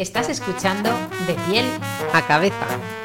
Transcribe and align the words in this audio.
estás 0.00 0.30
escuchando 0.30 0.88
De 1.26 1.34
piel 1.48 1.66
a 2.14 2.22
cabeza, 2.22 2.56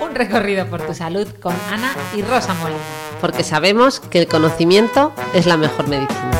un 0.02 0.16
recorrido 0.16 0.66
por 0.68 0.82
tu 0.82 0.94
salud 0.94 1.28
con 1.42 1.54
Ana 1.70 1.94
y 2.16 2.22
Rosa 2.22 2.54
Molina. 2.56 2.80
porque 3.20 3.44
sabemos 3.44 4.00
que 4.00 4.20
el 4.20 4.28
conocimiento 4.28 5.14
es 5.34 5.46
la 5.46 5.58
mejor 5.58 5.88
medicina. 5.88 6.32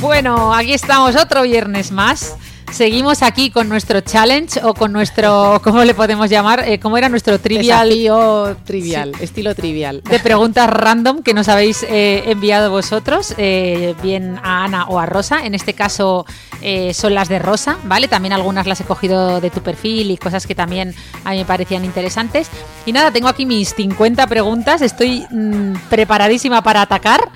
Bueno, 0.00 0.54
aquí 0.54 0.72
estamos 0.72 1.14
otro 1.14 1.42
viernes 1.42 1.92
más. 1.92 2.36
Seguimos 2.72 3.22
aquí 3.22 3.50
con 3.50 3.68
nuestro 3.68 4.00
challenge 4.00 4.60
o 4.62 4.74
con 4.74 4.92
nuestro, 4.92 5.60
¿cómo 5.64 5.84
le 5.84 5.92
podemos 5.92 6.30
llamar? 6.30 6.66
Eh, 6.66 6.78
¿Cómo 6.78 6.96
era 6.96 7.08
nuestro 7.08 7.38
trivial 7.40 7.88
Desafío 7.88 8.56
trivial, 8.64 9.12
estilo 9.20 9.54
trivial. 9.54 10.02
de 10.02 10.18
preguntas 10.20 10.70
random 10.70 11.22
que 11.22 11.34
nos 11.34 11.48
habéis 11.48 11.82
eh, 11.82 12.22
enviado 12.26 12.70
vosotros, 12.70 13.34
eh, 13.38 13.94
bien 14.02 14.38
a 14.42 14.64
Ana 14.64 14.86
o 14.86 15.00
a 15.00 15.06
Rosa. 15.06 15.44
En 15.44 15.54
este 15.54 15.74
caso 15.74 16.24
eh, 16.62 16.94
son 16.94 17.14
las 17.14 17.28
de 17.28 17.40
Rosa, 17.40 17.76
¿vale? 17.84 18.06
También 18.06 18.32
algunas 18.32 18.66
las 18.66 18.80
he 18.80 18.84
cogido 18.84 19.40
de 19.40 19.50
tu 19.50 19.62
perfil 19.62 20.12
y 20.12 20.16
cosas 20.16 20.46
que 20.46 20.54
también 20.54 20.94
a 21.24 21.30
mí 21.32 21.38
me 21.38 21.44
parecían 21.44 21.84
interesantes. 21.84 22.48
Y 22.86 22.92
nada, 22.92 23.10
tengo 23.10 23.28
aquí 23.28 23.46
mis 23.46 23.74
50 23.74 24.26
preguntas, 24.28 24.80
estoy 24.80 25.26
mm, 25.30 25.74
preparadísima 25.90 26.62
para 26.62 26.82
atacar. 26.82 27.30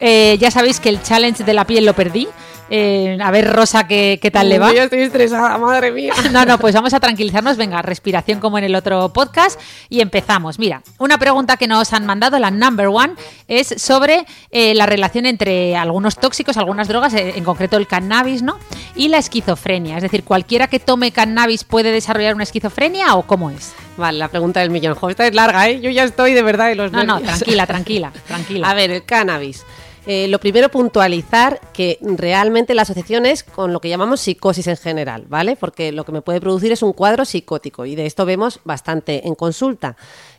Ya 0.00 0.50
sabéis 0.52 0.78
que 0.78 0.88
el 0.88 1.02
challenge 1.02 1.42
de 1.42 1.52
la 1.52 1.66
piel 1.66 1.84
lo 1.84 1.92
perdí. 1.92 2.28
Eh, 2.70 3.18
a 3.22 3.30
ver, 3.30 3.50
Rosa, 3.50 3.86
¿qué, 3.86 4.18
qué 4.20 4.30
tal 4.30 4.48
le 4.48 4.58
va? 4.58 4.74
Yo 4.74 4.82
estoy 4.82 5.00
estresada, 5.00 5.56
madre 5.58 5.90
mía. 5.90 6.12
No, 6.32 6.44
no, 6.44 6.58
pues 6.58 6.74
vamos 6.74 6.92
a 6.92 7.00
tranquilizarnos. 7.00 7.56
Venga, 7.56 7.80
respiración 7.80 8.40
como 8.40 8.58
en 8.58 8.64
el 8.64 8.74
otro 8.74 9.08
podcast 9.12 9.58
y 9.88 10.00
empezamos. 10.00 10.58
Mira, 10.58 10.82
una 10.98 11.18
pregunta 11.18 11.56
que 11.56 11.66
nos 11.66 11.92
han 11.92 12.04
mandado, 12.04 12.38
la 12.38 12.50
number 12.50 12.88
one, 12.88 13.14
es 13.46 13.74
sobre 13.78 14.26
eh, 14.50 14.74
la 14.74 14.86
relación 14.86 15.24
entre 15.26 15.76
algunos 15.76 16.16
tóxicos, 16.16 16.56
algunas 16.56 16.88
drogas, 16.88 17.14
eh, 17.14 17.34
en 17.36 17.44
concreto 17.44 17.76
el 17.76 17.86
cannabis, 17.86 18.42
¿no? 18.42 18.58
Y 18.94 19.08
la 19.08 19.18
esquizofrenia. 19.18 19.96
Es 19.96 20.02
decir, 20.02 20.24
¿cualquiera 20.24 20.66
que 20.66 20.78
tome 20.78 21.10
cannabis 21.12 21.64
puede 21.64 21.90
desarrollar 21.90 22.34
una 22.34 22.44
esquizofrenia 22.44 23.14
o 23.14 23.22
cómo 23.22 23.50
es? 23.50 23.72
Vale, 23.96 24.18
la 24.18 24.28
pregunta 24.28 24.60
del 24.60 24.70
millón. 24.70 24.94
Jo, 24.94 25.08
esta 25.10 25.26
es 25.26 25.34
larga, 25.34 25.68
¿eh? 25.68 25.80
Yo 25.80 25.90
ya 25.90 26.04
estoy 26.04 26.34
de 26.34 26.42
verdad 26.42 26.70
en 26.70 26.78
los 26.78 26.92
No, 26.92 27.02
no, 27.04 27.20
tranquila, 27.20 27.66
tranquila, 27.66 28.12
tranquila. 28.26 28.70
A 28.70 28.74
ver, 28.74 28.90
el 28.90 29.04
cannabis. 29.04 29.64
Eh, 30.10 30.26
lo 30.26 30.40
primero, 30.40 30.70
puntualizar 30.70 31.60
que 31.74 31.98
realmente 32.00 32.72
la 32.72 32.80
asociación 32.80 33.26
es 33.26 33.44
con 33.44 33.74
lo 33.74 33.80
que 33.82 33.90
llamamos 33.90 34.22
psicosis 34.22 34.66
en 34.66 34.78
general, 34.78 35.26
¿vale? 35.28 35.54
Porque 35.54 35.92
lo 35.92 36.06
que 36.06 36.12
me 36.12 36.22
puede 36.22 36.40
producir 36.40 36.72
es 36.72 36.82
un 36.82 36.94
cuadro 36.94 37.26
psicótico 37.26 37.84
y 37.84 37.94
de 37.94 38.06
esto 38.06 38.24
vemos 38.24 38.60
bastante 38.64 39.28
en 39.28 39.34
consulta. 39.34 39.98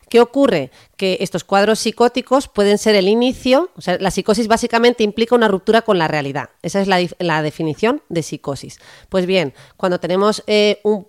¿Qué 0.09 0.21
ocurre? 0.21 0.71
Que 0.97 1.19
estos 1.21 1.43
cuadros 1.43 1.77
psicóticos 1.77 2.47
pueden 2.47 2.79
ser 2.79 2.95
el 2.95 3.07
inicio, 3.07 3.69
o 3.75 3.81
sea, 3.81 3.99
la 3.99 4.09
psicosis 4.09 4.47
básicamente 4.47 5.03
implica 5.03 5.35
una 5.35 5.47
ruptura 5.47 5.83
con 5.83 5.99
la 5.99 6.07
realidad. 6.07 6.49
Esa 6.63 6.81
es 6.81 6.87
la, 6.87 7.41
definición 7.43 8.01
de 8.09 8.23
psicosis. 8.23 8.79
Pues 9.07 9.27
bien, 9.27 9.53
cuando 9.77 9.99
tenemos 9.99 10.43
eh, 10.47 10.81
un, 10.81 11.05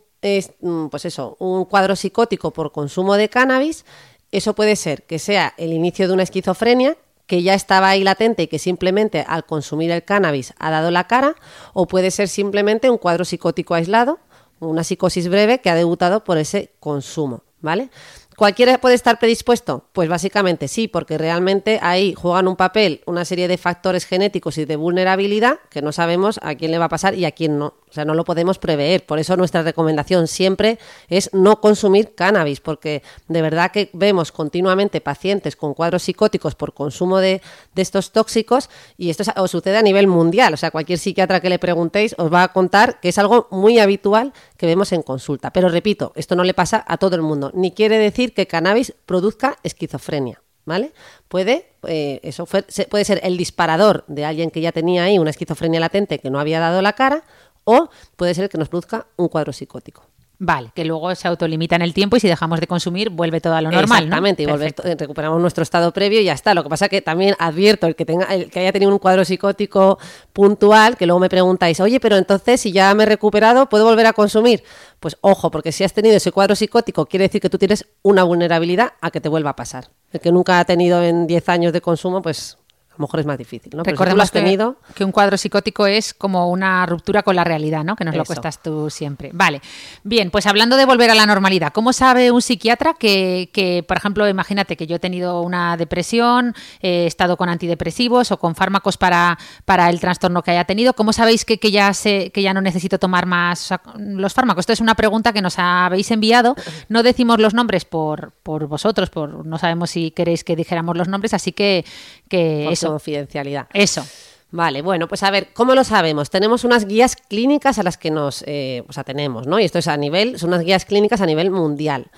mm, 0.60 0.88
pues 0.88 1.06
eso, 1.06 1.34
un 1.38 1.65
cuadro 1.65 1.97
psicótico 1.97 2.50
por 2.50 2.72
consumo 2.72 3.16
de 3.16 3.31
cannabis, 3.31 3.87
eso 4.32 4.54
puede 4.54 4.76
ser 4.76 5.04
que 5.04 5.19
sea 5.19 5.54
el 5.56 5.72
inicio 5.72 6.06
de 6.06 6.12
una 6.12 6.25
esquizofrenia, 6.25 6.99
que 7.30 7.44
ya 7.44 7.54
estaba 7.54 7.91
ahí 7.91 8.02
latente 8.02 8.42
y 8.42 8.48
que 8.48 8.58
simplemente 8.58 9.24
al 9.24 9.46
consumir 9.46 9.92
el 9.92 10.04
cannabis 10.04 10.52
ha 10.58 10.68
dado 10.72 10.91
la 10.91 11.06
cara, 11.06 11.36
o 11.74 11.86
puede 11.86 12.10
ser 12.10 12.26
simplemente 12.26 12.91
un 12.91 12.98
cuadro 12.98 13.24
psicótico 13.24 13.74
aislado, 13.74 14.18
una 14.58 14.82
psicosis 14.82 15.28
breve 15.28 15.60
que 15.60 15.70
ha 15.70 15.76
debutado 15.76 16.24
por 16.24 16.38
ese 16.38 16.72
consumo, 16.80 17.44
¿vale? 17.60 17.88
¿Cualquiera 18.36 18.80
puede 18.80 18.96
estar 18.96 19.20
predispuesto? 19.20 19.84
Pues 19.92 20.08
básicamente 20.08 20.66
sí, 20.66 20.88
porque 20.88 21.19
realmente 21.19 21.78
ahí 21.82 22.14
juegan 22.14 22.48
un 22.48 22.56
papel 22.56 23.00
una 23.06 23.24
serie 23.24 23.46
de 23.46 23.58
factores 23.58 24.06
genéticos 24.06 24.58
y 24.58 24.64
de 24.64 24.74
vulnerabilidad 24.74 25.60
que 25.70 25.82
no 25.82 25.92
sabemos 25.92 26.40
a 26.42 26.56
quién 26.56 26.72
le 26.72 26.78
va 26.78 26.86
a 26.86 26.88
pasar 26.88 27.14
y 27.14 27.26
a 27.26 27.30
quién 27.30 27.60
no. 27.60 27.74
O 27.90 27.92
sea, 27.92 28.04
no 28.04 28.14
lo 28.14 28.24
podemos 28.24 28.58
prever. 28.58 29.04
Por 29.04 29.18
eso 29.18 29.36
nuestra 29.36 29.62
recomendación 29.62 30.28
siempre 30.28 30.78
es 31.08 31.28
no 31.34 31.60
consumir 31.60 32.14
cannabis, 32.14 32.60
porque 32.60 33.02
de 33.26 33.42
verdad 33.42 33.72
que 33.72 33.90
vemos 33.92 34.30
continuamente 34.32 35.00
pacientes 35.00 35.56
con 35.56 35.74
cuadros 35.74 36.04
psicóticos 36.04 36.54
por 36.54 36.72
consumo 36.72 37.18
de, 37.18 37.42
de 37.74 37.82
estos 37.82 38.12
tóxicos 38.12 38.70
y 38.96 39.10
esto 39.10 39.24
es- 39.24 39.32
os 39.36 39.50
sucede 39.50 39.76
a 39.76 39.82
nivel 39.82 40.06
mundial. 40.06 40.54
O 40.54 40.56
sea, 40.56 40.70
cualquier 40.70 40.98
psiquiatra 41.00 41.40
que 41.40 41.50
le 41.50 41.58
preguntéis 41.58 42.14
os 42.16 42.32
va 42.32 42.44
a 42.44 42.52
contar 42.52 43.00
que 43.00 43.08
es 43.08 43.18
algo 43.18 43.48
muy 43.50 43.78
habitual 43.80 44.32
que 44.56 44.66
vemos 44.66 44.92
en 44.92 45.02
consulta. 45.02 45.50
Pero 45.52 45.68
repito, 45.68 46.12
esto 46.14 46.36
no 46.36 46.44
le 46.44 46.54
pasa 46.54 46.84
a 46.86 46.96
todo 46.96 47.16
el 47.16 47.22
mundo, 47.22 47.50
ni 47.54 47.72
quiere 47.72 47.98
decir 47.98 48.32
que 48.34 48.46
cannabis 48.46 48.94
produzca 49.06 49.56
esquizofrenia. 49.62 50.40
¿Vale? 50.66 50.92
Puede, 51.26 51.72
eh, 51.88 52.20
eso 52.22 52.44
fue- 52.46 52.62
puede 52.90 53.04
ser 53.04 53.18
el 53.24 53.36
disparador 53.38 54.04
de 54.08 54.26
alguien 54.26 54.50
que 54.50 54.60
ya 54.60 54.70
tenía 54.72 55.04
ahí 55.04 55.18
una 55.18 55.30
esquizofrenia 55.30 55.80
latente 55.80 56.18
que 56.20 56.30
no 56.30 56.38
había 56.38 56.60
dado 56.60 56.82
la 56.82 56.92
cara, 56.92 57.24
o 57.70 57.91
puede 58.16 58.34
ser 58.34 58.48
que 58.48 58.58
nos 58.58 58.69
produzca 58.69 59.06
un 59.16 59.28
cuadro 59.28 59.53
psicótico. 59.53 60.03
Vale, 60.42 60.70
que 60.75 60.86
luego 60.86 61.14
se 61.14 61.28
autolimita 61.28 61.76
en 61.76 61.82
el 61.82 61.92
tiempo 61.92 62.16
y 62.16 62.20
si 62.20 62.26
dejamos 62.26 62.60
de 62.60 62.66
consumir 62.66 63.10
vuelve 63.10 63.42
todo 63.42 63.54
a 63.54 63.60
lo 63.60 63.70
normal, 63.70 64.08
¿no? 64.08 64.26
Exactamente, 64.26 64.42
y 64.42 64.94
recuperamos 64.94 65.38
nuestro 65.38 65.62
estado 65.62 65.92
previo 65.92 66.19
y 66.19 66.25
ya 66.25 66.32
está. 66.32 66.54
Lo 66.54 66.62
que 66.62 66.70
pasa 66.70 66.88
que 66.88 67.03
también 67.03 67.36
advierto 67.38 67.86
el 67.86 67.94
que 67.94 68.06
tenga 68.06 68.25
el 68.34 68.50
que 68.50 68.60
haya 68.60 68.72
tenido 68.72 68.91
un 68.91 68.98
cuadro 68.98 69.22
psicótico 69.22 69.98
puntual, 70.32 70.97
que 70.97 71.04
luego 71.04 71.20
me 71.20 71.28
preguntáis, 71.28 71.78
oye, 71.81 72.00
pero 72.00 72.16
entonces 72.16 72.58
si 72.58 72.72
ya 72.72 72.94
me 72.94 73.03
he 73.03 73.06
recuperado, 73.06 73.69
¿puedo 73.69 73.84
volver 73.84 74.06
a 74.06 74.14
consumir? 74.14 74.64
Pues 74.98 75.19
ojo, 75.20 75.50
porque 75.50 75.72
si 75.72 75.84
has 75.84 75.92
tenido 75.92 76.16
ese 76.16 76.32
cuadro 76.32 76.56
psicótico, 76.56 77.04
quiere 77.04 77.25
decir 77.25 77.42
que 77.42 77.50
tú 77.50 77.58
tienes 77.58 77.84
una 78.00 78.25
vulnerabilidad 78.25 78.94
a 79.02 79.10
que 79.10 79.20
te 79.20 79.28
vuelva 79.28 79.50
a 79.50 79.56
pasar. 79.56 79.91
El 80.10 80.20
que 80.20 80.32
nunca 80.32 80.58
ha 80.58 80.64
tenido 80.64 81.02
en 81.02 81.26
10 81.26 81.48
años 81.50 81.75
de 81.75 81.82
consumo, 81.82 82.22
pues 82.22 82.56
lo 83.00 83.06
mejor 83.06 83.21
es 83.21 83.27
más 83.27 83.38
difícil, 83.38 83.72
¿no? 83.75 83.83
Pero 83.83 83.97
si 83.97 83.97
tú 83.97 84.05
lo 84.05 84.05
Recordemos 84.11 84.25
has 84.25 84.33
tenido. 84.33 84.77
que, 84.88 84.94
que 84.94 85.05
un 85.05 85.12
cuadro 85.12 85.37
psicótico 85.37 85.87
es 85.87 86.15
como 86.15 86.50
una 86.50 86.84
ruptura 86.87 87.22
con 87.22 87.34
la 87.34 87.44
realidad, 87.44 87.83
¿no? 87.83 87.97
Que 87.97 88.05
nos 88.05 88.15
lo 88.15 88.25
cuestas 88.25 88.62
tú 88.62 88.91
siempre. 88.91 89.31
Vale. 89.33 89.61
Bien, 90.05 90.31
pues 90.31 90.47
hablando 90.47 90.77
de 90.77 90.84
volver 90.84 91.11
a 91.11 91.15
la 91.15 91.27
normalidad, 91.27 91.72
¿cómo 91.72 91.93
sabe 91.93 92.31
un 92.31 92.43
psiquiatra 92.43 92.94
que, 92.94 93.50
que, 93.53 93.83
por 93.87 93.97
ejemplo, 93.97 94.28
imagínate 94.28 94.77
que 94.77 94.87
yo 94.87 94.97
he 94.97 94.99
tenido 94.99 95.41
una 95.43 95.77
depresión, 95.77 96.55
he 96.81 97.06
estado 97.06 97.37
con 97.37 97.49
antidepresivos 97.49 98.31
o 98.33 98.38
con 98.38 98.55
fármacos 98.55 98.97
para, 98.97 99.38
para 99.65 99.88
el 99.88 100.00
trastorno 100.00 100.43
que 100.43 100.50
haya 100.50 100.65
tenido? 100.65 100.94
¿Cómo 100.94 101.12
sabéis 101.12 101.44
que, 101.44 101.59
que 101.59 101.71
ya 101.71 101.93
sé, 101.94 102.31
que 102.32 102.43
ya 102.43 102.53
no 102.53 102.61
necesito 102.61 102.99
tomar 102.99 103.27
más 103.27 103.72
los 103.97 104.34
fármacos? 104.34 104.62
Esto 104.62 104.72
es 104.72 104.81
una 104.81 104.94
pregunta 104.94 105.32
que 105.32 105.43
nos 105.43 105.59
habéis 105.59 106.11
enviado. 106.11 106.56
No 106.88 107.03
decimos 107.03 107.38
los 107.41 107.55
nombres 107.55 107.84
por, 107.84 108.32
por 108.43 108.67
vosotros, 108.67 109.11
por 109.11 109.47
no 109.47 109.59
sabemos 109.59 109.91
si 109.91 110.11
queréis 110.11 110.44
que 110.44 110.56
dijéramos 110.56 110.97
los 110.97 111.09
nombres, 111.09 111.34
así 111.34 111.53
que, 111.53 111.84
que 112.28 112.71
eso. 112.71 112.89
Confidencialidad. 112.90 113.66
Eso. 113.72 114.04
Vale, 114.52 114.82
bueno, 114.82 115.06
pues 115.06 115.22
a 115.22 115.30
ver, 115.30 115.48
¿cómo 115.52 115.74
lo 115.76 115.84
sabemos? 115.84 116.28
Tenemos 116.28 116.64
unas 116.64 116.84
guías 116.84 117.14
clínicas 117.14 117.78
a 117.78 117.84
las 117.84 117.96
que 117.96 118.10
nos 118.10 118.42
eh, 118.48 118.82
o 118.88 118.92
sea, 118.92 119.04
tenemos, 119.04 119.46
¿no? 119.46 119.60
Y 119.60 119.64
esto 119.64 119.78
es 119.78 119.86
a 119.86 119.96
nivel, 119.96 120.38
son 120.38 120.48
unas 120.48 120.64
guías 120.64 120.84
clínicas 120.84 121.20
a 121.20 121.26
nivel 121.26 121.50
mundial. 121.50 122.10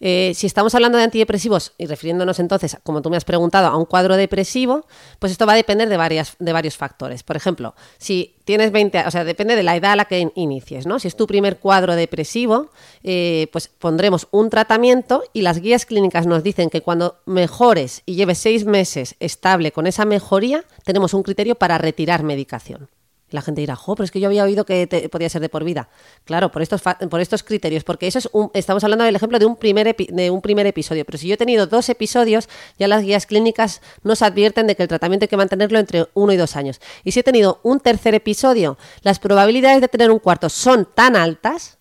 Eh, 0.00 0.32
si 0.34 0.46
estamos 0.46 0.74
hablando 0.74 0.98
de 0.98 1.04
antidepresivos 1.04 1.72
y 1.78 1.86
refiriéndonos 1.86 2.38
entonces, 2.38 2.76
como 2.82 3.00
tú 3.02 3.08
me 3.10 3.16
has 3.16 3.24
preguntado, 3.24 3.68
a 3.68 3.76
un 3.76 3.86
cuadro 3.86 4.16
depresivo, 4.16 4.86
pues 5.18 5.32
esto 5.32 5.46
va 5.46 5.54
a 5.54 5.56
depender 5.56 5.88
de, 5.88 5.96
varias, 5.96 6.36
de 6.38 6.52
varios 6.52 6.76
factores. 6.76 7.22
Por 7.22 7.36
ejemplo, 7.36 7.74
si 7.98 8.36
tienes 8.44 8.72
20, 8.72 8.98
a- 8.98 9.08
o 9.08 9.10
sea, 9.10 9.24
depende 9.24 9.56
de 9.56 9.62
la 9.62 9.74
edad 9.74 9.92
a 9.92 9.96
la 9.96 10.04
que 10.04 10.20
in- 10.20 10.32
inicies, 10.34 10.86
¿no? 10.86 10.98
Si 10.98 11.08
es 11.08 11.16
tu 11.16 11.26
primer 11.26 11.58
cuadro 11.58 11.96
depresivo, 11.96 12.70
eh, 13.02 13.48
pues 13.52 13.68
pondremos 13.68 14.28
un 14.32 14.50
tratamiento 14.50 15.22
y 15.32 15.42
las 15.42 15.60
guías 15.60 15.86
clínicas 15.86 16.26
nos 16.26 16.42
dicen 16.42 16.68
que 16.68 16.82
cuando 16.82 17.18
mejores 17.24 18.02
y 18.04 18.16
lleves 18.16 18.38
seis 18.38 18.64
meses 18.66 19.16
estable 19.20 19.72
con 19.72 19.86
esa 19.86 20.04
mejoría, 20.04 20.64
tenemos 20.84 21.14
un 21.14 21.22
criterio 21.22 21.54
para 21.54 21.78
retirar 21.78 22.22
medicación. 22.22 22.88
La 23.30 23.42
gente 23.42 23.60
dirá, 23.60 23.74
jo, 23.74 23.96
pero 23.96 24.04
es 24.04 24.12
que 24.12 24.20
yo 24.20 24.28
había 24.28 24.44
oído 24.44 24.64
que 24.64 25.08
podía 25.10 25.28
ser 25.28 25.40
de 25.40 25.48
por 25.48 25.64
vida. 25.64 25.88
Claro, 26.24 26.52
por 26.52 26.62
estos, 26.62 26.82
por 26.82 27.20
estos 27.20 27.42
criterios, 27.42 27.82
porque 27.82 28.06
eso 28.06 28.18
es 28.18 28.28
un, 28.32 28.50
estamos 28.54 28.84
hablando 28.84 29.04
del 29.04 29.16
ejemplo 29.16 29.40
de 29.40 29.46
un, 29.46 29.56
primer 29.56 29.96
de 29.96 30.30
un 30.30 30.40
primer 30.40 30.66
episodio. 30.66 31.04
Pero 31.04 31.18
si 31.18 31.26
yo 31.26 31.34
he 31.34 31.36
tenido 31.36 31.66
dos 31.66 31.88
episodios, 31.88 32.48
ya 32.78 32.86
las 32.86 33.02
guías 33.02 33.26
clínicas 33.26 33.80
nos 34.04 34.22
advierten 34.22 34.68
de 34.68 34.76
que 34.76 34.82
el 34.84 34.88
tratamiento 34.88 35.24
hay 35.24 35.28
que 35.28 35.36
mantenerlo 35.36 35.78
entre 35.80 36.06
uno 36.14 36.32
y 36.32 36.36
dos 36.36 36.54
años. 36.54 36.80
Y 37.02 37.12
si 37.12 37.20
he 37.20 37.24
tenido 37.24 37.58
un 37.64 37.80
tercer 37.80 38.14
episodio, 38.14 38.78
las 39.02 39.18
probabilidades 39.18 39.80
de 39.80 39.88
tener 39.88 40.12
un 40.12 40.20
cuarto 40.20 40.48
son 40.48 40.86
tan 40.94 41.16
altas 41.16 41.78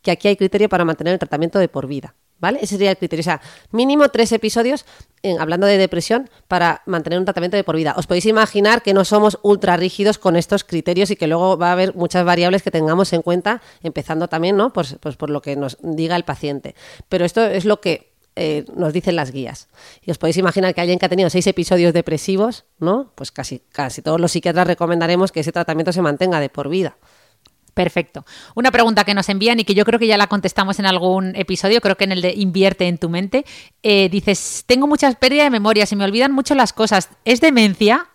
que 0.00 0.10
aquí 0.10 0.28
hay 0.28 0.36
criterio 0.36 0.68
para 0.68 0.84
mantener 0.84 1.12
el 1.12 1.18
tratamiento 1.18 1.58
de 1.58 1.68
por 1.68 1.86
vida. 1.86 2.14
¿Vale? 2.38 2.58
Ese 2.58 2.74
sería 2.74 2.90
el 2.90 2.98
criterio. 2.98 3.22
O 3.22 3.24
sea, 3.24 3.40
mínimo 3.70 4.08
tres 4.10 4.30
episodios, 4.32 4.84
hablando 5.38 5.66
de 5.66 5.78
depresión, 5.78 6.28
para 6.48 6.82
mantener 6.84 7.18
un 7.18 7.24
tratamiento 7.24 7.56
de 7.56 7.64
por 7.64 7.76
vida. 7.76 7.94
Os 7.96 8.06
podéis 8.06 8.26
imaginar 8.26 8.82
que 8.82 8.92
no 8.92 9.04
somos 9.04 9.38
ultra 9.42 9.76
rígidos 9.76 10.18
con 10.18 10.36
estos 10.36 10.62
criterios 10.62 11.10
y 11.10 11.16
que 11.16 11.26
luego 11.26 11.56
va 11.56 11.70
a 11.70 11.72
haber 11.72 11.94
muchas 11.94 12.24
variables 12.24 12.62
que 12.62 12.70
tengamos 12.70 13.12
en 13.12 13.22
cuenta, 13.22 13.62
empezando 13.82 14.28
también, 14.28 14.56
¿no? 14.56 14.72
Pues, 14.72 14.96
pues 15.00 15.16
por 15.16 15.30
lo 15.30 15.40
que 15.40 15.56
nos 15.56 15.78
diga 15.80 16.14
el 16.14 16.24
paciente. 16.24 16.74
Pero 17.08 17.24
esto 17.24 17.42
es 17.42 17.64
lo 17.64 17.80
que 17.80 18.12
eh, 18.38 18.66
nos 18.74 18.92
dicen 18.92 19.16
las 19.16 19.32
guías. 19.32 19.68
Y 20.02 20.10
os 20.10 20.18
podéis 20.18 20.36
imaginar 20.36 20.74
que 20.74 20.82
alguien 20.82 20.98
que 20.98 21.06
ha 21.06 21.08
tenido 21.08 21.30
seis 21.30 21.46
episodios 21.46 21.94
depresivos, 21.94 22.66
¿no? 22.78 23.12
Pues 23.14 23.32
casi, 23.32 23.62
casi 23.72 24.02
todos 24.02 24.20
los 24.20 24.30
psiquiatras 24.30 24.66
recomendaremos 24.66 25.32
que 25.32 25.40
ese 25.40 25.52
tratamiento 25.52 25.90
se 25.90 26.02
mantenga 26.02 26.38
de 26.38 26.50
por 26.50 26.68
vida. 26.68 26.98
Perfecto. 27.76 28.24
Una 28.54 28.70
pregunta 28.70 29.04
que 29.04 29.12
nos 29.12 29.28
envían 29.28 29.60
y 29.60 29.64
que 29.64 29.74
yo 29.74 29.84
creo 29.84 29.98
que 29.98 30.06
ya 30.06 30.16
la 30.16 30.28
contestamos 30.28 30.78
en 30.78 30.86
algún 30.86 31.36
episodio, 31.36 31.82
creo 31.82 31.94
que 31.94 32.04
en 32.04 32.12
el 32.12 32.22
de 32.22 32.32
Invierte 32.32 32.88
en 32.88 32.96
tu 32.96 33.10
mente. 33.10 33.44
Eh, 33.82 34.08
dices, 34.08 34.64
tengo 34.66 34.86
muchas 34.86 35.14
pérdidas 35.16 35.44
de 35.44 35.50
memoria, 35.50 35.84
se 35.84 35.94
me 35.94 36.02
olvidan 36.02 36.32
mucho 36.32 36.54
las 36.54 36.72
cosas. 36.72 37.10
¿Es 37.26 37.42
demencia? 37.42 38.06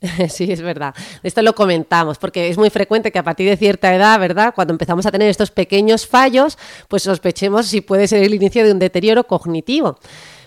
Sí, 0.28 0.52
es 0.52 0.62
verdad. 0.62 0.94
Esto 1.24 1.42
lo 1.42 1.56
comentamos, 1.56 2.18
porque 2.18 2.48
es 2.48 2.56
muy 2.56 2.70
frecuente 2.70 3.10
que 3.10 3.18
a 3.18 3.24
partir 3.24 3.48
de 3.48 3.56
cierta 3.56 3.92
edad, 3.92 4.20
¿verdad? 4.20 4.54
Cuando 4.54 4.72
empezamos 4.72 5.04
a 5.04 5.10
tener 5.10 5.28
estos 5.28 5.50
pequeños 5.50 6.06
fallos, 6.06 6.56
pues 6.86 7.02
sospechemos 7.02 7.66
si 7.66 7.80
puede 7.80 8.06
ser 8.06 8.22
el 8.22 8.34
inicio 8.34 8.62
de 8.62 8.70
un 8.70 8.78
deterioro 8.78 9.24
cognitivo. 9.24 9.98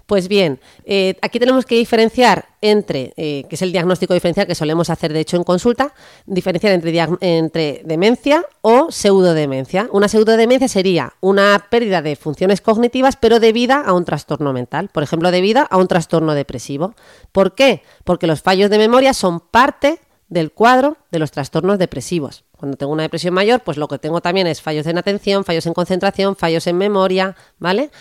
Pues 0.05 0.27
bien, 0.27 0.59
eh, 0.85 1.15
aquí 1.21 1.39
tenemos 1.39 1.65
que 1.65 1.75
diferenciar 1.75 2.49
entre, 2.61 3.13
eh, 3.17 3.45
que 3.49 3.55
es 3.55 3.61
el 3.61 3.71
diagnóstico 3.71 4.13
diferencial 4.13 4.45
que 4.45 4.55
solemos 4.55 4.89
hacer 4.89 5.13
de 5.13 5.19
hecho 5.19 5.37
en 5.37 5.43
consulta, 5.43 5.93
diferenciar 6.25 6.73
entre, 6.73 7.07
entre 7.21 7.81
demencia 7.85 8.45
o 8.61 8.91
pseudodemencia. 8.91 9.87
Una 9.91 10.07
pseudodemencia 10.07 10.67
sería 10.67 11.13
una 11.21 11.67
pérdida 11.69 12.01
de 12.01 12.15
funciones 12.15 12.61
cognitivas 12.61 13.15
pero 13.15 13.39
debida 13.39 13.81
a 13.81 13.93
un 13.93 14.05
trastorno 14.05 14.53
mental, 14.53 14.89
por 14.89 15.03
ejemplo, 15.03 15.31
debida 15.31 15.61
a 15.61 15.77
un 15.77 15.87
trastorno 15.87 16.33
depresivo. 16.33 16.93
¿Por 17.31 17.55
qué? 17.55 17.83
Porque 18.03 18.27
los 18.27 18.41
fallos 18.41 18.69
de 18.69 18.77
memoria 18.77 19.13
son 19.13 19.39
parte 19.39 19.99
del 20.31 20.51
cuadro 20.53 20.97
de 21.11 21.19
los 21.19 21.31
trastornos 21.31 21.77
depresivos. 21.77 22.45
Cuando 22.55 22.77
tengo 22.77 22.93
una 22.93 23.03
depresión 23.03 23.33
mayor, 23.33 23.59
pues 23.61 23.77
lo 23.77 23.89
que 23.89 23.99
tengo 23.99 24.21
también 24.21 24.47
es 24.47 24.61
fallos 24.61 24.87
en 24.87 24.97
atención, 24.97 25.43
fallos 25.43 25.65
en 25.65 25.73
concentración, 25.73 26.37
fallos 26.37 26.67
en 26.67 26.77
memoria, 26.77 27.35
¿vale? 27.59 27.91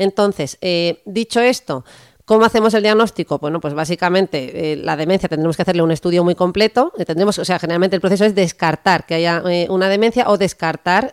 Entonces, 0.00 0.58
eh, 0.60 1.02
dicho 1.04 1.40
esto, 1.40 1.84
¿Cómo 2.26 2.44
hacemos 2.44 2.72
el 2.74 2.84
diagnóstico? 2.84 3.40
Bueno, 3.40 3.60
pues 3.60 3.74
básicamente 3.74 4.72
eh, 4.72 4.76
la 4.76 4.96
demencia 4.96 5.28
tendremos 5.28 5.56
que 5.56 5.62
hacerle 5.62 5.82
un 5.82 5.90
estudio 5.90 6.22
muy 6.22 6.36
completo. 6.36 6.92
Eh, 6.96 7.04
tendremos, 7.04 7.36
o 7.40 7.44
sea, 7.44 7.58
generalmente 7.58 7.96
el 7.96 8.00
proceso 8.00 8.24
es 8.24 8.36
descartar 8.36 9.04
que 9.04 9.14
haya 9.16 9.42
una 9.68 9.88
demencia 9.88 10.28
o 10.28 10.38
descartar, 10.38 11.10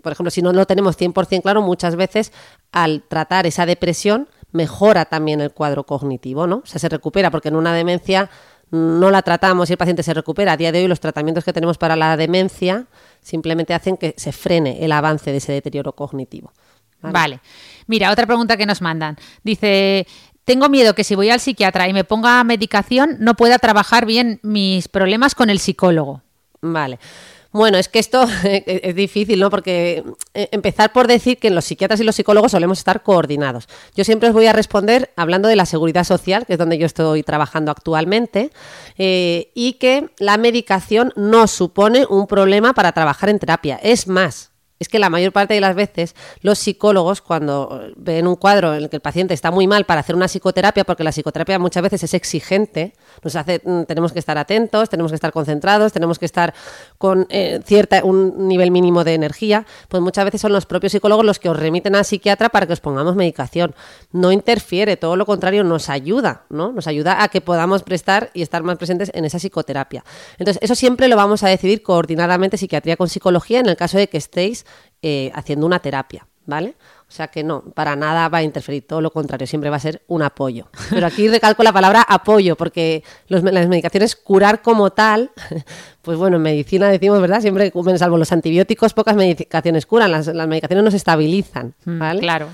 por 0.00 0.12
ejemplo, 0.12 0.30
si 0.30 0.42
no 0.42 0.52
lo 0.52 0.66
tenemos 0.66 0.96
100% 0.96 1.42
claro, 1.42 1.60
muchas 1.60 1.96
veces 1.96 2.30
al 2.70 3.02
tratar 3.02 3.48
esa 3.48 3.66
depresión 3.66 4.28
mejora 4.52 5.06
también 5.06 5.40
el 5.40 5.50
cuadro 5.50 5.84
cognitivo, 5.84 6.46
¿no? 6.46 6.58
O 6.58 6.66
sea, 6.66 6.78
se 6.78 6.88
recupera 6.88 7.32
porque 7.32 7.48
en 7.48 7.56
una 7.56 7.74
demencia 7.74 8.30
no 8.70 9.10
la 9.10 9.22
tratamos 9.22 9.70
y 9.70 9.72
el 9.72 9.78
paciente 9.78 10.04
se 10.04 10.14
recupera. 10.14 10.52
A 10.52 10.56
día 10.56 10.70
de 10.70 10.82
hoy 10.82 10.86
los 10.86 11.00
tratamientos 11.00 11.42
que 11.42 11.52
tenemos 11.52 11.78
para 11.78 11.96
la 11.96 12.16
demencia 12.16 12.86
simplemente 13.20 13.74
hacen 13.74 13.96
que 13.96 14.14
se 14.16 14.30
frene 14.30 14.84
el 14.84 14.92
avance 14.92 15.32
de 15.32 15.38
ese 15.38 15.52
deterioro 15.52 15.96
cognitivo. 15.96 16.52
Vale. 17.02 17.40
Mira, 17.90 18.12
otra 18.12 18.24
pregunta 18.24 18.56
que 18.56 18.66
nos 18.66 18.80
mandan. 18.80 19.16
Dice, 19.42 20.06
tengo 20.44 20.68
miedo 20.68 20.94
que 20.94 21.02
si 21.02 21.16
voy 21.16 21.28
al 21.28 21.40
psiquiatra 21.40 21.88
y 21.88 21.92
me 21.92 22.04
ponga 22.04 22.44
medicación 22.44 23.16
no 23.18 23.34
pueda 23.34 23.58
trabajar 23.58 24.06
bien 24.06 24.38
mis 24.44 24.86
problemas 24.86 25.34
con 25.34 25.50
el 25.50 25.58
psicólogo. 25.58 26.22
Vale. 26.60 27.00
Bueno, 27.50 27.78
es 27.78 27.88
que 27.88 27.98
esto 27.98 28.28
es 28.44 28.94
difícil, 28.94 29.40
¿no? 29.40 29.50
Porque 29.50 30.04
eh, 30.34 30.48
empezar 30.52 30.92
por 30.92 31.08
decir 31.08 31.38
que 31.38 31.50
los 31.50 31.64
psiquiatras 31.64 31.98
y 31.98 32.04
los 32.04 32.14
psicólogos 32.14 32.52
solemos 32.52 32.78
estar 32.78 33.02
coordinados. 33.02 33.68
Yo 33.96 34.04
siempre 34.04 34.28
os 34.28 34.36
voy 34.36 34.46
a 34.46 34.52
responder 34.52 35.10
hablando 35.16 35.48
de 35.48 35.56
la 35.56 35.66
seguridad 35.66 36.04
social, 36.04 36.46
que 36.46 36.52
es 36.52 36.60
donde 36.60 36.78
yo 36.78 36.86
estoy 36.86 37.24
trabajando 37.24 37.72
actualmente, 37.72 38.52
eh, 38.98 39.50
y 39.52 39.72
que 39.80 40.10
la 40.20 40.36
medicación 40.36 41.12
no 41.16 41.48
supone 41.48 42.06
un 42.08 42.28
problema 42.28 42.72
para 42.72 42.92
trabajar 42.92 43.30
en 43.30 43.40
terapia. 43.40 43.80
Es 43.82 44.06
más, 44.06 44.49
es 44.80 44.88
que 44.88 44.98
la 44.98 45.10
mayor 45.10 45.30
parte 45.32 45.52
de 45.52 45.60
las 45.60 45.76
veces 45.76 46.16
los 46.40 46.58
psicólogos 46.58 47.20
cuando 47.20 47.92
ven 47.96 48.26
un 48.26 48.34
cuadro 48.34 48.74
en 48.74 48.82
el 48.82 48.88
que 48.88 48.96
el 48.96 49.02
paciente 49.02 49.34
está 49.34 49.50
muy 49.50 49.66
mal 49.66 49.84
para 49.84 50.00
hacer 50.00 50.16
una 50.16 50.26
psicoterapia, 50.26 50.84
porque 50.84 51.04
la 51.04 51.12
psicoterapia 51.12 51.58
muchas 51.58 51.82
veces 51.82 52.02
es 52.02 52.14
exigente, 52.14 52.94
nos 53.22 53.36
hace, 53.36 53.60
mm, 53.62 53.82
tenemos 53.82 54.12
que 54.12 54.18
estar 54.18 54.38
atentos, 54.38 54.88
tenemos 54.88 55.12
que 55.12 55.16
estar 55.16 55.32
concentrados, 55.32 55.92
tenemos 55.92 56.18
que 56.18 56.24
estar 56.24 56.54
con 56.96 57.26
eh, 57.28 57.60
cierta 57.64 58.02
un 58.04 58.48
nivel 58.48 58.70
mínimo 58.70 59.04
de 59.04 59.12
energía, 59.12 59.66
pues 59.88 60.02
muchas 60.02 60.24
veces 60.24 60.40
son 60.40 60.52
los 60.54 60.64
propios 60.64 60.92
psicólogos 60.92 61.26
los 61.26 61.38
que 61.38 61.50
os 61.50 61.58
remiten 61.58 61.94
al 61.94 62.06
psiquiatra 62.06 62.48
para 62.48 62.66
que 62.66 62.72
os 62.72 62.80
pongamos 62.80 63.14
medicación. 63.16 63.74
No 64.12 64.32
interfiere, 64.32 64.96
todo 64.96 65.14
lo 65.14 65.26
contrario, 65.26 65.62
nos 65.62 65.90
ayuda, 65.90 66.44
¿no? 66.48 66.72
Nos 66.72 66.86
ayuda 66.86 67.22
a 67.22 67.28
que 67.28 67.42
podamos 67.42 67.82
prestar 67.82 68.30
y 68.32 68.40
estar 68.40 68.62
más 68.62 68.78
presentes 68.78 69.10
en 69.12 69.26
esa 69.26 69.38
psicoterapia. 69.38 70.04
Entonces, 70.38 70.58
eso 70.62 70.74
siempre 70.74 71.06
lo 71.08 71.16
vamos 71.16 71.42
a 71.42 71.48
decidir 71.48 71.82
coordinadamente 71.82 72.56
psiquiatría 72.56 72.96
con 72.96 73.10
psicología 73.10 73.60
en 73.60 73.68
el 73.68 73.76
caso 73.76 73.98
de 73.98 74.08
que 74.08 74.16
estéis 74.16 74.64
eh, 75.02 75.30
haciendo 75.34 75.66
una 75.66 75.78
terapia, 75.78 76.26
¿vale? 76.46 76.74
O 77.08 77.12
sea 77.12 77.26
que 77.26 77.42
no, 77.42 77.62
para 77.62 77.96
nada 77.96 78.28
va 78.28 78.38
a 78.38 78.42
interferir, 78.44 78.86
todo 78.86 79.00
lo 79.00 79.10
contrario, 79.10 79.46
siempre 79.46 79.68
va 79.68 79.76
a 79.76 79.80
ser 79.80 80.02
un 80.06 80.22
apoyo. 80.22 80.68
Pero 80.90 81.06
aquí 81.06 81.26
recalco 81.28 81.64
la 81.64 81.72
palabra 81.72 82.02
apoyo, 82.02 82.54
porque 82.54 83.02
las 83.26 83.42
medicaciones 83.42 84.14
curar 84.14 84.62
como 84.62 84.90
tal, 84.90 85.32
pues 86.02 86.16
bueno, 86.18 86.36
en 86.36 86.42
medicina 86.42 86.88
decimos, 86.88 87.20
¿verdad? 87.20 87.40
Siempre, 87.40 87.72
salvo 87.96 88.16
los 88.16 88.30
antibióticos, 88.30 88.94
pocas 88.94 89.16
medicaciones 89.16 89.86
curan, 89.86 90.12
las, 90.12 90.28
las 90.28 90.46
medicaciones 90.46 90.84
nos 90.84 90.94
estabilizan, 90.94 91.74
mm, 91.84 91.98
¿vale? 91.98 92.20
claro. 92.20 92.48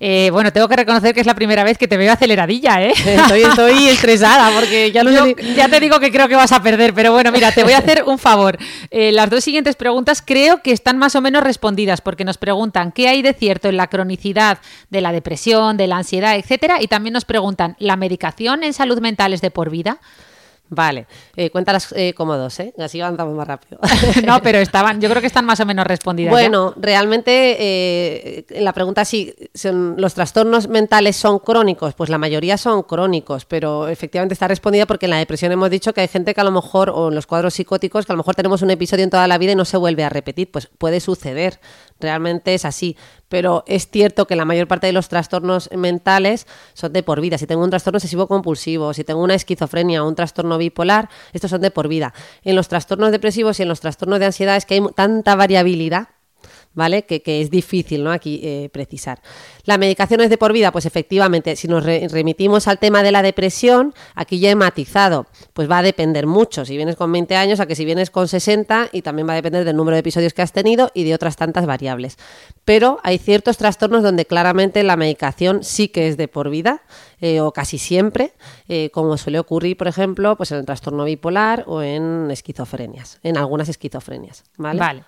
Eh, 0.00 0.30
bueno, 0.32 0.52
tengo 0.52 0.68
que 0.68 0.76
reconocer 0.76 1.12
que 1.14 1.20
es 1.20 1.26
la 1.26 1.34
primera 1.34 1.64
vez 1.64 1.76
que 1.76 1.88
te 1.88 1.96
veo 1.96 2.12
aceleradilla, 2.12 2.82
¿eh? 2.82 2.92
Estoy, 2.92 3.88
estresada 3.88 4.50
porque 4.54 4.92
ya 4.92 5.02
no 5.02 5.10
Ya 5.56 5.68
te 5.68 5.80
digo 5.80 5.98
que 5.98 6.12
creo 6.12 6.28
que 6.28 6.36
vas 6.36 6.52
a 6.52 6.62
perder, 6.62 6.94
pero 6.94 7.12
bueno, 7.12 7.32
mira, 7.32 7.52
te 7.52 7.64
voy 7.64 7.72
a 7.72 7.78
hacer 7.78 8.04
un 8.06 8.18
favor. 8.18 8.58
Eh, 8.90 9.10
las 9.12 9.28
dos 9.30 9.42
siguientes 9.42 9.76
preguntas 9.76 10.22
creo 10.24 10.62
que 10.62 10.72
están 10.72 10.98
más 10.98 11.16
o 11.16 11.20
menos 11.20 11.42
respondidas 11.42 12.00
porque 12.00 12.24
nos 12.24 12.38
preguntan 12.38 12.92
qué 12.92 13.08
hay 13.08 13.22
de 13.22 13.32
cierto 13.32 13.68
en 13.68 13.76
la 13.76 13.88
cronicidad 13.88 14.58
de 14.90 15.00
la 15.00 15.12
depresión, 15.12 15.76
de 15.76 15.86
la 15.86 15.96
ansiedad, 15.96 16.36
etcétera, 16.36 16.80
y 16.80 16.86
también 16.86 17.12
nos 17.12 17.24
preguntan, 17.24 17.76
¿la 17.78 17.96
medicación 17.96 18.62
en 18.62 18.72
salud 18.72 19.00
mental 19.00 19.32
es 19.32 19.40
de 19.40 19.50
por 19.50 19.70
vida? 19.70 19.98
Vale, 20.70 21.06
eh, 21.34 21.50
cuéntalas 21.50 21.92
eh, 21.96 22.12
como 22.12 22.36
dos, 22.36 22.60
¿eh? 22.60 22.74
Así 22.78 23.00
avanzamos 23.00 23.34
más 23.34 23.48
rápido. 23.48 23.80
no, 24.26 24.42
pero 24.42 24.58
estaban, 24.58 25.00
yo 25.00 25.08
creo 25.08 25.20
que 25.20 25.26
están 25.26 25.44
más 25.46 25.60
o 25.60 25.66
menos 25.66 25.86
respondidas. 25.86 26.30
Bueno, 26.30 26.74
realmente 26.76 27.56
eh, 27.58 28.46
la 28.60 28.72
pregunta 28.72 29.04
si 29.04 29.34
son, 29.54 29.94
los 29.98 30.14
trastornos 30.14 30.68
mentales 30.68 31.16
son 31.16 31.38
crónicos, 31.38 31.94
pues 31.94 32.10
la 32.10 32.18
mayoría 32.18 32.58
son 32.58 32.82
crónicos, 32.82 33.46
pero 33.46 33.88
efectivamente 33.88 34.34
está 34.34 34.46
respondida 34.46 34.86
porque 34.86 35.06
en 35.06 35.10
la 35.10 35.18
depresión 35.18 35.52
hemos 35.52 35.70
dicho 35.70 35.94
que 35.94 36.02
hay 36.02 36.08
gente 36.08 36.34
que 36.34 36.40
a 36.40 36.44
lo 36.44 36.52
mejor, 36.52 36.90
o 36.90 37.08
en 37.08 37.14
los 37.14 37.26
cuadros 37.26 37.54
psicóticos, 37.54 38.04
que 38.04 38.12
a 38.12 38.14
lo 38.14 38.18
mejor 38.18 38.34
tenemos 38.34 38.60
un 38.60 38.70
episodio 38.70 39.04
en 39.04 39.10
toda 39.10 39.26
la 39.26 39.38
vida 39.38 39.52
y 39.52 39.56
no 39.56 39.64
se 39.64 39.78
vuelve 39.78 40.04
a 40.04 40.10
repetir, 40.10 40.50
pues 40.50 40.66
puede 40.66 41.00
suceder, 41.00 41.60
realmente 41.98 42.54
es 42.54 42.64
así 42.66 42.96
pero 43.28 43.64
es 43.66 43.88
cierto 43.90 44.26
que 44.26 44.36
la 44.36 44.44
mayor 44.44 44.68
parte 44.68 44.86
de 44.86 44.92
los 44.92 45.08
trastornos 45.08 45.70
mentales 45.76 46.46
son 46.74 46.92
de 46.92 47.02
por 47.02 47.20
vida. 47.20 47.38
Si 47.38 47.46
tengo 47.46 47.62
un 47.62 47.70
trastorno 47.70 47.98
excesivo 47.98 48.26
compulsivo, 48.26 48.94
si 48.94 49.04
tengo 49.04 49.22
una 49.22 49.34
esquizofrenia 49.34 50.02
o 50.02 50.08
un 50.08 50.14
trastorno 50.14 50.58
bipolar, 50.58 51.08
estos 51.32 51.50
son 51.50 51.60
de 51.60 51.70
por 51.70 51.88
vida. 51.88 52.14
En 52.42 52.56
los 52.56 52.68
trastornos 52.68 53.12
depresivos 53.12 53.58
y 53.58 53.62
en 53.62 53.68
los 53.68 53.80
trastornos 53.80 54.18
de 54.18 54.26
ansiedad 54.26 54.56
es 54.56 54.66
que 54.66 54.74
hay 54.74 54.82
tanta 54.94 55.36
variabilidad 55.36 56.08
¿vale? 56.78 57.02
Que, 57.02 57.22
es 57.42 57.50
difícil, 57.50 58.04
¿no? 58.04 58.12
Aquí 58.12 58.40
eh, 58.42 58.70
precisar. 58.72 59.20
¿La 59.64 59.76
medicación 59.76 60.20
es 60.20 60.30
de 60.30 60.38
por 60.38 60.52
vida? 60.52 60.72
Pues 60.72 60.86
efectivamente, 60.86 61.56
si 61.56 61.68
nos 61.68 61.84
remitimos 61.84 62.68
al 62.68 62.78
tema 62.78 63.02
de 63.02 63.12
la 63.12 63.20
depresión, 63.20 63.92
aquí 64.14 64.38
ya 64.38 64.50
he 64.50 64.54
matizado, 64.54 65.26
pues 65.52 65.68
va 65.68 65.78
a 65.78 65.82
depender 65.82 66.26
mucho, 66.26 66.64
si 66.64 66.76
vienes 66.76 66.96
con 66.96 67.10
20 67.12 67.36
años 67.36 67.60
a 67.60 67.66
que 67.66 67.74
si 67.74 67.84
vienes 67.84 68.10
con 68.10 68.28
60 68.28 68.90
y 68.92 69.02
también 69.02 69.28
va 69.28 69.32
a 69.32 69.36
depender 69.36 69.64
del 69.64 69.76
número 69.76 69.96
de 69.96 70.00
episodios 70.00 70.32
que 70.32 70.40
has 70.40 70.52
tenido 70.52 70.90
y 70.94 71.02
de 71.02 71.14
otras 71.14 71.36
tantas 71.36 71.66
variables. 71.66 72.16
Pero 72.64 73.00
hay 73.02 73.18
ciertos 73.18 73.58
trastornos 73.58 74.04
donde 74.04 74.24
claramente 74.24 74.82
la 74.84 74.96
medicación 74.96 75.64
sí 75.64 75.88
que 75.88 76.06
es 76.06 76.16
de 76.16 76.28
por 76.28 76.48
vida, 76.48 76.82
eh, 77.20 77.40
o 77.40 77.52
casi 77.52 77.78
siempre, 77.78 78.34
eh, 78.68 78.90
como 78.90 79.16
suele 79.16 79.40
ocurrir, 79.40 79.76
por 79.76 79.88
ejemplo, 79.88 80.36
pues 80.36 80.52
en 80.52 80.58
el 80.58 80.64
trastorno 80.64 81.02
bipolar 81.04 81.64
o 81.66 81.82
en 81.82 82.30
esquizofrenias, 82.30 83.18
en 83.24 83.36
algunas 83.36 83.68
esquizofrenias. 83.68 84.44
Vale. 84.56 84.78
vale. 84.78 85.04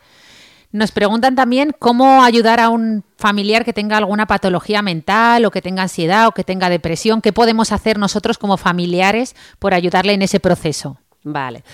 Nos 0.73 0.93
preguntan 0.93 1.35
también 1.35 1.75
cómo 1.79 2.23
ayudar 2.23 2.61
a 2.61 2.69
un 2.69 3.05
familiar 3.17 3.65
que 3.65 3.73
tenga 3.73 3.97
alguna 3.97 4.27
patología 4.27 4.83
mental 4.83 5.45
o 5.45 5.51
que 5.51 5.63
tenga 5.63 5.83
ansiedad 5.83 6.29
o 6.29 6.33
que 6.33 6.45
tenga 6.45 6.71
depresión. 6.71 7.21
¿Qué 7.21 7.33
podemos 7.33 7.73
hacer 7.73 7.99
nosotros 7.99 8.39
como 8.39 8.57
familiares 8.57 9.35
por 9.59 9.75
ayudarle 9.75 10.13
en 10.13 10.23
ese 10.23 10.39
proceso? 10.39 10.97
Vale. 11.25 11.65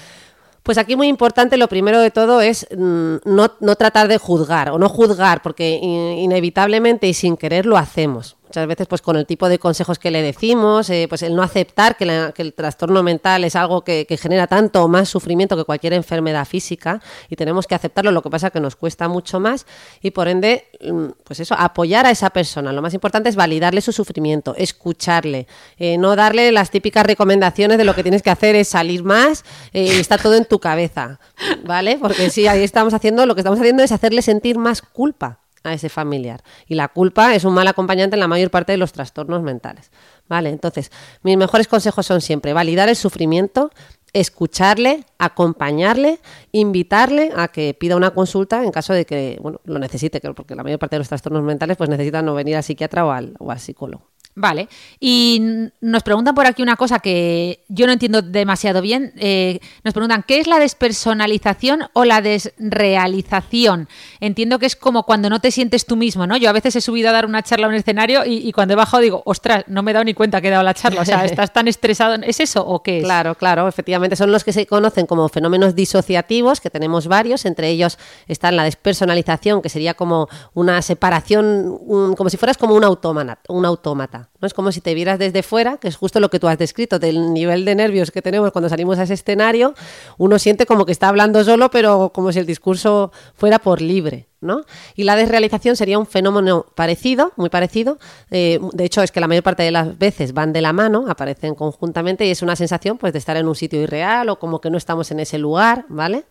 Pues 0.63 0.79
aquí 0.79 0.97
muy 0.97 1.07
importante, 1.07 1.59
lo 1.59 1.69
primero 1.69 2.01
de 2.01 2.11
todo 2.11 2.41
es 2.41 2.67
mm, 2.77 3.17
no, 3.25 3.77
tratar 3.77 4.09
de 4.09 4.19
juzgar 4.19 4.71
o 4.71 4.79
no 4.79 4.89
juzgar, 4.89 5.41
porque 5.41 5.79
inevitablemente 5.81 7.07
y 7.07 7.15
sin 7.15 7.37
querer 7.37 7.67
lo 7.67 7.77
hacemos, 7.77 8.36
Muchas 8.47 8.69
veces, 8.69 8.87
pues 8.87 9.03
con 9.03 9.17
el 9.17 9.27
tipo 9.27 9.49
de 9.49 9.59
consejos 9.59 9.99
que 9.99 10.13
le 10.13 10.23
decimos, 10.23 10.89
eh, 10.91 11.07
pues 11.09 11.23
el 11.23 11.35
no 11.35 11.43
aceptar 11.43 11.97
que, 11.97 12.33
el 12.37 12.55
trastorno 12.55 13.03
mental 13.03 13.43
es 13.43 13.57
algo 13.57 13.83
que, 13.83 14.07
genera 14.21 14.47
tanto 14.47 14.85
o 14.85 14.89
más 14.89 15.09
sufrimiento 15.09 15.57
que 15.57 15.65
cualquier 15.65 15.95
enfermedad 15.95 16.47
física 16.47 17.03
y 17.29 17.35
tenemos 17.35 17.67
que 17.67 17.75
aceptarlo, 17.75 18.13
lo 18.13 18.23
que 18.23 18.31
pasa 18.31 18.51
que 18.51 18.61
nos 18.61 18.77
cuesta 18.77 19.09
mucho 19.09 19.41
más 19.41 19.67
y 20.01 20.13
por 20.13 20.29
ende, 20.29 20.69
mm, 20.81 21.07
pues 21.25 21.41
eso, 21.41 21.57
apoyar 21.59 22.07
a 22.07 22.11
esa 22.13 22.31
persona. 22.31 22.73
Lo 22.73 22.83
más 22.83 22.95
importante 22.95 23.29
es 23.29 23.35
validarle 23.35 23.81
su 23.81 23.91
sufrimiento, 23.91 24.55
escucharle, 24.57 25.49
eh, 25.77 25.99
no 25.99 26.15
darle 26.15 26.53
las 26.53 26.71
típicas 26.71 27.05
recomendaciones 27.05 27.79
de 27.79 27.85
lo 27.85 27.97
que 27.97 28.05
tienes 28.05 28.23
que 28.23 28.31
hacer 28.31 28.55
es 28.55 28.69
salir 28.69 29.03
más 29.03 29.45
eh, 29.73 29.97
y 29.97 30.01
está 30.01 30.19
todo 30.19 30.37
en 30.37 30.45
tu 30.45 30.61
cabeza, 30.61 31.19
¿vale? 31.65 31.99
Porque 32.01 32.31
si 32.31 32.47
ahí 32.47 32.63
estamos 32.63 32.95
haciendo, 32.95 33.27
lo 33.27 33.35
que 33.35 33.41
estamos 33.41 33.59
haciendo 33.59 33.83
es 33.83 33.91
hacerle 33.91 34.23
sentir 34.23 34.57
más 34.57 34.83
culpa 34.83 35.41
a 35.67 35.75
ese 35.75 35.89
familiar. 35.89 36.43
Y 36.67 36.75
la 36.75 36.89
culpa 36.89 37.35
es 37.35 37.45
un 37.45 37.55
mal 37.55 37.69
acompañante 37.69 38.17
en 38.17 38.21
la 38.21 38.29
mayor 38.29 38.51
parte 38.51 38.73
de 38.73 38.79
los 38.79 38.93
trastornos 38.93 39.43
mentales. 39.43 39.91
¿Vale? 40.29 40.51
Entonces, 40.51 40.91
mis 41.23 41.37
mejores 41.37 41.69
consejos 41.69 42.07
son 42.07 42.21
siempre 42.21 42.53
validar 42.53 42.89
el 42.89 42.97
sufrimiento, 42.97 43.71
escucharle, 44.13 45.05
acompañarle, 45.19 46.21
invitarle 46.51 47.33
a 47.37 47.49
que 47.49 47.75
pida 47.75 47.97
una 47.97 48.13
consulta 48.13 48.65
en 48.65 48.73
caso 48.73 48.93
de 48.93 49.05
que 49.05 49.39
bueno, 49.43 49.61
lo 49.65 49.79
necesite, 49.79 50.21
porque 50.33 50.55
la 50.55 50.63
mayor 50.63 50.79
parte 50.79 50.97
de 50.97 51.01
los 51.01 51.09
trastornos 51.09 51.43
mentales 51.43 51.77
pues 51.77 51.91
necesitan 51.91 52.25
no 52.25 52.35
venir 52.35 52.57
al 52.57 52.63
psiquiatra 52.63 53.05
o 53.05 53.11
al, 53.11 53.35
o 53.39 53.51
al 53.51 53.61
psicólogo. 53.61 54.07
Vale. 54.39 54.69
Y 55.01 55.41
nos 55.81 56.03
preguntan 56.03 56.35
por 56.35 56.47
aquí 56.47 56.61
una 56.63 56.77
cosa 56.77 56.99
que 56.99 57.65
yo 57.69 57.87
no 57.87 57.93
entiendo 57.95 58.21
demasiado 58.21 58.83
bien. 58.83 59.15
Eh, 59.17 59.61
nos 59.83 59.95
preguntan, 59.95 60.25
¿qué 60.29 60.39
es 60.39 60.47
la 60.47 60.59
despersonalización 60.59 61.85
o 61.95 62.05
la 62.05 62.21
desrealización? 62.21 63.89
Entiendo 64.21 64.59
que 64.59 64.67
es 64.67 64.77
como 64.77 65.05
cuando 65.05 65.31
no 65.31 65.41
te 65.41 65.51
sientes 65.51 65.87
tú 65.87 65.97
mismo, 65.97 66.27
¿no? 66.27 66.37
Yo 66.37 66.51
a 66.51 66.53
veces 66.53 66.77
he 66.77 66.83
subido 66.83 67.09
a 67.09 67.13
dar 67.13 67.25
una 67.25 67.43
charla 67.43 67.65
a 67.65 67.71
un 67.71 67.77
escenario 67.77 68.27
y, 68.27 68.53
cuando 68.53 68.75
he 68.75 68.77
bajado 68.77 69.03
digo, 69.03 69.23
ostras, 69.25 69.65
no 69.69 69.83
me 69.83 69.93
he 69.93 69.95
dado 69.95 70.05
ni 70.05 70.13
cuenta 70.13 70.43
que 70.43 70.49
he 70.49 70.51
dado 70.51 70.65
la 70.65 70.75
charla. 70.75 71.01
O 71.01 71.05
sea, 71.07 71.25
estás 71.25 71.55
tan 71.55 71.67
estresado. 71.67 72.17
¿Es 72.23 72.39
eso 72.39 72.61
o 72.61 72.83
qué 72.83 72.99
es? 72.99 73.05
Claro, 73.05 73.37
claro. 73.37 73.69
Efectivamente, 73.69 74.17
son 74.17 74.33
los 74.33 74.45
que 74.45 74.53
se 74.53 74.67
conocen 74.67 75.07
como 75.07 75.31
fenómenos 75.31 75.75
disociativos, 75.75 76.61
que 76.61 76.69
tenemos 76.69 77.07
varios. 77.07 77.47
Entre 77.47 77.71
ellos 77.71 77.99
está 78.29 78.53
la 78.53 78.65
despersonalización, 78.65 79.63
que 79.63 79.71
sería 79.71 79.95
como 79.95 80.29
una 80.53 80.83
separación, 80.83 81.79
como 82.15 82.29
si 82.29 82.37
fueras 82.37 82.59
como 82.59 82.75
un 82.75 82.85
autómata. 82.85 83.39
Un 83.49 83.65
autómata. 83.65 84.26
¿No? 84.41 84.47
Es 84.47 84.55
como 84.55 84.73
si 84.73 84.81
te 84.81 84.95
vieras 84.95 85.19
desde 85.19 85.43
fuera, 85.43 85.79
que 85.79 85.89
es 85.89 85.97
justo 85.97 86.21
lo 86.21 86.31
que 86.31 86.39
tú 86.39 86.49
has 86.49 86.59
descrito, 86.59 86.99
del 86.99 87.33
nivel 87.33 87.65
de 87.65 87.75
nervios 87.75 88.11
que 88.11 88.23
tenemos 88.23 88.53
cuando 88.53 88.69
salimos 88.69 88.99
a 88.99 89.05
ese 89.05 89.15
escenario, 89.15 89.75
uno 90.19 90.39
siente 90.39 90.67
como 90.67 90.87
que 90.87 90.93
está 90.93 91.09
hablando 91.09 91.43
solo, 91.45 91.71
pero 91.71 92.11
como 92.15 92.33
si 92.33 92.39
el 92.39 92.47
discurso 92.47 93.13
fuera 93.35 93.59
por 93.59 93.81
libre. 93.81 94.29
¿no? 94.41 94.63
Y 94.95 95.05
la 95.05 95.17
desrealización 95.17 95.77
sería 95.77 95.99
un 95.99 96.07
fenómeno 96.07 96.67
parecido, 96.75 97.33
muy 97.37 97.49
parecido. 97.49 97.99
Eh, 98.31 98.61
de 98.73 98.85
hecho, 98.85 99.03
es 99.03 99.11
que 99.11 99.21
la 99.21 99.29
mayor 99.29 99.43
parte 99.43 99.63
de 99.63 99.71
las 99.71 99.99
veces 99.99 100.33
van 100.33 100.53
de 100.53 100.61
la 100.61 100.73
mano, 100.73 101.07
aparecen 101.09 101.55
conjuntamente 101.55 102.27
y 102.27 102.31
es 102.31 102.43
una 102.43 102.55
sensación 102.55 102.99
pues, 102.99 103.13
de 103.13 103.19
estar 103.19 103.37
en 103.37 103.49
un 103.49 103.55
sitio 103.55 103.83
irreal 103.83 104.29
o 104.29 104.39
como 104.39 104.61
que 104.61 104.71
no 104.71 104.79
estamos 104.79 105.11
en 105.11 105.21
ese 105.21 105.39
lugar, 105.39 105.87
¿vale? 105.89 106.25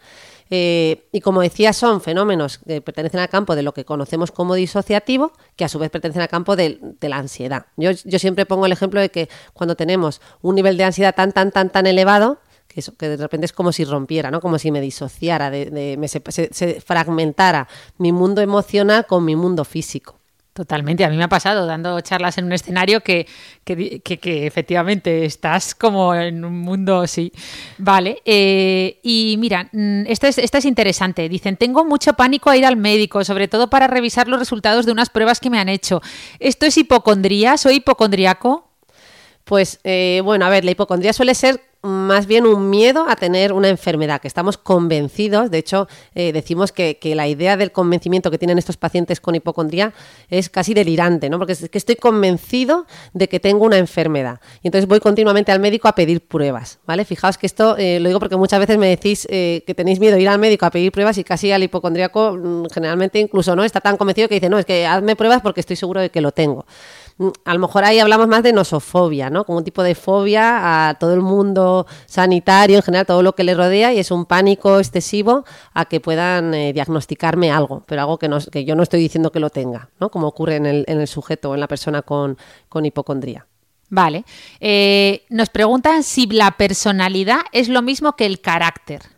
Eh, 0.50 1.08
y 1.12 1.22
como 1.22 1.42
decía, 1.42 1.74
son 1.74 2.02
fenómenos 2.02 2.60
que 2.60 2.82
pertenecen 2.82 3.20
al 3.20 3.30
campo 3.30 3.56
de 3.56 3.64
lo 3.64 3.74
que 3.74 3.86
conocemos 3.86 4.32
como 4.32 4.56
disociativo, 4.56 5.34
que 5.56 5.66
a 5.66 5.70
su 5.70 5.80
vez 5.80 5.90
pertenecen 5.90 6.22
al 6.22 6.28
campo 6.28 6.56
de, 6.56 6.80
la 7.02 7.18
ansiedad. 7.18 7.66
Yo, 7.78 7.94
siempre 8.20 8.46
pongo 8.46 8.66
el 8.66 8.72
ejemplo 8.72 9.00
de 9.00 9.10
que 9.10 9.30
cuando 9.54 9.76
tenemos 9.76 10.22
un 10.42 10.56
nivel 10.56 10.78
de 10.78 10.84
ansiedad 10.84 11.16
tan, 11.16 11.32
tan, 11.32 11.52
tan, 11.52 11.70
tan 11.70 11.88
elevado, 11.88 12.40
que, 12.68 13.10
de 13.10 13.18
repente 13.18 13.46
es 13.46 13.54
como 13.54 13.72
si 13.72 13.86
rompiera, 13.86 14.32
¿no? 14.32 14.42
como 14.42 14.60
si 14.60 14.72
me 14.72 14.82
disociara, 14.82 15.50
de, 15.50 16.10
se 16.52 16.82
fragmentara 16.82 17.68
mi 17.98 18.12
mundo 18.12 18.42
emocional 18.42 19.06
con 19.06 19.24
mi 19.24 19.36
mundo 19.36 19.64
físico. 19.64 20.20
Totalmente, 20.56 21.04
a 21.04 21.10
mí 21.10 21.18
me 21.18 21.26
ha 21.26 21.28
pasado 21.28 21.66
dando 21.66 22.00
charlas 22.00 22.38
en 22.38 22.46
un 22.46 22.54
escenario 22.54 23.02
que, 23.02 23.28
que, 23.66 24.00
que, 24.00 24.48
efectivamente 24.48 25.26
estás 25.26 25.76
como 25.76 26.16
en 26.16 26.46
un 26.46 26.62
mundo, 26.62 27.06
sí. 27.08 27.34
Vale, 27.78 28.22
eh, 28.24 29.02
y 29.04 29.36
mira, 29.38 29.68
mm, 29.74 30.04
esta 30.08 30.30
es, 30.30 30.38
es 30.38 30.64
interesante. 30.64 31.28
Dicen, 31.28 31.58
tengo 31.58 31.84
mucho 31.84 32.14
pánico 32.14 32.50
a 32.50 32.56
ir 32.56 32.66
al 32.66 32.78
médico, 32.78 33.26
sobre 33.26 33.50
todo 33.50 33.70
para 33.70 33.88
revisar 33.88 34.30
los 34.30 34.40
resultados 34.40 34.86
de 34.86 34.94
unas 34.94 35.10
pruebas 35.10 35.42
que 35.42 35.50
me 35.50 35.60
han 35.60 35.68
hecho. 35.68 36.02
¿Esto 36.40 36.66
es 36.66 36.78
hipocondría? 36.78 37.58
¿Soy 37.58 37.76
hipocondriaco? 37.76 38.70
Pues 39.44 39.82
eh, 39.84 40.22
bueno, 40.24 40.46
a 40.46 40.50
ver, 40.50 40.64
la 40.64 40.72
hipocondría 40.72 41.12
suele 41.12 41.36
ser 41.36 41.60
más 41.86 42.26
bien 42.26 42.46
un 42.46 42.70
miedo 42.70 43.06
a 43.08 43.16
tener 43.16 43.54
una 43.54 43.70
enfermedad, 43.70 44.20
que 44.20 44.28
estamos 44.28 44.58
convencidos, 44.58 45.52
de 45.52 45.60
hecho 45.60 45.88
eh, 46.16 46.34
decimos 46.34 46.72
que, 46.72 47.00
la 47.16 47.28
idea 47.28 47.56
del 47.56 47.72
convencimiento 47.72 48.32
que 48.32 48.40
tienen 48.40 48.58
estos 48.58 48.78
pacientes 48.78 49.22
con 49.22 49.36
hipocondría 49.36 49.94
es 50.30 50.50
casi 50.50 50.74
delirante, 50.74 51.30
¿no? 51.30 51.38
porque 51.38 51.54
es 51.54 51.70
que 51.70 51.78
estoy 51.78 51.96
convencido 51.96 52.88
de 53.14 53.30
que 53.30 53.40
tengo 53.40 53.64
una 53.64 53.78
enfermedad 53.78 54.42
y 54.64 54.68
entonces 54.68 54.88
voy 54.88 55.00
continuamente 55.00 55.52
al 55.52 55.60
médico 55.60 55.88
a 55.88 55.94
pedir 55.94 56.22
pruebas, 56.22 56.80
¿vale? 56.86 57.06
Fijaos 57.06 57.38
que 57.38 57.46
esto 57.46 57.78
eh, 57.78 58.00
lo 58.00 58.10
digo 58.10 58.20
porque 58.20 58.36
muchas 58.36 58.60
veces 58.60 58.78
me 58.78 58.88
decís 58.88 59.28
eh, 59.30 59.64
que 59.68 59.76
tenéis 59.76 60.00
miedo 60.00 60.16
de 60.16 60.22
ir 60.22 60.30
al 60.30 60.40
médico 60.40 60.66
a 60.66 60.72
pedir 60.72 60.92
pruebas 60.92 61.18
y 61.20 61.24
casi 61.24 61.52
al 61.52 61.64
hipocondríaco 61.64 62.34
mm, 62.34 62.66
generalmente 62.74 63.20
incluso 63.20 63.56
no 63.56 63.64
está 63.64 63.80
tan 63.80 63.98
convencido 63.98 64.28
que 64.28 64.36
dice, 64.36 64.50
no, 64.50 64.58
es 64.58 64.66
que 64.66 64.86
hazme 64.88 65.16
pruebas 65.16 65.42
porque 65.42 65.60
estoy 65.60 65.76
seguro 65.76 66.02
de 66.02 66.10
que 66.10 66.22
lo 66.22 66.32
tengo. 66.32 66.66
Mm, 67.18 67.30
a 67.46 67.54
lo 67.54 67.60
mejor 67.60 67.86
ahí 67.86 68.00
hablamos 68.00 68.28
más 68.28 68.44
de 68.44 68.52
nosofobia, 68.52 69.30
¿no? 69.30 69.46
Como 69.46 69.60
un 69.60 69.64
tipo 69.64 69.84
de 69.84 69.96
fobia 69.96 70.90
a 70.90 70.96
todo 70.96 71.14
el 71.14 71.22
mundo 71.22 71.88
sanitario, 72.06 72.78
en 72.78 72.84
general, 72.84 73.06
todo 73.06 73.24
lo 73.24 73.36
que 73.36 73.44
le 73.44 73.54
rodea, 73.54 73.94
y 73.94 74.00
es 74.00 74.12
un 74.12 74.26
pánico 74.26 74.80
excesivo 74.80 75.46
a 75.74 75.86
que 75.86 76.00
puedan 76.00 76.54
eh, 76.54 76.74
diagnosticarme 76.74 77.52
algo, 77.52 77.84
pero 77.88 78.02
algo 78.02 78.18
que, 78.18 78.28
no, 78.28 78.40
yo 78.40 78.76
no 78.76 78.84
estoy 78.84 79.00
diciendo 79.00 79.32
que 79.32 79.40
lo 79.40 79.50
tenga, 79.50 79.90
¿no? 80.00 80.10
Como 80.10 80.28
ocurre 80.28 80.58
en 80.58 80.66
el, 80.66 80.86
en 80.88 81.00
el 81.00 81.08
sujeto 81.08 81.52
o 81.52 81.54
en 81.54 81.62
la 81.62 81.68
persona 81.68 82.02
con, 82.02 82.38
con 82.68 82.86
hipocondría. 82.86 83.48
Vale. 83.90 84.26
Eh, 84.60 85.24
nos 85.30 85.50
preguntan 85.50 86.04
si 86.04 86.26
la 86.28 86.52
personalidad 86.52 87.42
es 87.52 87.70
lo 87.70 87.82
mismo 87.82 88.16
que 88.16 88.26
el 88.26 88.42
carácter. 88.42 89.15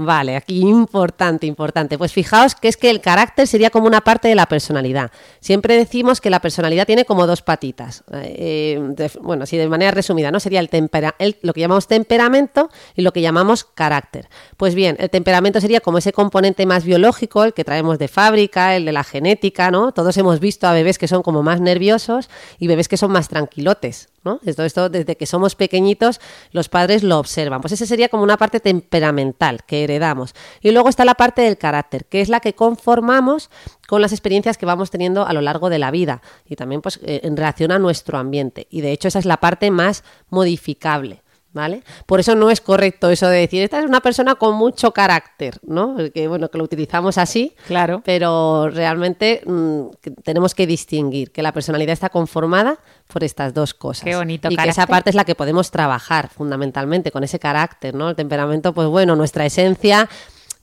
Vale, 0.00 0.36
aquí 0.36 0.60
importante, 0.60 1.44
importante. 1.44 1.98
Pues 1.98 2.12
fijaos 2.12 2.54
que 2.54 2.68
es 2.68 2.76
que 2.76 2.88
el 2.88 3.00
carácter 3.00 3.48
sería 3.48 3.70
como 3.70 3.88
una 3.88 4.00
parte 4.00 4.28
de 4.28 4.36
la 4.36 4.46
personalidad. 4.46 5.10
Siempre 5.40 5.76
decimos 5.76 6.20
que 6.20 6.30
la 6.30 6.38
personalidad 6.38 6.86
tiene 6.86 7.04
como 7.04 7.26
dos 7.26 7.42
patitas. 7.42 8.04
Eh, 8.12 8.80
bueno, 9.20 9.42
así 9.42 9.56
de 9.56 9.68
manera 9.68 9.90
resumida, 9.90 10.30
¿no? 10.30 10.38
Sería 10.38 10.60
el, 10.60 10.68
tempera 10.68 11.16
lo 11.42 11.52
que 11.52 11.60
llamamos 11.60 11.88
temperamento 11.88 12.70
y 12.94 13.02
lo 13.02 13.12
que 13.12 13.22
llamamos 13.22 13.64
carácter. 13.64 14.28
Pues 14.56 14.76
bien, 14.76 14.96
el 15.00 15.10
temperamento 15.10 15.60
sería 15.60 15.80
como 15.80 15.98
ese 15.98 16.12
componente 16.12 16.64
más 16.64 16.84
biológico, 16.84 17.42
el 17.42 17.52
que 17.52 17.64
traemos 17.64 17.98
de 17.98 18.06
fábrica, 18.06 18.76
el 18.76 18.84
de 18.84 18.92
la 18.92 19.02
genética, 19.02 19.72
¿no? 19.72 19.90
Todos 19.90 20.16
hemos 20.16 20.38
visto 20.38 20.68
a 20.68 20.74
bebés 20.74 20.96
que 20.98 21.08
son 21.08 21.22
como 21.22 21.42
más 21.42 21.60
nerviosos 21.60 22.30
y 22.60 22.68
bebés 22.68 22.86
que 22.86 22.96
son 22.96 23.10
más 23.10 23.28
tranquilotes. 23.28 24.10
Esto, 24.44 24.64
esto, 24.64 24.88
desde 24.88 25.16
que 25.16 25.26
somos 25.26 25.54
pequeñitos, 25.54 26.20
los 26.52 26.68
padres 26.68 27.02
lo 27.02 27.18
observan. 27.18 27.60
Pues 27.60 27.72
esa 27.72 27.86
sería 27.86 28.08
como 28.08 28.22
una 28.22 28.36
parte 28.36 28.60
temperamental 28.60 29.64
que 29.64 29.84
heredamos. 29.84 30.34
Y 30.60 30.70
luego 30.70 30.88
está 30.88 31.04
la 31.04 31.14
parte 31.14 31.42
del 31.42 31.56
carácter, 31.56 32.04
que 32.04 32.20
es 32.20 32.28
la 32.28 32.40
que 32.40 32.54
conformamos 32.54 33.50
con 33.86 34.02
las 34.02 34.12
experiencias 34.12 34.58
que 34.58 34.66
vamos 34.66 34.90
teniendo 34.90 35.26
a 35.26 35.32
lo 35.32 35.40
largo 35.40 35.70
de 35.70 35.78
la 35.78 35.90
vida 35.90 36.20
y 36.44 36.56
también 36.56 36.82
pues, 36.82 37.00
eh, 37.02 37.20
en 37.22 37.36
relación 37.36 37.72
a 37.72 37.78
nuestro 37.78 38.18
ambiente. 38.18 38.66
Y 38.70 38.80
de 38.82 38.92
hecho 38.92 39.08
esa 39.08 39.18
es 39.18 39.24
la 39.24 39.38
parte 39.38 39.70
más 39.70 40.04
modificable. 40.28 41.22
¿Vale? 41.58 41.82
Por 42.06 42.20
eso 42.20 42.36
no 42.36 42.50
es 42.50 42.60
correcto 42.60 43.10
eso 43.10 43.26
de 43.28 43.40
decir, 43.40 43.64
esta 43.64 43.80
es 43.80 43.84
una 43.84 44.00
persona 44.00 44.36
con 44.36 44.54
mucho 44.54 44.92
carácter, 44.92 45.58
¿no? 45.66 45.96
Que 46.14 46.28
bueno, 46.28 46.50
que 46.50 46.56
lo 46.56 46.62
utilizamos 46.62 47.18
así, 47.18 47.56
claro. 47.66 48.00
pero 48.04 48.70
realmente 48.70 49.42
mm, 49.44 49.86
tenemos 50.22 50.54
que 50.54 50.68
distinguir 50.68 51.32
que 51.32 51.42
la 51.42 51.50
personalidad 51.50 51.94
está 51.94 52.10
conformada 52.10 52.78
por 53.12 53.24
estas 53.24 53.54
dos 53.54 53.74
cosas. 53.74 54.04
Qué 54.04 54.14
bonito. 54.14 54.48
Y 54.52 54.56
que 54.56 54.68
esa 54.68 54.86
parte 54.86 55.10
es 55.10 55.16
la 55.16 55.24
que 55.24 55.34
podemos 55.34 55.72
trabajar 55.72 56.28
fundamentalmente 56.28 57.10
con 57.10 57.24
ese 57.24 57.40
carácter, 57.40 57.92
¿no? 57.92 58.10
El 58.10 58.14
temperamento, 58.14 58.72
pues 58.72 58.86
bueno, 58.86 59.16
nuestra 59.16 59.44
esencia 59.44 60.08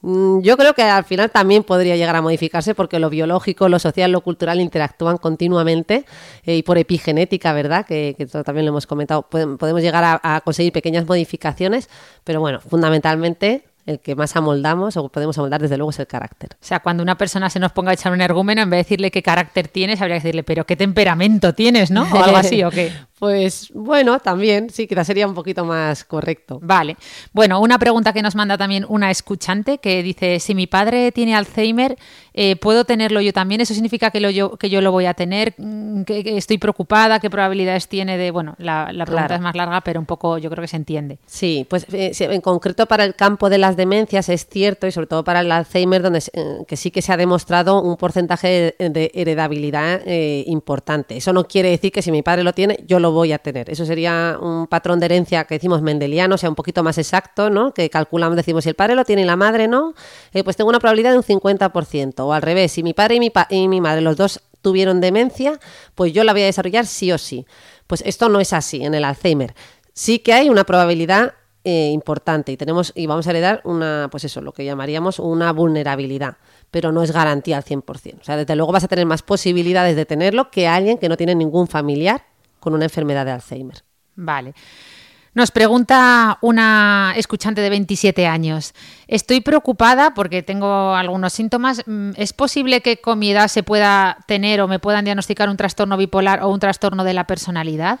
yo 0.06 0.56
creo 0.56 0.72
que 0.74 0.82
al 0.82 1.04
final 1.04 1.30
también 1.32 1.64
podría 1.64 1.96
llegar 1.96 2.14
a 2.14 2.22
modificarse 2.22 2.76
porque 2.76 3.00
lo 3.00 3.10
biológico, 3.10 3.68
lo 3.68 3.80
social, 3.80 4.12
lo 4.12 4.20
cultural 4.20 4.60
interactúan 4.60 5.16
continuamente 5.16 6.04
eh, 6.44 6.56
y 6.56 6.62
por 6.62 6.78
epigenética, 6.78 7.52
¿verdad? 7.52 7.84
Que, 7.84 8.14
también 8.44 8.66
lo 8.66 8.70
hemos 8.70 8.86
comentado, 8.86 9.22
podemos 9.22 9.82
llegar 9.82 10.20
a, 10.22 10.40
conseguir 10.42 10.72
pequeñas 10.72 11.06
modificaciones, 11.06 11.88
pero 12.22 12.40
bueno, 12.40 12.60
fundamentalmente 12.60 13.64
el 13.84 14.00
que 14.00 14.14
más 14.14 14.36
amoldamos 14.36 14.96
o 14.96 15.08
podemos 15.08 15.38
amoldar 15.38 15.60
desde 15.60 15.76
luego 15.76 15.90
es 15.90 15.98
el 15.98 16.06
carácter. 16.06 16.50
O 16.54 16.64
sea, 16.64 16.80
cuando 16.80 17.02
una 17.02 17.18
persona 17.18 17.50
se 17.50 17.58
nos 17.58 17.72
ponga 17.72 17.90
a 17.90 17.94
echar 17.94 18.12
un 18.12 18.20
ergúmeno, 18.20 18.62
en 18.62 18.70
vez 18.70 18.78
de 18.78 18.82
decirle 18.84 19.10
qué 19.10 19.22
carácter 19.22 19.68
tienes, 19.68 20.00
habría 20.00 20.16
que 20.16 20.22
decirle, 20.22 20.42
pero 20.44 20.66
qué 20.66 20.76
temperamento 20.76 21.54
tienes, 21.54 21.90
¿no? 21.90 22.02
O 22.02 22.22
algo 22.22 22.36
así, 22.36 22.62
¿o 22.62 22.70
qué? 22.70 22.92
Pues 23.18 23.70
bueno, 23.72 24.18
también, 24.20 24.68
sí, 24.68 24.86
quizás 24.86 25.06
sería 25.06 25.26
un 25.26 25.34
poquito 25.34 25.64
más 25.64 26.04
correcto. 26.04 26.58
Vale. 26.62 26.96
Bueno, 27.32 27.60
una 27.60 27.78
pregunta 27.78 28.12
que 28.12 28.20
nos 28.20 28.34
manda 28.34 28.58
también 28.58 28.84
una 28.88 29.10
escuchante 29.10 29.78
que 29.78 30.02
dice, 30.02 30.38
si 30.38 30.54
mi 30.54 30.66
padre 30.66 31.12
tiene 31.12 31.34
Alzheimer, 31.34 31.96
eh, 32.34 32.56
¿puedo 32.56 32.84
tenerlo 32.84 33.22
yo 33.22 33.32
también? 33.32 33.62
¿Eso 33.62 33.72
significa 33.72 34.10
que, 34.10 34.20
lo 34.20 34.28
yo, 34.28 34.58
que 34.58 34.68
yo 34.68 34.82
lo 34.82 34.92
voy 34.92 35.06
a 35.06 35.14
tener? 35.14 35.54
Mm, 35.56 36.02
¿Que, 36.02 36.22
que 36.22 36.36
estoy 36.36 36.58
preocupada? 36.58 37.18
¿Qué 37.18 37.30
probabilidades 37.30 37.88
tiene 37.88 38.18
de...? 38.18 38.30
Bueno, 38.30 38.54
la, 38.58 38.92
la 38.92 39.06
pregunta 39.06 39.28
Claro. 39.28 39.34
es 39.36 39.40
más 39.40 39.56
larga, 39.56 39.80
pero 39.80 39.98
un 39.98 40.04
poco 40.06 40.36
yo 40.36 40.50
creo 40.50 40.60
que 40.60 40.68
se 40.68 40.76
entiende. 40.76 41.18
Sí, 41.24 41.66
pues 41.70 41.86
eh, 41.94 42.12
en 42.18 42.40
concreto 42.42 42.84
para 42.84 43.04
el 43.04 43.14
campo 43.14 43.48
de 43.48 43.56
las 43.56 43.76
demencias 43.78 44.28
es 44.28 44.46
cierto 44.46 44.86
y 44.86 44.92
sobre 44.92 45.06
todo 45.06 45.24
para 45.24 45.40
el 45.40 45.50
Alzheimer 45.50 46.02
donde 46.02 46.22
eh, 46.34 46.64
que 46.68 46.76
sí 46.76 46.90
que 46.90 47.00
se 47.00 47.14
ha 47.14 47.16
demostrado 47.16 47.80
un 47.80 47.96
porcentaje 47.96 48.74
de, 48.78 48.90
de 48.90 49.10
heredabilidad 49.14 50.02
eh, 50.04 50.44
importante. 50.48 51.16
Eso 51.16 51.32
no 51.32 51.44
quiere 51.44 51.70
decir 51.70 51.92
que 51.92 52.02
si 52.02 52.12
mi 52.12 52.20
padre 52.22 52.42
lo 52.44 52.52
tiene 52.52 52.78
yo 52.86 53.00
lo 53.00 53.05
voy 53.12 53.32
a 53.32 53.38
tener. 53.38 53.70
Eso 53.70 53.84
sería 53.86 54.38
un 54.40 54.66
patrón 54.66 55.00
de 55.00 55.06
herencia 55.06 55.44
que 55.44 55.54
decimos 55.56 55.82
mendeliano, 55.82 56.34
o 56.34 56.38
sea, 56.38 56.48
un 56.48 56.54
poquito 56.54 56.82
más 56.82 56.98
exacto, 56.98 57.50
¿no? 57.50 57.72
Que 57.74 57.88
calculamos, 57.90 58.36
decimos 58.36 58.64
si 58.64 58.70
el 58.70 58.74
padre 58.76 58.94
lo 58.94 59.04
tiene 59.04 59.22
y 59.22 59.24
la 59.24 59.36
madre 59.36 59.68
no, 59.68 59.94
eh, 60.32 60.44
pues 60.44 60.56
tengo 60.56 60.68
una 60.70 60.78
probabilidad 60.80 61.12
de 61.12 61.18
un 61.18 61.24
50%. 61.24 62.14
O 62.26 62.32
al 62.32 62.42
revés, 62.42 62.72
si 62.72 62.82
mi 62.82 62.92
padre 62.94 63.16
y 63.16 63.20
mi, 63.20 63.30
pa- 63.30 63.46
y 63.50 63.68
mi 63.68 63.80
madre 63.80 64.00
los 64.00 64.16
dos 64.16 64.40
tuvieron 64.62 65.00
demencia, 65.00 65.58
pues 65.94 66.12
yo 66.12 66.24
la 66.24 66.32
voy 66.32 66.42
a 66.42 66.46
desarrollar 66.46 66.86
sí 66.86 67.12
o 67.12 67.18
sí. 67.18 67.46
Pues 67.86 68.02
esto 68.06 68.28
no 68.28 68.40
es 68.40 68.52
así 68.52 68.84
en 68.84 68.94
el 68.94 69.04
Alzheimer. 69.04 69.54
Sí 69.92 70.18
que 70.18 70.32
hay 70.32 70.48
una 70.48 70.64
probabilidad 70.64 71.34
eh, 71.64 71.90
importante 71.92 72.52
y 72.52 72.56
tenemos 72.56 72.92
y 72.94 73.06
vamos 73.06 73.26
a 73.26 73.30
heredar 73.30 73.60
una, 73.64 74.08
pues 74.10 74.24
eso, 74.24 74.40
lo 74.40 74.52
que 74.52 74.64
llamaríamos 74.64 75.18
una 75.18 75.52
vulnerabilidad, 75.52 76.36
pero 76.70 76.92
no 76.92 77.02
es 77.02 77.10
garantía 77.10 77.56
al 77.56 77.64
100%. 77.64 78.20
O 78.20 78.24
sea, 78.24 78.36
desde 78.36 78.54
luego 78.54 78.70
vas 78.72 78.84
a 78.84 78.88
tener 78.88 79.04
más 79.06 79.22
posibilidades 79.22 79.96
de 79.96 80.04
tenerlo 80.06 80.50
que 80.50 80.68
alguien 80.68 80.96
que 80.98 81.08
no 81.08 81.16
tiene 81.16 81.34
ningún 81.34 81.66
familiar 81.66 82.24
con 82.66 82.74
una 82.74 82.86
enfermedad 82.86 83.24
de 83.24 83.30
Alzheimer. 83.30 83.84
Vale. 84.16 84.52
Nos 85.34 85.52
pregunta 85.52 86.36
una 86.40 87.12
escuchante 87.14 87.60
de 87.60 87.70
27 87.70 88.26
años. 88.26 88.74
Estoy 89.06 89.40
preocupada 89.40 90.14
porque 90.14 90.42
tengo 90.42 90.96
algunos 90.96 91.32
síntomas. 91.32 91.84
Mm, 91.86 92.10
¿Es 92.16 92.32
posible 92.32 92.80
que 92.80 93.00
con 93.00 93.20
mi 93.20 93.30
edad 93.30 93.46
se 93.46 93.62
pueda 93.62 94.18
tener 94.26 94.60
o 94.60 94.66
me 94.66 94.80
puedan 94.80 95.04
diagnosticar 95.04 95.48
un 95.48 95.56
trastorno 95.56 95.96
bipolar 95.96 96.42
o 96.42 96.48
un 96.48 96.58
trastorno 96.58 97.04
de 97.04 97.14
la 97.14 97.28
personalidad? 97.28 98.00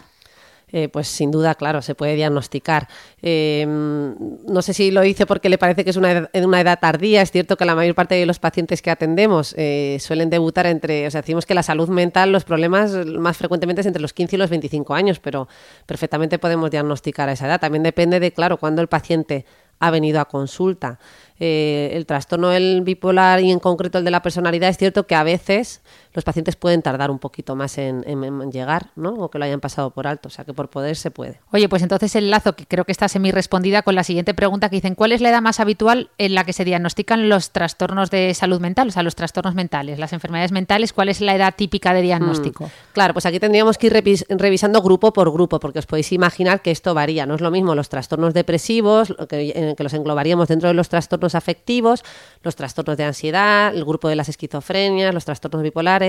Eh, 0.72 0.88
pues 0.88 1.06
sin 1.06 1.30
duda, 1.30 1.54
claro, 1.54 1.80
se 1.80 1.94
puede 1.94 2.16
diagnosticar. 2.16 2.88
Eh, 3.22 3.64
no 3.68 4.62
sé 4.62 4.74
si 4.74 4.90
lo 4.90 5.04
hice 5.04 5.24
porque 5.24 5.48
le 5.48 5.58
parece 5.58 5.84
que 5.84 5.90
es 5.90 5.96
una 5.96 6.10
edad, 6.10 6.30
una 6.34 6.60
edad 6.60 6.80
tardía. 6.80 7.22
Es 7.22 7.30
cierto 7.30 7.56
que 7.56 7.64
la 7.64 7.76
mayor 7.76 7.94
parte 7.94 8.16
de 8.16 8.26
los 8.26 8.40
pacientes 8.40 8.82
que 8.82 8.90
atendemos 8.90 9.54
eh, 9.56 9.98
suelen 10.00 10.28
debutar 10.28 10.66
entre, 10.66 11.06
o 11.06 11.10
sea, 11.10 11.20
decimos 11.20 11.46
que 11.46 11.54
la 11.54 11.62
salud 11.62 11.88
mental, 11.88 12.32
los 12.32 12.42
problemas 12.42 12.92
más 13.06 13.36
frecuentemente 13.36 13.82
es 13.82 13.86
entre 13.86 14.02
los 14.02 14.12
15 14.12 14.34
y 14.34 14.38
los 14.40 14.50
25 14.50 14.92
años, 14.92 15.20
pero 15.20 15.46
perfectamente 15.86 16.40
podemos 16.40 16.68
diagnosticar 16.72 17.28
a 17.28 17.32
esa 17.32 17.46
edad. 17.46 17.60
También 17.60 17.84
depende 17.84 18.18
de, 18.18 18.32
claro, 18.32 18.56
cuándo 18.56 18.82
el 18.82 18.88
paciente 18.88 19.44
ha 19.78 19.90
venido 19.90 20.20
a 20.20 20.26
consulta. 20.26 20.98
Eh, 21.38 21.90
el 21.92 22.06
trastorno 22.06 22.50
bipolar 22.82 23.40
y 23.40 23.50
en 23.50 23.58
concreto 23.58 23.98
el 23.98 24.04
de 24.04 24.10
la 24.10 24.22
personalidad 24.22 24.70
es 24.70 24.78
cierto 24.78 25.06
que 25.06 25.14
a 25.14 25.22
veces 25.22 25.82
los 26.16 26.24
pacientes 26.24 26.56
pueden 26.56 26.82
tardar 26.82 27.12
un 27.12 27.20
poquito 27.20 27.54
más 27.54 27.78
en, 27.78 28.02
en- 28.08 28.24
en 28.24 28.50
llegar, 28.50 28.88
¿no? 28.96 29.10
O 29.10 29.30
que 29.30 29.38
lo 29.38 29.44
hayan 29.44 29.60
pasado 29.60 29.90
por 29.90 30.08
alto, 30.08 30.26
o 30.26 30.30
sea 30.30 30.44
que 30.44 30.52
por 30.52 30.68
poder 30.70 30.96
se 30.96 31.12
puede. 31.12 31.38
Oye, 31.52 31.68
pues 31.68 31.82
entonces 31.82 32.16
el 32.16 32.30
lazo, 32.30 32.54
que 32.54 32.66
creo 32.66 32.84
que 32.84 32.90
está 32.90 33.06
semi 33.06 33.30
respondida 33.30 33.82
con 33.82 33.94
la 33.94 34.02
siguiente 34.02 34.34
pregunta 34.34 34.68
que 34.68 34.76
dicen, 34.76 34.94
¿cuál 34.96 35.12
es 35.12 35.20
la 35.20 35.28
edad 35.28 35.42
más 35.42 35.60
habitual 35.60 36.10
en 36.18 36.34
la 36.34 36.42
que 36.44 36.52
se 36.52 36.64
diagnostican 36.64 37.28
los 37.28 37.50
trastornos 37.52 38.10
de 38.10 38.34
salud 38.34 38.60
mental, 38.60 38.88
o 38.88 38.90
sea, 38.90 39.02
los 39.04 39.14
trastornos 39.14 39.54
mentales, 39.54 39.98
las 39.98 40.12
enfermedades 40.12 40.50
mentales? 40.52 40.92
¿Cuál 40.92 41.10
es 41.10 41.20
la 41.20 41.34
edad 41.36 41.54
típica 41.56 41.92
de 41.92 42.00
diagnóstico? 42.02 42.70
Claro, 42.94 43.12
pues 43.12 43.26
aquí 43.26 43.38
tendríamos 43.38 43.76
que 43.76 43.88
ir 43.88 43.92
revis- 43.92 44.24
revisando 44.30 44.80
grupo 44.80 45.12
por 45.12 45.30
grupo, 45.30 45.60
porque 45.60 45.78
os 45.80 45.86
podéis 45.86 46.10
imaginar 46.12 46.62
que 46.62 46.70
esto 46.70 46.94
varía. 46.94 47.26
No 47.26 47.34
es 47.34 47.40
lo 47.42 47.50
mismo 47.50 47.74
los 47.74 47.88
trastornos 47.88 48.32
depresivos, 48.32 49.14
que, 49.28 49.74
que 49.76 49.82
los 49.82 49.92
englobaríamos 49.92 50.48
dentro 50.48 50.68
de 50.68 50.74
los 50.74 50.88
trastornos 50.88 51.34
afectivos, 51.34 52.02
los 52.42 52.56
trastornos 52.56 52.96
de 52.96 53.04
ansiedad, 53.04 53.74
el 53.74 53.84
grupo 53.84 54.08
de 54.08 54.16
las 54.16 54.28
esquizofrenias, 54.28 55.12
los 55.12 55.24
trastornos 55.24 55.62
bipolares. 55.62 56.05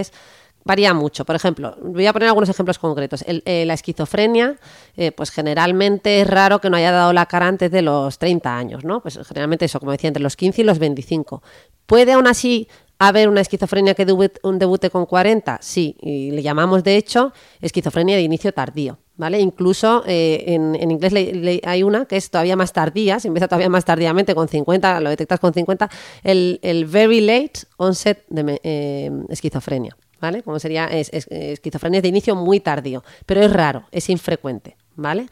Varía 0.63 0.93
mucho. 0.93 1.23
Por 1.23 1.35
ejemplo, 1.37 1.77
voy 1.81 2.05
a 2.07 2.11
poner 2.11 2.27
algunos 2.27 2.49
ejemplos 2.49 2.77
concretos. 2.77 3.23
Eh, 3.25 3.63
la 3.65 3.73
esquizofrenia, 3.73 4.57
eh, 4.97 5.13
pues 5.13 5.31
generalmente 5.31 6.19
es 6.19 6.27
raro 6.27 6.59
que 6.59 6.69
no 6.69 6.75
haya 6.75 6.91
dado 6.91 7.13
la 7.13 7.25
cara 7.25 7.47
antes 7.47 7.71
de 7.71 7.81
los 7.81 8.19
30 8.19 8.57
años, 8.57 8.83
¿no? 8.83 9.01
Pues 9.01 9.17
generalmente 9.25 9.63
eso, 9.63 9.79
como 9.79 9.93
decía, 9.93 10.09
entre 10.09 10.21
los 10.21 10.35
15 10.35 10.63
y 10.63 10.65
los 10.65 10.77
25. 10.77 11.41
¿Puede 11.85 12.11
aún 12.11 12.27
así 12.27 12.67
haber 12.99 13.29
una 13.29 13.39
esquizofrenia 13.39 13.93
que 13.93 14.05
debut- 14.05 14.39
un 14.43 14.59
debute 14.59 14.89
con 14.89 15.05
40? 15.05 15.57
Sí, 15.61 15.95
y 16.01 16.31
le 16.31 16.41
llamamos 16.41 16.83
de 16.83 16.97
hecho 16.97 17.31
esquizofrenia 17.61 18.17
de 18.17 18.23
inicio 18.23 18.51
tardío. 18.53 18.97
¿Vale? 19.19 19.39
Incluso 19.39 20.03
eh, 20.05 20.43
en, 20.47 20.75
en 20.75 20.91
inglés 20.91 21.11
le- 21.11 21.59
hay 21.65 21.81
una 21.81 22.05
que 22.05 22.17
es 22.17 22.29
todavía 22.29 22.55
más 22.55 22.71
tardía, 22.71 23.19
se 23.19 23.27
empieza 23.29 23.47
todavía 23.47 23.67
más 23.67 23.83
tardíamente 23.83 24.35
con 24.35 24.47
50, 24.47 24.99
lo 24.99 25.09
detectas 25.09 25.39
con 25.39 25.53
50, 25.55 25.89
el, 26.23 26.59
el 26.61 26.85
very 26.85 27.19
late 27.21 27.61
onset 27.77 28.23
de 28.29 28.61
eh, 28.63 29.11
esquizofrenia, 29.29 29.97
¿vale? 30.21 30.43
Como 30.43 30.59
sería 30.59 30.85
es- 30.85 31.09
esquizofrenia 31.11 31.99
de 31.99 32.09
inicio 32.09 32.35
muy 32.35 32.59
tardío, 32.59 33.03
pero 33.25 33.41
es 33.41 33.51
raro, 33.51 33.85
es 33.91 34.07
infrecuente, 34.09 34.77
¿vale? 34.95 35.25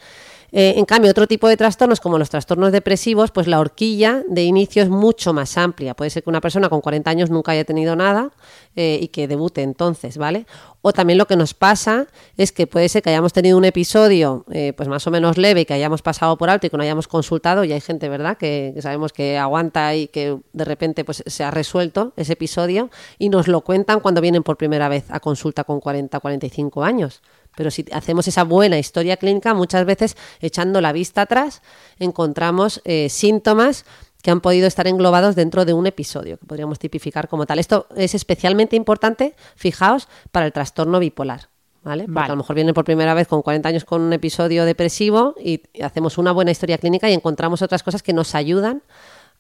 Eh, 0.58 0.76
en 0.78 0.86
cambio, 0.86 1.12
otro 1.12 1.28
tipo 1.28 1.50
de 1.50 1.58
trastornos, 1.58 2.00
como 2.00 2.18
los 2.18 2.30
trastornos 2.30 2.72
depresivos, 2.72 3.30
pues 3.32 3.46
la 3.46 3.60
horquilla 3.60 4.24
de 4.26 4.46
inicio 4.46 4.82
es 4.84 4.88
mucho 4.88 5.34
más 5.34 5.58
amplia. 5.58 5.96
Puede 5.96 6.10
ser 6.12 6.24
que 6.24 6.30
una 6.30 6.40
persona 6.40 6.70
con 6.70 6.80
40 6.80 7.12
años 7.12 7.30
nunca 7.30 7.52
haya 7.52 7.66
tenido 7.66 7.98
nada 7.98 8.32
eh, 8.78 8.98
y 9.02 9.10
que 9.10 9.28
debute 9.28 9.64
entonces, 9.64 10.18
¿vale? 10.18 10.46
O 10.82 10.94
también 10.94 11.18
lo 11.18 11.28
que 11.28 11.36
nos 11.36 11.54
pasa 11.54 12.08
es 12.38 12.54
que 12.54 12.68
puede 12.68 12.88
ser 12.88 13.04
que 13.04 13.10
hayamos 13.10 13.34
tenido 13.34 13.58
un 13.58 13.66
episodio 13.66 14.46
eh, 14.50 14.72
pues 14.78 14.88
más 14.88 15.06
o 15.08 15.12
menos 15.12 15.38
leve 15.38 15.62
y 15.62 15.66
que 15.66 15.74
hayamos 15.74 16.02
pasado 16.02 16.38
por 16.38 16.50
alto 16.50 16.68
y 16.68 16.70
que 16.70 16.78
no 16.78 16.84
hayamos 16.84 17.10
consultado 17.10 17.66
y 17.66 17.74
hay 17.74 17.82
gente, 17.82 18.08
¿verdad?, 18.08 18.38
que, 18.38 18.72
que 18.74 18.82
sabemos 18.82 19.12
que 19.12 19.38
aguanta 19.38 19.94
y 19.94 20.08
que 20.08 20.38
de 20.54 20.64
repente 20.64 21.04
pues 21.04 21.22
se 21.26 21.44
ha 21.44 21.52
resuelto 21.52 22.14
ese 22.16 22.32
episodio 22.32 22.90
y 23.20 23.28
nos 23.28 23.50
lo 23.50 23.60
cuentan 23.60 24.00
cuando 24.00 24.22
vienen 24.22 24.42
por 24.42 24.56
primera 24.56 24.88
vez 24.88 25.04
a 25.10 25.20
consulta 25.20 25.66
con 25.66 25.82
40, 25.82 26.18
45 26.18 26.82
años. 26.86 27.22
Pero 27.56 27.72
si 27.72 27.86
hacemos 27.92 28.28
esa 28.28 28.44
buena 28.44 28.78
historia 28.78 29.18
clínica, 29.18 29.54
muchas 29.54 29.86
veces 29.86 30.18
echando 30.40 30.82
la 30.82 30.92
vista 30.92 31.22
atrás, 31.22 31.62
encontramos 32.00 32.82
eh, 32.86 33.10
síntomas 33.10 33.86
que 34.26 34.32
han 34.32 34.42
podido 34.42 34.68
estar 34.68 34.88
englobados 34.88 35.36
dentro 35.36 35.66
de 35.66 35.74
un 35.74 35.86
episodio, 35.86 36.40
que 36.40 36.48
podríamos 36.48 36.80
tipificar 36.80 37.28
como 37.28 37.46
tal. 37.46 37.60
Esto 37.60 37.86
es 37.96 38.16
especialmente 38.16 38.76
importante, 38.76 39.36
fijaos, 39.56 40.08
para 40.32 40.48
el 40.48 40.52
trastorno 40.52 41.00
bipolar. 41.00 41.50
¿Vale? 41.84 42.06
Porque 42.06 42.16
Vale. 42.16 42.26
a 42.26 42.30
lo 42.30 42.38
mejor 42.38 42.56
viene 42.56 42.74
por 42.74 42.84
primera 42.84 43.14
vez 43.14 43.28
con 43.28 43.44
40 43.44 43.70
años 43.70 43.86
con 43.86 44.02
un 44.02 44.12
episodio 44.12 44.66
depresivo 44.66 45.36
y 45.40 45.62
hacemos 45.84 46.18
una 46.18 46.32
buena 46.32 46.50
historia 46.50 46.80
clínica 46.80 47.08
y 47.08 47.14
encontramos 47.14 47.62
otras 47.62 47.84
cosas 47.84 48.02
que 48.02 48.14
nos 48.14 48.34
ayudan 48.34 48.82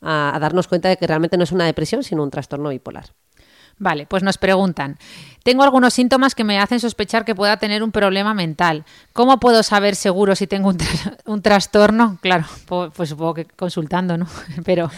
a, 0.01 0.36
a 0.36 0.39
darnos 0.39 0.67
cuenta 0.67 0.88
de 0.89 0.97
que 0.97 1.08
realmente 1.08 1.36
no 1.38 1.43
es 1.45 1.51
una 1.51 1.65
depresión, 1.65 2.04
sino 2.04 2.21
un 2.21 2.30
trastorno 2.30 2.69
bipolar. 2.69 3.06
Vale, 3.77 4.05
pues 4.05 4.23
nos 4.23 4.38
preguntan, 4.38 4.97
tengo 5.43 5.63
algunos 5.63 5.93
síntomas 5.93 6.33
que 6.33 6.43
me 6.45 6.59
hacen 6.59 6.79
sospechar 6.79 7.25
que 7.25 7.35
pueda 7.35 7.57
tener 7.57 7.83
un 7.83 7.91
problema 7.91 8.33
mental. 8.33 8.85
¿Cómo 9.13 9.38
puedo 9.39 9.63
saber 9.63 9.95
seguro 9.95 10.35
si 10.35 10.47
tengo 10.47 10.69
un, 10.69 10.77
tra- 10.77 11.17
un 11.25 11.41
trastorno? 11.41 12.17
Claro, 12.21 12.45
pues 12.95 13.09
supongo 13.09 13.33
que 13.33 13.45
consultando, 13.45 14.17
¿no? 14.17 14.27
Pero 14.65 14.89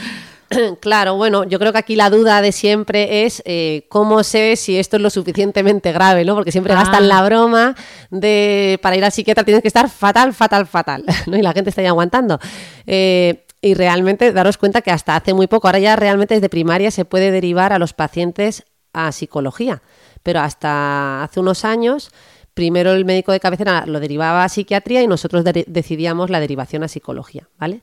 Claro, 0.80 1.16
bueno, 1.18 1.44
yo 1.44 1.60
creo 1.60 1.74
que 1.74 1.80
aquí 1.80 1.96
la 1.98 2.10
duda 2.10 2.42
de 2.42 2.52
siempre 2.54 3.26
es 3.26 3.42
eh, 3.46 3.86
cómo 3.90 4.24
sé 4.24 4.56
si 4.56 4.78
esto 4.78 4.96
es 4.96 5.02
lo 5.02 5.10
suficientemente 5.10 5.92
grave, 5.92 6.24
¿no? 6.24 6.36
Porque 6.36 6.54
siempre 6.54 6.72
Ah. 6.74 6.78
gastan 6.78 7.10
la 7.10 7.22
broma 7.24 7.76
de 8.12 8.80
para 8.82 8.96
ir 8.96 9.04
al 9.04 9.12
psiquiatra 9.12 9.44
tienes 9.44 9.62
que 9.62 9.68
estar 9.68 9.90
fatal, 9.90 10.34
fatal, 10.34 10.66
fatal, 10.68 11.04
¿no? 11.28 11.36
Y 11.36 11.42
la 11.42 11.52
gente 11.52 11.70
está 11.72 11.82
ya 11.82 11.90
aguantando. 11.90 12.40
Eh, 12.86 13.44
y 13.68 13.74
realmente 13.74 14.32
daros 14.32 14.58
cuenta 14.58 14.82
que 14.82 14.92
hasta 14.92 15.16
hace 15.16 15.34
muy 15.34 15.48
poco, 15.48 15.68
ahora 15.68 15.80
ya 15.80 15.96
realmente 15.96 16.36
desde 16.36 16.50
primaria 16.50 16.90
se 16.92 17.06
puede 17.06 17.32
derivar 17.32 17.74
a 17.74 17.80
los 17.80 17.94
pacientes 17.94 18.64
a 18.94 19.12
psicología, 19.12 19.82
pero 20.24 20.40
hasta 20.40 21.24
hace 21.24 21.40
unos 21.40 21.66
años 21.66 22.12
primero 22.54 22.94
el 22.94 23.06
médico 23.06 23.32
de 23.32 23.40
cabecera 23.40 23.86
lo 23.86 24.00
derivaba 24.00 24.44
a 24.44 24.50
psiquiatría 24.50 25.04
y 25.04 25.08
nosotros 25.08 25.44
de- 25.44 25.66
decidíamos 25.68 26.30
la 26.30 26.40
derivación 26.40 26.84
a 26.84 26.88
psicología, 26.88 27.48
¿vale? 27.60 27.82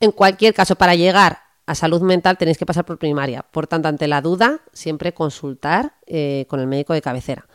En 0.00 0.12
cualquier 0.12 0.54
caso, 0.54 0.76
para 0.76 0.94
llegar 0.94 1.40
a 1.66 1.74
salud 1.74 2.00
mental 2.00 2.38
tenéis 2.38 2.56
que 2.56 2.64
pasar 2.64 2.86
por 2.86 2.98
primaria. 2.98 3.42
Por 3.42 3.66
tanto, 3.66 3.88
ante 3.88 4.06
la 4.08 4.22
duda, 4.22 4.60
siempre 4.72 5.12
consultar 5.12 5.92
eh, 6.06 6.46
con 6.48 6.60
el 6.60 6.66
médico 6.66 6.94
de 6.94 7.02
cabecera. 7.02 7.46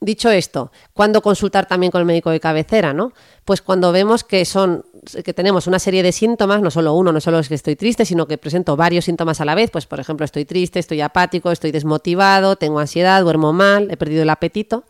Dicho 0.00 0.30
esto, 0.30 0.70
¿cuándo 0.92 1.22
consultar 1.22 1.66
también 1.66 1.90
con 1.90 2.00
el 2.00 2.06
médico 2.06 2.30
de 2.30 2.38
cabecera? 2.38 2.92
¿no? 2.92 3.12
Pues 3.44 3.62
cuando 3.62 3.90
vemos 3.90 4.22
que 4.22 4.44
son 4.44 4.84
que 5.24 5.32
tenemos 5.32 5.66
una 5.66 5.78
serie 5.78 6.02
de 6.02 6.12
síntomas, 6.12 6.60
no 6.60 6.70
solo 6.70 6.92
uno, 6.94 7.12
no 7.12 7.20
solo 7.20 7.38
es 7.38 7.48
que 7.48 7.54
estoy 7.54 7.76
triste, 7.76 8.04
sino 8.04 8.26
que 8.26 8.36
presento 8.36 8.76
varios 8.76 9.06
síntomas 9.06 9.40
a 9.40 9.44
la 9.44 9.54
vez, 9.54 9.70
pues 9.70 9.86
por 9.86 9.98
ejemplo 10.00 10.24
estoy 10.24 10.44
triste, 10.44 10.78
estoy 10.78 11.00
apático, 11.00 11.50
estoy 11.50 11.70
desmotivado, 11.70 12.56
tengo 12.56 12.78
ansiedad, 12.78 13.22
duermo 13.22 13.52
mal, 13.52 13.90
he 13.90 13.96
perdido 13.96 14.22
el 14.22 14.30
apetito. 14.30 14.84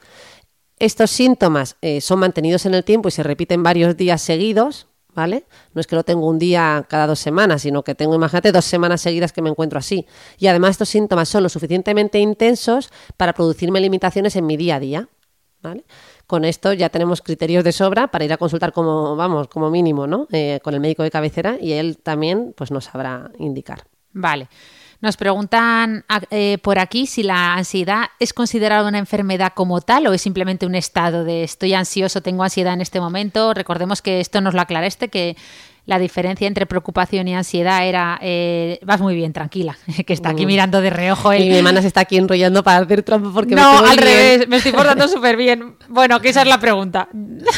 Estos 0.78 1.10
síntomas 1.10 1.76
eh, 1.82 2.00
son 2.00 2.20
mantenidos 2.20 2.66
en 2.66 2.74
el 2.74 2.84
tiempo 2.84 3.08
y 3.08 3.12
se 3.12 3.22
repiten 3.22 3.62
varios 3.62 3.96
días 3.96 4.20
seguidos, 4.20 4.87
¿vale? 5.18 5.46
No 5.74 5.80
es 5.80 5.88
que 5.88 5.96
lo 5.96 6.04
tengo 6.04 6.28
un 6.28 6.38
día 6.38 6.86
cada 6.88 7.08
dos 7.08 7.18
semanas, 7.18 7.62
sino 7.62 7.82
que 7.82 7.96
tengo, 7.96 8.14
imagínate, 8.14 8.52
dos 8.52 8.64
semanas 8.64 9.00
seguidas 9.00 9.32
que 9.32 9.42
me 9.42 9.50
encuentro 9.50 9.76
así. 9.76 10.06
Y 10.38 10.46
además 10.46 10.70
estos 10.70 10.90
síntomas 10.90 11.28
son 11.28 11.42
lo 11.42 11.48
suficientemente 11.48 12.20
intensos 12.20 12.90
para 13.16 13.32
producirme 13.32 13.80
limitaciones 13.80 14.36
en 14.36 14.46
mi 14.46 14.56
día 14.56 14.76
a 14.76 14.80
día, 14.80 15.08
¿vale? 15.60 15.84
con 16.28 16.44
esto 16.44 16.72
ya 16.72 16.90
tenemos 16.90 17.20
criterios 17.22 17.64
de 17.64 17.72
sobra 17.72 18.08
para 18.08 18.24
ir 18.24 18.32
a 18.32 18.36
consultar 18.36 18.72
como, 18.72 19.16
vamos, 19.16 19.48
como 19.48 19.70
mínimo, 19.70 20.06
¿no? 20.06 20.28
Eh, 20.30 20.60
con 20.62 20.74
el 20.74 20.80
médico 20.80 21.02
de 21.02 21.10
cabecera 21.10 21.56
y 21.58 21.72
él 21.72 21.96
también 21.98 22.54
pues 22.56 22.70
nos 22.70 22.84
sabrá 22.84 23.32
indicar. 23.38 23.86
Vale. 24.12 24.48
Nos 25.00 25.16
preguntan 25.16 26.04
eh, 26.30 26.58
por 26.60 26.80
aquí 26.80 27.06
si 27.06 27.22
la 27.22 27.54
ansiedad 27.54 28.06
es 28.18 28.32
considerada 28.32 28.88
una 28.88 28.98
enfermedad 28.98 29.52
como 29.54 29.80
tal 29.80 30.08
o 30.08 30.12
es 30.12 30.20
simplemente 30.20 30.66
un 30.66 30.74
estado 30.74 31.22
de 31.22 31.44
estoy 31.44 31.74
ansioso, 31.74 32.20
tengo 32.20 32.42
ansiedad 32.42 32.74
en 32.74 32.80
este 32.80 33.00
momento. 33.00 33.54
Recordemos 33.54 34.02
que 34.02 34.18
esto 34.18 34.40
nos 34.40 34.54
lo 34.54 34.60
aclaraste, 34.60 35.08
que 35.08 35.36
la 35.86 36.00
diferencia 36.00 36.48
entre 36.48 36.66
preocupación 36.66 37.28
y 37.28 37.34
ansiedad 37.36 37.86
era 37.86 38.18
eh, 38.20 38.80
vas 38.82 39.00
muy 39.00 39.14
bien, 39.14 39.32
tranquila, 39.32 39.78
que 40.06 40.12
está 40.12 40.30
aquí 40.30 40.46
mirando 40.46 40.80
de 40.80 40.90
reojo. 40.90 41.32
Y 41.32 41.48
mi 41.48 41.56
hermana 41.56 41.80
se 41.80 41.86
está 41.86 42.00
aquí 42.00 42.16
enrollando 42.16 42.64
para 42.64 42.78
hacer 42.78 43.04
trampa 43.04 43.30
porque 43.32 43.54
no, 43.54 43.78
al 43.78 43.96
revés, 43.96 44.48
me 44.48 44.56
estoy 44.56 44.72
portando 44.72 45.06
súper 45.08 45.36
bien. 45.36 45.76
Bueno, 45.88 46.20
que 46.20 46.30
esa 46.30 46.42
es 46.42 46.48
la 46.48 46.58
pregunta. 46.58 47.08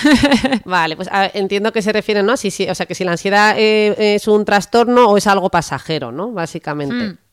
vale, 0.66 0.94
pues 0.94 1.08
entiendo 1.32 1.72
que 1.72 1.80
se 1.80 1.90
refiere, 1.90 2.22
¿no? 2.22 2.36
Si, 2.36 2.50
sí, 2.50 2.68
o 2.68 2.74
sea, 2.74 2.84
que 2.84 2.94
si 2.94 3.02
la 3.02 3.12
ansiedad 3.12 3.54
eh, 3.56 4.14
es 4.14 4.28
un 4.28 4.44
trastorno 4.44 5.06
o 5.06 5.16
es 5.16 5.26
algo 5.26 5.48
pasajero, 5.48 6.12
¿no? 6.12 6.32
Básicamente. 6.32 6.94
Hmm 6.94 7.29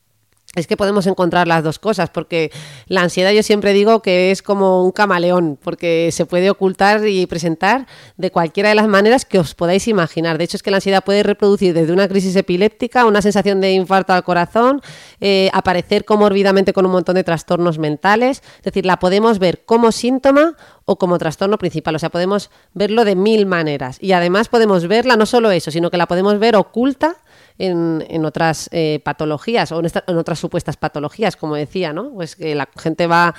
es 0.54 0.66
que 0.66 0.76
podemos 0.76 1.06
encontrar 1.06 1.46
las 1.46 1.62
dos 1.62 1.78
cosas, 1.78 2.08
porque 2.08 2.50
la 2.86 3.02
ansiedad 3.02 3.32
yo 3.32 3.42
siempre 3.42 3.74
digo 3.74 4.00
que 4.00 4.30
es 4.30 4.42
como 4.42 4.82
un 4.82 4.92
camaleón, 4.92 5.58
porque 5.62 6.08
se 6.10 6.24
puede 6.24 6.48
ocultar 6.48 7.06
y 7.06 7.26
presentar 7.26 7.86
de 8.16 8.30
cualquiera 8.30 8.70
de 8.70 8.74
las 8.74 8.88
maneras 8.88 9.26
que 9.26 9.38
os 9.38 9.54
podáis 9.54 9.86
imaginar. 9.88 10.38
De 10.38 10.44
hecho, 10.44 10.56
es 10.56 10.62
que 10.62 10.70
la 10.70 10.78
ansiedad 10.78 11.04
puede 11.04 11.22
reproducir 11.22 11.74
desde 11.74 11.92
una 11.92 12.08
crisis 12.08 12.34
epiléptica, 12.34 13.04
una 13.04 13.20
sensación 13.20 13.60
de 13.60 13.72
infarto 13.72 14.14
al 14.14 14.24
corazón, 14.24 14.80
eh, 15.20 15.50
aparecer 15.52 16.06
comorbidamente 16.06 16.72
con 16.72 16.86
un 16.86 16.92
montón 16.92 17.16
de 17.16 17.24
trastornos 17.24 17.78
mentales. 17.78 18.42
Es 18.56 18.64
decir, 18.64 18.86
la 18.86 18.98
podemos 18.98 19.38
ver 19.38 19.64
como 19.66 19.92
síntoma 19.92 20.56
o 20.86 20.96
como 20.96 21.18
trastorno 21.18 21.58
principal. 21.58 21.94
O 21.94 21.98
sea, 21.98 22.08
podemos 22.08 22.50
verlo 22.72 23.04
de 23.04 23.16
mil 23.16 23.44
maneras. 23.44 23.98
Y 24.00 24.12
además 24.12 24.48
podemos 24.48 24.88
verla 24.88 25.16
no 25.16 25.26
solo 25.26 25.50
eso, 25.50 25.70
sino 25.70 25.90
que 25.90 25.98
la 25.98 26.06
podemos 26.06 26.38
ver 26.38 26.56
oculta 26.56 27.18
en, 27.58 28.24
otras 28.24 28.68
eh, 28.72 29.00
patologías 29.04 29.72
o 29.72 29.80
en, 29.80 30.16
otras 30.16 30.38
supuestas 30.38 30.76
patologías, 30.76 31.36
como 31.36 31.56
decía, 31.56 31.92
¿no? 31.92 32.10
Pues 32.12 32.36
que 32.36 32.54
la 32.54 32.68
gente 32.76 33.06
va 33.06 33.34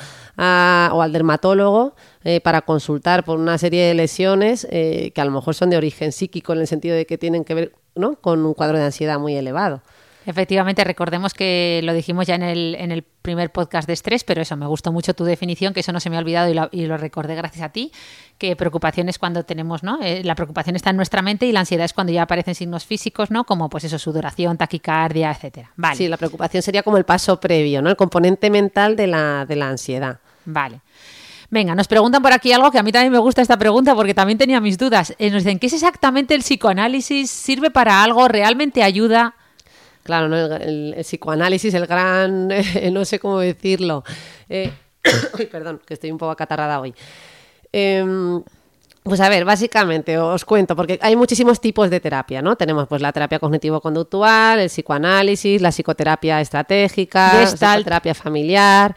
o 0.91 1.01
al 1.01 1.11
dermatólogo 1.11 1.95
eh, 2.23 2.41
para 2.41 2.61
consultar 2.61 3.23
por 3.23 3.39
una 3.39 3.57
serie 3.57 3.85
de 3.85 3.93
lesiones 3.93 4.67
eh, 4.69 5.11
que 5.15 5.21
a 5.21 5.25
lo 5.25 5.31
mejor 5.31 5.55
son 5.55 5.69
de 5.69 5.77
origen 5.77 6.11
psíquico 6.11 6.53
en 6.53 6.59
el 6.59 6.67
sentido 6.67 6.95
de 6.95 7.05
que 7.05 7.17
tienen 7.17 7.45
que 7.45 7.53
ver 7.53 7.73
¿no? 7.95 8.15
con 8.15 8.45
un 8.45 8.53
cuadro 8.53 8.77
de 8.77 8.85
ansiedad 8.85 9.19
muy 9.19 9.35
elevado. 9.35 9.81
Efectivamente, 10.25 10.83
recordemos 10.83 11.33
que 11.33 11.79
lo 11.83 11.93
dijimos 11.93 12.27
ya 12.27 12.35
en 12.35 12.43
el, 12.43 12.75
en 12.75 12.91
el 12.91 13.03
primer 13.03 13.51
podcast 13.51 13.87
de 13.87 13.93
estrés, 13.93 14.23
pero 14.23 14.41
eso, 14.41 14.57
me 14.57 14.67
gustó 14.67 14.91
mucho 14.91 15.13
tu 15.13 15.23
definición, 15.23 15.73
que 15.73 15.79
eso 15.79 15.93
no 15.93 15.99
se 15.99 16.09
me 16.09 16.17
ha 16.17 16.19
olvidado 16.19 16.69
y 16.71 16.85
lo, 16.85 16.97
recordé 16.97 17.35
gracias 17.35 17.63
a 17.63 17.69
ti, 17.69 17.91
que 18.37 18.55
preocupación 18.55 19.07
es 19.07 19.17
cuando 19.17 19.43
tenemos, 19.43 19.81
¿no? 19.81 19.99
Eh, 20.01 20.23
la 20.23 20.35
preocupación 20.35 20.75
está 20.75 20.89
en 20.89 20.97
nuestra 20.97 21.21
mente 21.21 21.45
y 21.45 21.51
la 21.51 21.61
ansiedad 21.61 21.85
es 21.85 21.93
cuando 21.93 22.11
ya 22.11 22.23
aparecen 22.23 22.53
signos 22.53 22.85
físicos, 22.85 23.31
¿no? 23.31 23.45
Como 23.45 23.69
pues 23.69 23.85
eso, 23.85 23.97
sudoración, 23.97 24.57
taquicardia, 24.57 25.31
etcétera. 25.31 25.71
Vale. 25.77 25.95
Sí, 25.95 26.07
la 26.07 26.17
preocupación 26.17 26.63
sería 26.63 26.83
como 26.83 26.97
el 26.97 27.05
paso 27.05 27.39
previo, 27.39 27.81
¿no? 27.81 27.89
El 27.89 27.95
componente 27.95 28.49
mental 28.49 28.95
de 28.95 29.07
la, 29.07 29.45
de 29.45 29.55
la 29.55 29.69
ansiedad. 29.69 30.19
Vale. 30.45 30.81
Venga, 31.49 31.73
nos 31.73 31.87
preguntan 31.87 32.21
por 32.21 32.31
aquí 32.31 32.51
algo 32.51 32.69
que 32.69 32.77
a 32.77 32.83
mí 32.83 32.91
también 32.91 33.11
me 33.11 33.17
gusta 33.17 33.41
esta 33.41 33.57
pregunta 33.57 33.95
porque 33.95 34.13
también 34.13 34.37
tenía 34.37 34.61
mis 34.61 34.77
dudas. 34.77 35.15
Eh, 35.17 35.31
nos 35.31 35.43
dicen, 35.43 35.57
¿qué 35.57 35.67
es 35.67 35.73
exactamente 35.73 36.35
el 36.35 36.41
psicoanálisis? 36.41 37.31
¿Sirve 37.31 37.71
para 37.71 38.03
algo? 38.03 38.27
¿Realmente 38.27 38.83
ayuda? 38.83 39.33
Claro, 40.09 40.55
el, 40.55 40.95
psicoanálisis, 41.01 41.71
el 41.75 41.85
gran, 41.85 42.47
no 42.91 43.05
sé 43.05 43.19
cómo 43.19 43.37
decirlo. 43.37 44.03
Eh, 44.49 44.71
perdón, 45.51 45.79
que 45.85 45.93
estoy 45.93 46.09
un 46.09 46.17
poco 46.17 46.31
acatarrada 46.31 46.79
hoy. 46.79 46.95
Em, 47.71 48.41
pues 49.03 49.21
a 49.21 49.29
ver, 49.29 49.45
básicamente 49.45 50.17
os 50.17 50.45
cuento, 50.45 50.75
porque 50.75 50.97
hay 51.03 51.15
muchísimos 51.15 51.61
tipos 51.61 51.91
de 51.91 51.99
terapia, 51.99 52.41
¿no? 52.41 52.55
Tenemos 52.55 52.87
pues 52.87 53.03
la 53.03 53.11
terapia 53.13 53.37
cognitivo-conductual, 53.37 54.57
el 54.57 54.69
psicoanálisis, 54.69 55.61
la 55.61 55.69
psicoterapia 55.69 56.41
estratégica, 56.41 57.45
la 57.61 57.83
terapia 57.83 58.15
familiar, 58.15 58.95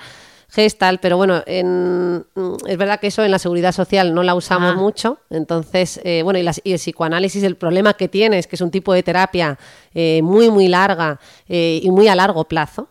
gestal, 0.52 1.00
pero 1.00 1.16
bueno, 1.16 1.42
en, 1.46 2.26
es 2.66 2.76
verdad 2.76 3.00
que 3.00 3.06
eso 3.06 3.24
en 3.24 3.30
la 3.30 3.38
seguridad 3.38 3.72
social 3.72 4.12
no 4.12 4.22
la 4.22 4.34
usamos 4.34 4.72
ah. 4.72 4.76
mucho, 4.76 5.18
entonces, 5.30 5.98
eh, 6.04 6.20
bueno, 6.22 6.38
y, 6.38 6.42
y, 6.64 6.72
el 6.72 6.78
psicoanálisis, 6.78 7.42
el 7.42 7.56
problema 7.56 7.94
que 7.94 8.08
tiene 8.08 8.38
es 8.38 8.46
que 8.46 8.56
es 8.56 8.60
un 8.60 8.70
tipo 8.70 8.92
de 8.92 9.02
terapia 9.02 9.58
eh, 9.94 10.20
muy, 10.22 10.50
muy 10.50 10.68
larga 10.68 11.18
eh, 11.48 11.80
y 11.82 11.90
muy 11.90 12.08
a 12.08 12.14
largo 12.14 12.44
plazo. 12.44 12.88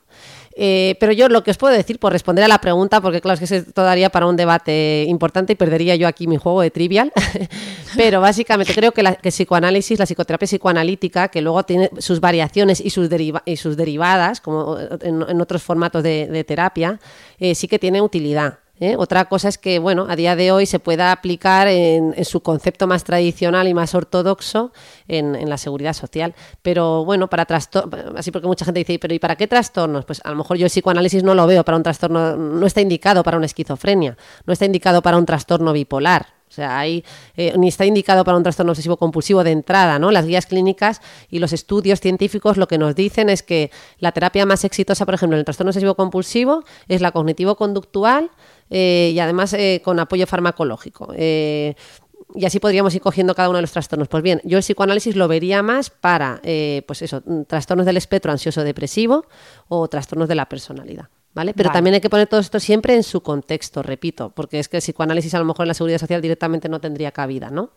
Eh, 0.63 0.95
pero 1.00 1.12
yo 1.12 1.28
lo 1.28 1.43
que 1.43 1.50
os 1.50 1.58
puedo 1.58 1.74
decir 1.74 1.97
por 1.97 2.13
responder 2.13 2.45
a 2.45 2.47
la 2.47 2.62
pregunta, 2.62 3.02
porque 3.02 3.19
claro, 3.19 3.41
es 3.41 3.50
que 3.50 3.56
esto 3.58 3.82
daría 3.82 4.12
para 4.12 4.28
un 4.28 4.36
debate 4.36 5.06
importante 5.08 5.54
y 5.54 5.56
perdería 5.56 5.95
yo 5.95 6.08
aquí 6.08 6.28
mi 6.28 6.38
juego 6.38 6.62
de 6.62 6.69
trivial, 6.69 7.12
pero 7.97 8.21
básicamente 8.21 8.76
creo 8.76 8.91
que, 8.91 9.02
la, 9.02 9.13
psicoanálisis, 9.15 9.97
la 9.97 10.06
psicoterapia 10.06 10.45
psicoanalítica, 10.45 11.30
que 11.30 11.41
luego 11.41 11.63
tiene 11.63 11.89
sus 11.97 12.19
variaciones 12.19 12.80
y 12.80 12.91
sus, 12.91 13.10
derivadas, 13.10 14.39
como 14.39 14.78
en, 15.02 15.41
otros 15.41 15.63
formatos 15.63 16.04
de, 16.04 16.45
terapia, 16.47 17.00
eh, 17.39 17.56
sí 17.56 17.67
que 17.67 17.80
tiene 17.80 18.00
utilidad. 18.00 18.60
¿Eh? 18.82 18.96
Otra 18.98 19.26
cosa 19.26 19.48
es 19.48 19.58
que, 19.58 19.80
bueno, 19.80 20.08
a 20.10 20.17
día 20.17 20.36
de 20.36 20.52
hoy 20.52 20.65
se 20.65 20.80
pueda 20.80 21.13
aplicar 21.13 21.70
en, 21.70 22.13
su 22.26 22.41
concepto 22.41 22.88
más 22.88 23.06
tradicional 23.06 23.67
y 23.67 23.74
más 23.74 23.96
ortodoxo 23.96 24.74
en, 25.08 25.50
la 25.50 25.58
seguridad 25.58 25.94
social. 25.94 26.36
Pero 26.62 27.06
bueno, 27.06 27.30
para 27.30 27.46
trastornos, 27.46 28.15
así 28.17 28.32
porque 28.32 28.48
mucha 28.48 28.65
gente 28.65 28.80
dice, 28.80 29.00
pero 29.00 29.13
¿y 29.13 29.20
para 29.20 29.38
qué 29.38 29.48
trastornos? 29.48 30.04
Pues 30.04 30.20
a 30.26 30.32
lo 30.32 30.36
mejor 30.36 30.58
yo 30.58 30.65
el 30.65 30.72
psicoanálisis 30.72 31.24
no 31.24 31.36
lo 31.36 31.48
veo 31.48 31.63
para 31.63 31.78
un 31.78 31.84
trastorno, 31.84 32.36
no 32.36 32.65
está 32.65 32.82
indicado 32.82 33.24
para 33.24 33.38
una 33.38 33.46
esquizofrenia, 33.46 34.17
no 34.46 34.52
está 34.52 34.65
indicado 34.65 35.02
para 35.02 35.17
un 35.17 35.26
trastorno 35.26 35.72
bipolar. 35.72 36.40
O 36.52 36.54
sea, 36.54 36.80
hay, 36.80 37.06
eh, 37.38 37.54
ni 37.58 37.70
está 37.70 37.86
indicado 37.86 38.26
para 38.26 38.36
un 38.36 38.44
trastorno 38.44 38.74
obsesivo 38.74 38.98
compulsivo 38.98 39.42
de 39.42 39.52
entrada, 39.52 40.00
¿no? 40.00 40.12
Las 40.12 40.26
guías 40.26 40.46
clínicas 40.46 41.02
y 41.30 41.40
los 41.40 41.54
estudios 41.54 42.02
científicos 42.02 42.58
lo 42.58 42.68
que 42.68 42.78
nos 42.78 42.94
dicen 42.94 43.30
es 43.30 43.42
que 43.42 43.72
la 44.00 44.12
terapia 44.12 44.46
más 44.46 44.66
exitosa, 44.66 45.06
por 45.06 45.14
ejemplo, 45.14 45.38
en 45.38 45.40
el 45.40 45.46
trastorno 45.46 45.70
obsesivo 45.70 45.96
compulsivo 45.96 46.66
es 46.90 47.00
la 47.00 47.14
cognitivo-conductual, 47.14 48.32
eh, 48.70 49.12
y 49.16 49.20
además 49.20 49.54
eh, 49.54 49.82
con 49.82 49.98
apoyo 50.02 50.28
farmacológico. 50.28 51.14
Y 51.16 52.46
así 52.46 52.60
podríamos 52.60 52.94
ir 52.96 53.02
cogiendo 53.02 53.34
cada 53.34 53.48
uno 53.48 53.58
de 53.58 53.64
los 53.64 53.72
trastornos. 53.72 54.10
Pues 54.10 54.22
bien, 54.22 54.42
yo 54.44 54.58
el 54.58 54.64
psicoanálisis 54.64 55.16
lo 55.16 55.30
vería 55.30 55.64
más 55.64 55.90
para, 55.90 56.42
pues 56.86 57.02
eso, 57.02 57.24
trastornos 57.48 57.86
del 57.86 57.96
espectro 57.96 58.32
ansioso-depresivo 58.32 59.26
o 59.70 59.88
trastornos 59.88 60.28
de 60.28 60.36
la 60.36 60.48
personalidad. 60.48 61.08
¿Vale? 61.34 61.54
Pero 61.54 61.72
también 61.72 61.94
hay 61.94 62.02
que 62.02 62.10
poner 62.10 62.28
todo 62.28 62.41
esto 62.41 62.60
siempre 62.60 62.94
en 62.94 63.04
su 63.04 63.22
contexto, 63.22 63.82
repito, 63.82 64.32
porque 64.32 64.60
es 64.60 64.67
que 64.67 64.78
el 64.78 64.82
psicoanálisis 64.82 65.34
a 65.34 65.39
lo 65.39 65.46
mejor 65.46 65.63
en 65.63 65.70
la 65.70 65.74
seguridad 65.74 65.98
social 65.98 66.22
directamente 66.22 66.67
no 66.67 66.82
tendría 66.82 67.12
cabida, 67.12 67.50
¿no? 67.50 67.72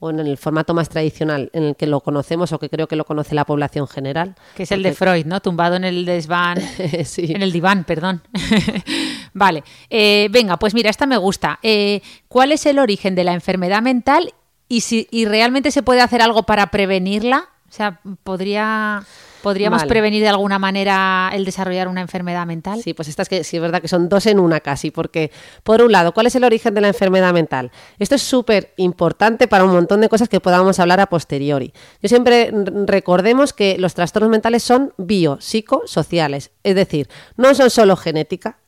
o 0.00 0.10
en 0.10 0.18
el 0.18 0.38
formato 0.38 0.74
más 0.74 0.88
tradicional 0.88 1.50
en 1.52 1.62
el 1.62 1.76
que 1.76 1.86
lo 1.86 2.00
conocemos 2.00 2.52
o 2.52 2.58
que 2.58 2.70
creo 2.70 2.88
que 2.88 2.96
lo 2.96 3.04
conoce 3.04 3.34
la 3.34 3.44
población 3.44 3.86
general. 3.86 4.34
Que 4.56 4.62
es 4.64 4.72
el 4.72 4.82
de 4.82 4.92
Freud, 4.94 5.26
¿no? 5.26 5.40
Tumbado 5.40 5.76
en 5.76 5.84
el 5.84 6.06
desván, 6.06 6.58
en 6.78 7.42
el 7.42 7.52
diván, 7.52 7.84
perdón. 7.84 8.22
vale, 9.34 9.62
eh, 9.90 10.28
venga, 10.30 10.58
pues 10.58 10.72
mira, 10.72 10.88
esta 10.88 11.06
me 11.06 11.18
gusta. 11.18 11.58
Eh, 11.62 12.00
¿Cuál 12.28 12.52
es 12.52 12.64
el 12.64 12.78
origen 12.78 13.14
de 13.14 13.24
la 13.24 13.34
enfermedad 13.34 13.82
mental 13.82 14.32
y 14.68 14.80
si 14.80 15.06
y 15.10 15.26
realmente 15.26 15.70
se 15.70 15.82
puede 15.82 16.00
hacer 16.00 16.22
algo 16.22 16.44
para 16.44 16.68
prevenirla? 16.68 17.50
O 17.68 17.72
sea, 17.72 18.00
podría... 18.24 19.04
¿Podríamos 19.42 19.84
prevenir 19.84 20.22
de 20.22 20.28
alguna 20.28 20.58
manera 20.58 21.30
el 21.32 21.44
desarrollar 21.44 21.88
una 21.88 22.00
enfermedad 22.00 22.46
mental? 22.46 22.82
Sí, 22.82 22.94
pues 22.94 23.08
estas 23.08 23.28
que 23.28 23.44
sí 23.44 23.56
es 23.56 23.62
verdad 23.62 23.80
que 23.80 23.88
son 23.88 24.08
dos 24.08 24.26
en 24.26 24.38
una 24.38 24.60
casi, 24.60 24.90
porque 24.90 25.30
por 25.62 25.82
un 25.82 25.92
lado, 25.92 26.12
¿cuál 26.12 26.26
es 26.26 26.34
el 26.34 26.44
origen 26.44 26.74
de 26.74 26.80
la 26.80 26.88
enfermedad 26.88 27.32
mental? 27.32 27.70
Esto 27.98 28.14
es 28.14 28.22
súper 28.22 28.72
importante 28.76 29.48
para 29.48 29.64
un 29.64 29.72
montón 29.72 30.00
de 30.00 30.08
cosas 30.08 30.28
que 30.28 30.40
podamos 30.40 30.78
hablar 30.78 31.00
a 31.00 31.06
posteriori. 31.06 31.72
Yo 32.02 32.08
siempre 32.08 32.52
recordemos 32.86 33.52
que 33.52 33.76
los 33.78 33.94
trastornos 33.94 34.30
mentales 34.30 34.62
son 34.62 34.92
biopsicosociales, 34.98 36.50
es 36.62 36.74
decir, 36.74 37.08
no 37.36 37.54
son 37.54 37.70
solo 37.70 37.96
genética, 37.96 38.58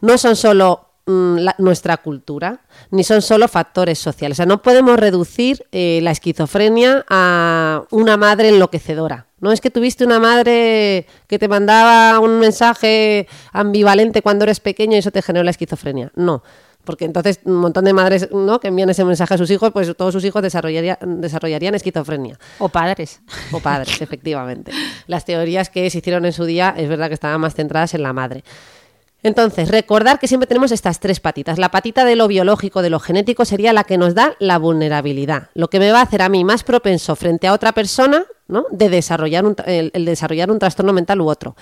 no 0.00 0.18
son 0.18 0.36
solo 0.36 0.90
mm, 1.06 1.38
nuestra 1.58 1.96
cultura, 1.98 2.60
ni 2.90 3.04
son 3.04 3.22
solo 3.22 3.48
factores 3.48 3.98
sociales. 3.98 4.36
O 4.36 4.38
sea, 4.38 4.46
no 4.46 4.62
podemos 4.62 4.98
reducir 4.98 5.66
eh, 5.72 6.00
la 6.02 6.10
esquizofrenia 6.10 7.04
a 7.08 7.84
una 7.90 8.16
madre 8.16 8.50
enloquecedora. 8.50 9.26
No 9.44 9.52
es 9.52 9.60
que 9.60 9.70
tuviste 9.70 10.06
una 10.06 10.18
madre 10.18 11.06
que 11.26 11.38
te 11.38 11.48
mandaba 11.48 12.18
un 12.18 12.38
mensaje 12.38 13.28
ambivalente 13.52 14.22
cuando 14.22 14.44
eres 14.44 14.58
pequeño 14.58 14.94
y 14.94 15.00
eso 15.00 15.10
te 15.10 15.20
generó 15.20 15.44
la 15.44 15.50
esquizofrenia. 15.50 16.10
No. 16.14 16.42
Porque 16.82 17.04
entonces 17.04 17.40
un 17.44 17.56
montón 17.56 17.84
de 17.84 17.92
madres 17.92 18.30
¿no? 18.32 18.58
que 18.58 18.68
envían 18.68 18.88
ese 18.88 19.04
mensaje 19.04 19.34
a 19.34 19.38
sus 19.38 19.50
hijos, 19.50 19.70
pues 19.70 19.94
todos 19.98 20.14
sus 20.14 20.24
hijos 20.24 20.40
desarrollarían, 20.40 20.96
desarrollarían 21.20 21.74
esquizofrenia. 21.74 22.38
O 22.58 22.70
padres. 22.70 23.20
O 23.52 23.60
padres, 23.60 24.00
efectivamente. 24.00 24.72
Las 25.08 25.26
teorías 25.26 25.68
que 25.68 25.90
se 25.90 25.98
hicieron 25.98 26.24
en 26.24 26.32
su 26.32 26.46
día 26.46 26.74
es 26.74 26.88
verdad 26.88 27.08
que 27.08 27.14
estaban 27.14 27.38
más 27.38 27.54
centradas 27.54 27.92
en 27.92 28.02
la 28.02 28.14
madre. 28.14 28.44
Entonces, 29.22 29.68
recordar 29.68 30.18
que 30.18 30.26
siempre 30.26 30.46
tenemos 30.46 30.72
estas 30.72 31.00
tres 31.00 31.20
patitas. 31.20 31.58
La 31.58 31.70
patita 31.70 32.06
de 32.06 32.16
lo 32.16 32.28
biológico, 32.28 32.80
de 32.80 32.88
lo 32.88 32.98
genético, 32.98 33.44
sería 33.44 33.74
la 33.74 33.84
que 33.84 33.98
nos 33.98 34.14
da 34.14 34.36
la 34.38 34.58
vulnerabilidad. 34.58 35.50
Lo 35.52 35.68
que 35.68 35.78
me 35.78 35.92
va 35.92 36.00
a 36.00 36.04
hacer 36.04 36.22
a 36.22 36.30
mí 36.30 36.44
más 36.44 36.64
propenso 36.64 37.14
frente 37.14 37.46
a 37.46 37.52
otra 37.52 37.72
persona, 37.72 38.24
¿no? 38.48 38.66
De 38.70 38.88
desarrollar 38.88 39.44
un, 39.44 39.56
el, 39.66 40.04
desarrollar 40.04 40.50
un 40.50 40.58
trastorno 40.58 40.92
mental 40.92 41.20
u 41.20 41.28
otro. 41.28 41.56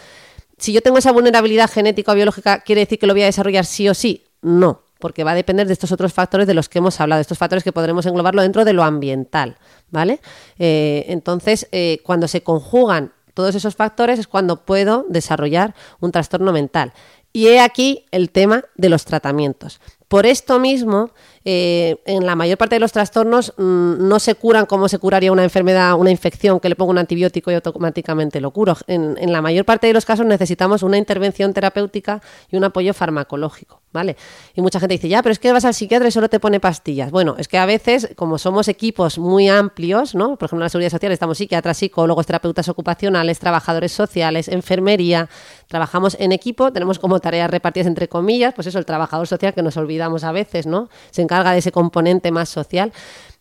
Si 0.58 0.72
yo 0.72 0.80
tengo 0.80 0.98
esa 0.98 1.12
vulnerabilidad 1.12 1.70
genética 1.70 2.12
o 2.12 2.14
biológica, 2.14 2.60
¿quiere 2.60 2.82
decir 2.82 2.98
que 2.98 3.06
lo 3.06 3.14
voy 3.14 3.22
a 3.22 3.26
desarrollar 3.26 3.64
sí 3.64 3.88
o 3.88 3.94
sí? 3.94 4.24
No. 4.42 4.82
porque 4.98 5.24
va 5.24 5.32
a 5.32 5.34
depender 5.34 5.66
de 5.66 5.72
estos 5.72 5.90
otros 5.90 6.12
factores 6.12 6.46
de 6.46 6.54
los 6.54 6.68
que 6.68 6.78
hemos 6.78 7.00
hablado, 7.00 7.20
estos 7.20 7.36
factores 7.36 7.64
que 7.64 7.72
podremos 7.72 8.06
englobarlo 8.06 8.40
dentro 8.40 8.64
de 8.64 8.72
lo 8.72 8.84
ambiental, 8.84 9.56
¿vale? 9.90 10.20
Eh, 10.60 11.06
entonces, 11.08 11.66
eh, 11.72 11.98
cuando 12.04 12.28
se 12.28 12.44
conjugan 12.44 13.12
todos 13.34 13.54
esos 13.54 13.74
factores 13.74 14.18
es 14.18 14.26
cuando 14.26 14.64
puedo 14.64 15.06
desarrollar 15.08 15.74
un 16.00 16.12
trastorno 16.12 16.52
mental. 16.52 16.92
Y 17.32 17.48
he 17.48 17.60
aquí 17.60 18.04
el 18.10 18.30
tema 18.30 18.64
de 18.76 18.90
los 18.90 19.04
tratamientos. 19.04 19.80
Por 20.12 20.26
esto 20.26 20.58
mismo, 20.58 21.08
eh, 21.46 21.96
en 22.04 22.26
la 22.26 22.36
mayor 22.36 22.58
parte 22.58 22.76
de 22.76 22.80
los 22.80 22.92
trastornos 22.92 23.54
mm, 23.56 24.06
no 24.06 24.20
se 24.20 24.34
curan 24.34 24.66
como 24.66 24.86
se 24.88 24.98
curaría 24.98 25.32
una 25.32 25.42
enfermedad, 25.42 25.94
una 25.94 26.10
infección, 26.10 26.60
que 26.60 26.68
le 26.68 26.76
pongo 26.76 26.90
un 26.90 26.98
antibiótico 26.98 27.50
y 27.50 27.54
automáticamente 27.54 28.38
lo 28.38 28.50
curo. 28.50 28.76
En, 28.86 29.32
la 29.32 29.40
mayor 29.40 29.64
parte 29.64 29.86
de 29.86 29.94
los 29.94 30.04
casos 30.04 30.26
necesitamos 30.26 30.82
una 30.82 30.98
intervención 30.98 31.54
terapéutica 31.54 32.20
y 32.50 32.56
un 32.56 32.64
apoyo 32.64 32.92
farmacológico, 32.92 33.80
¿vale? 33.90 34.16
Y 34.54 34.60
mucha 34.60 34.78
gente 34.78 34.92
dice, 34.92 35.08
ya, 35.08 35.22
pero 35.22 35.32
es 35.32 35.38
que 35.38 35.50
vas 35.50 35.64
al 35.64 35.72
psiquiatra 35.72 36.08
y 36.08 36.10
solo 36.10 36.28
te 36.28 36.38
pone 36.38 36.60
pastillas. 36.60 37.10
Bueno, 37.10 37.34
es 37.38 37.48
que 37.48 37.56
a 37.56 37.64
veces, 37.64 38.10
como 38.14 38.36
somos 38.36 38.68
equipos 38.68 39.18
muy 39.18 39.48
amplios, 39.48 40.14
¿no? 40.14 40.36
Por 40.36 40.46
ejemplo, 40.46 40.62
en 40.62 40.66
la 40.66 40.68
seguridad 40.68 40.90
social 40.90 41.10
estamos 41.10 41.38
psiquiatras, 41.38 41.78
psicólogos, 41.78 42.26
terapeutas 42.26 42.68
ocupacionales, 42.68 43.38
trabajadores 43.38 43.92
sociales, 43.92 44.48
enfermería, 44.48 45.30
trabajamos 45.68 46.18
en 46.20 46.32
equipo, 46.32 46.70
tenemos 46.70 46.98
como 46.98 47.18
tareas 47.18 47.50
repartidas 47.50 47.86
entre 47.86 48.08
comillas, 48.08 48.52
pues 48.52 48.66
eso, 48.66 48.78
el 48.78 48.84
trabajador 48.84 49.26
social 49.26 49.54
que 49.54 49.62
nos 49.62 49.76
olvida 49.78 50.01
a 50.02 50.32
veces, 50.32 50.66
¿no? 50.66 50.88
Se 51.10 51.22
encarga 51.22 51.52
de 51.52 51.58
ese 51.58 51.72
componente 51.72 52.30
más 52.30 52.48
social, 52.48 52.92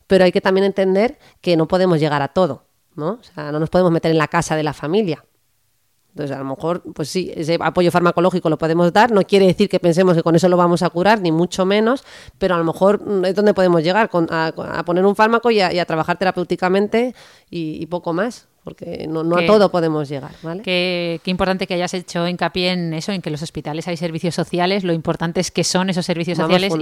pero 0.08 0.24
hay 0.24 0.32
que 0.32 0.42
también 0.42 0.66
entender 0.66 1.18
que 1.42 1.56
no 1.58 1.68
podemos 1.68 2.00
llegar 2.00 2.22
a 2.22 2.30
todo, 2.30 2.66
¿no? 2.96 3.20
O 3.20 3.24
sea, 3.24 3.52
no 3.52 3.60
nos 3.60 3.70
podemos 3.70 3.92
meter 3.92 4.12
en 4.12 4.18
la 4.18 4.28
casa 4.28 4.56
de 4.56 4.64
la 4.64 4.74
familia. 4.74 5.24
Entonces, 6.14 6.36
a 6.36 6.40
lo 6.40 6.46
mejor, 6.46 6.84
pues 6.94 7.08
sí, 7.08 7.32
ese 7.36 7.58
apoyo 7.62 7.90
farmacológico 7.90 8.50
lo 8.50 8.58
podemos 8.58 8.92
dar. 8.92 9.12
No 9.12 9.22
quiere 9.22 9.48
decir 9.48 9.70
que 9.70 9.80
pensemos 9.80 10.16
que 10.16 10.24
con 10.24 10.36
eso 10.36 10.50
lo 10.50 10.58
vamos 10.58 10.84
a 10.84 10.90
curar, 10.90 11.22
ni 11.22 11.32
mucho 11.32 11.66
menos, 11.66 12.04
pero 12.38 12.56
a 12.56 12.58
lo 12.58 12.66
mejor 12.66 13.02
mm, 13.02 13.26
es 13.26 13.36
donde 13.36 13.54
podemos 13.54 13.82
llegar, 13.82 14.10
a, 14.12 14.84
poner 14.86 15.06
un 15.06 15.16
fármaco 15.16 15.52
y 15.52 15.62
a, 15.62 15.86
trabajar 15.86 16.18
terapéuticamente 16.18 17.16
y, 17.50 17.86
poco 17.86 18.14
más 18.14 18.48
porque 18.64 19.08
no, 19.10 19.22
a 19.36 19.46
todo 19.46 19.72
podemos 19.72 20.08
llegar. 20.08 20.32
¿vale? 20.44 20.62
Qué, 20.62 21.20
importante 21.26 21.66
que 21.66 21.74
hayas 21.74 21.94
hecho 21.94 22.28
hincapié 22.28 22.72
en 22.72 22.94
eso, 22.94 23.12
en 23.12 23.22
que 23.22 23.32
los 23.32 23.42
hospitales 23.42 23.88
hay 23.88 23.98
servicios 23.98 24.36
sociales, 24.36 24.84
lo 24.84 24.94
importante 24.94 25.40
es 25.40 25.50
que 25.50 25.64
son 25.64 25.90
esos 25.90 26.06
servicios 26.06 26.38
sociales 26.38 26.74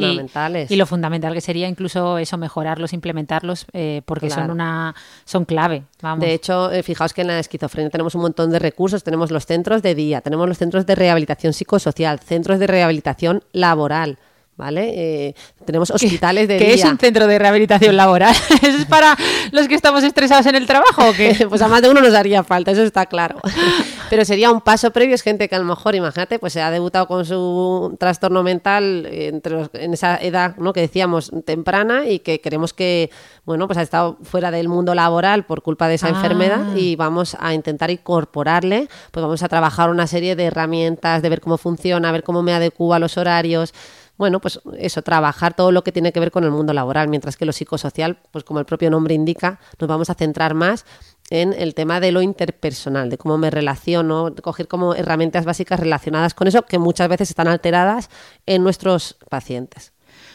y, 0.70 0.76
lo 0.76 0.86
fundamental 0.86 1.34
que 1.34 1.42
sería 1.42 1.68
incluso 1.68 2.18
eso, 2.18 2.38
mejorarlos, 2.38 2.94
implementarlos, 2.94 3.66
eh, 3.74 4.02
porque 4.06 4.30
son 4.30 4.52
una 4.52 4.94
son 5.26 5.46
clave. 5.46 5.84
De 6.18 6.34
hecho, 6.34 6.72
eh, 6.72 6.84
fijaos 6.84 7.14
que 7.14 7.22
en 7.22 7.28
la 7.28 7.40
esquizofrenia 7.40 7.90
tenemos 7.90 8.16
un 8.16 8.22
montón 8.22 8.52
de 8.52 8.60
recursos, 8.60 9.04
tenemos 9.04 9.32
los 9.32 9.46
centros 9.46 9.82
de 9.82 9.96
día, 9.96 10.22
tenemos 10.22 10.48
los 10.48 10.58
centros 10.58 10.86
de 10.86 10.96
rehabilitación 10.96 11.54
psicosocial, 11.54 12.20
centros 12.20 12.60
de 12.60 12.68
rehabilitación 12.68 13.44
laboral, 13.54 14.18
¿vale? 14.60 14.92
Eh, 14.94 15.36
tenemos 15.64 15.90
hospitales 15.90 16.50
de 16.50 16.58
¿Qué 16.58 16.74
es 16.74 16.84
un 16.84 16.98
centro 16.98 17.28
de 17.28 17.40
rehabilitación 17.40 17.96
laboral? 17.96 18.36
¿Eso 18.62 18.78
es 18.78 18.86
para 18.86 19.16
los 19.52 19.70
que 19.70 19.76
estamos 19.76 20.04
estresados 20.04 20.46
en 20.48 20.56
el 20.56 20.68
trabajo 20.68 21.10
o 21.10 21.14
qué? 21.14 21.46
pues 21.50 21.62
a 21.62 21.70
más 21.70 21.82
de 21.82 21.90
uno 21.90 22.02
nos 22.02 22.14
haría 22.14 22.44
falta, 22.44 22.72
eso 22.72 22.84
está 22.84 23.06
claro. 23.06 23.40
Pero 24.10 24.26
sería 24.26 24.52
un 24.52 24.60
paso 24.60 24.92
previo, 24.92 25.16
es 25.16 25.22
gente 25.22 25.48
que 25.48 25.56
a 25.56 25.60
lo 25.60 25.66
mejor, 25.66 25.96
imagínate, 25.96 26.40
pues 26.40 26.52
se 26.52 26.62
ha 26.62 26.72
debutado 26.72 27.08
con 27.08 27.26
su 27.26 27.96
trastorno 28.00 28.44
mental 28.44 29.08
entre 29.10 29.70
en 29.74 29.94
esa 29.94 30.18
edad, 30.18 30.58
¿no? 30.58 30.74
Que 30.74 30.82
decíamos 30.82 31.32
temprana 31.46 32.08
y 32.08 32.20
que 32.20 32.42
queremos 32.42 32.74
que, 32.74 33.12
bueno, 33.46 33.68
pues 33.68 33.78
ha 33.78 33.84
estado 33.84 34.18
fuera 34.24 34.52
del 34.52 34.68
mundo 34.68 34.94
laboral 34.94 35.46
por 35.46 35.62
culpa 35.62 35.88
de 35.88 35.96
esa 35.96 36.08
ah. 36.08 36.10
enfermedad 36.10 36.76
y 36.76 36.98
vamos 36.98 37.38
a 37.40 37.54
intentar 37.54 37.92
incorporarle, 37.92 38.90
pues 39.12 39.22
vamos 39.22 39.42
a 39.42 39.48
trabajar 39.48 39.90
una 39.90 40.08
serie 40.08 40.36
de 40.36 40.46
herramientas, 40.46 41.22
de 41.22 41.30
ver 41.30 41.40
cómo 41.40 41.58
funciona, 41.58 42.12
ver 42.12 42.24
cómo 42.24 42.42
me 42.42 42.54
adecuo 42.54 42.94
a 42.94 43.00
los 43.00 43.18
horarios, 43.18 43.74
bueno, 44.20 44.42
pues 44.42 44.60
eso, 44.78 45.02
trabajar 45.02 45.54
todo 45.54 45.72
lo 45.72 45.82
que 45.82 45.94
tiene 45.94 46.12
que 46.12 46.20
ver 46.20 46.30
con 46.30 46.44
el 46.44 46.52
mundo 46.52 46.74
laboral, 46.74 47.08
mientras 47.08 47.38
que 47.38 47.46
lo 47.46 47.54
psicosocial, 47.54 48.18
pues 48.32 48.44
como 48.44 48.60
el 48.60 48.66
propio 48.66 48.90
nombre 48.90 49.14
indica, 49.14 49.62
nos 49.80 49.88
vamos 49.88 50.10
a 50.10 50.14
centrar 50.14 50.54
más 50.56 50.86
en 51.30 51.54
el 51.54 51.74
tema 51.74 52.02
de 52.02 52.12
lo 52.12 52.22
interpersonal, 52.22 53.10
de 53.10 53.18
cómo 53.18 53.38
me 53.38 53.50
relaciono, 53.50 54.30
de 54.30 54.42
coger 54.42 54.68
como 54.68 54.94
herramientas 54.94 55.46
básicas 55.46 55.80
relacionadas 55.80 56.34
con 56.34 56.50
eso, 56.50 56.64
que 56.64 56.80
muchas 56.80 57.08
veces 57.08 57.30
están 57.30 57.48
alteradas 57.48 58.10
en 58.46 58.62
nuestros 58.62 59.16
pacientes. 59.30 59.94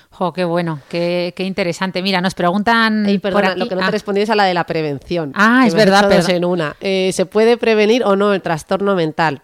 Jo, 0.09 0.33
qué 0.33 0.45
bueno, 0.45 0.81
qué, 0.89 1.35
interesante. 1.37 2.01
Mira, 2.01 2.23
nos 2.23 2.35
preguntan. 2.35 3.03
lo 3.03 3.21
que 3.69 3.75
no 3.75 3.81
te 3.81 3.87
ah. 3.87 3.91
respondido 3.91 4.25
es 4.25 4.31
a 4.31 4.35
la 4.35 4.45
de 4.45 4.55
la 4.55 4.65
prevención. 4.65 5.33
Ah, 5.35 5.65
es 5.67 5.75
verdad, 5.75 6.07
pero. 6.09 6.27
En 6.29 6.47
una. 6.47 6.75
Eh, 6.81 7.11
¿Se 7.13 7.27
puede 7.27 7.59
prevenir 7.59 8.03
o 8.03 8.17
no 8.17 8.33
el 8.33 8.41
trastorno 8.41 8.95
mental? 8.95 9.43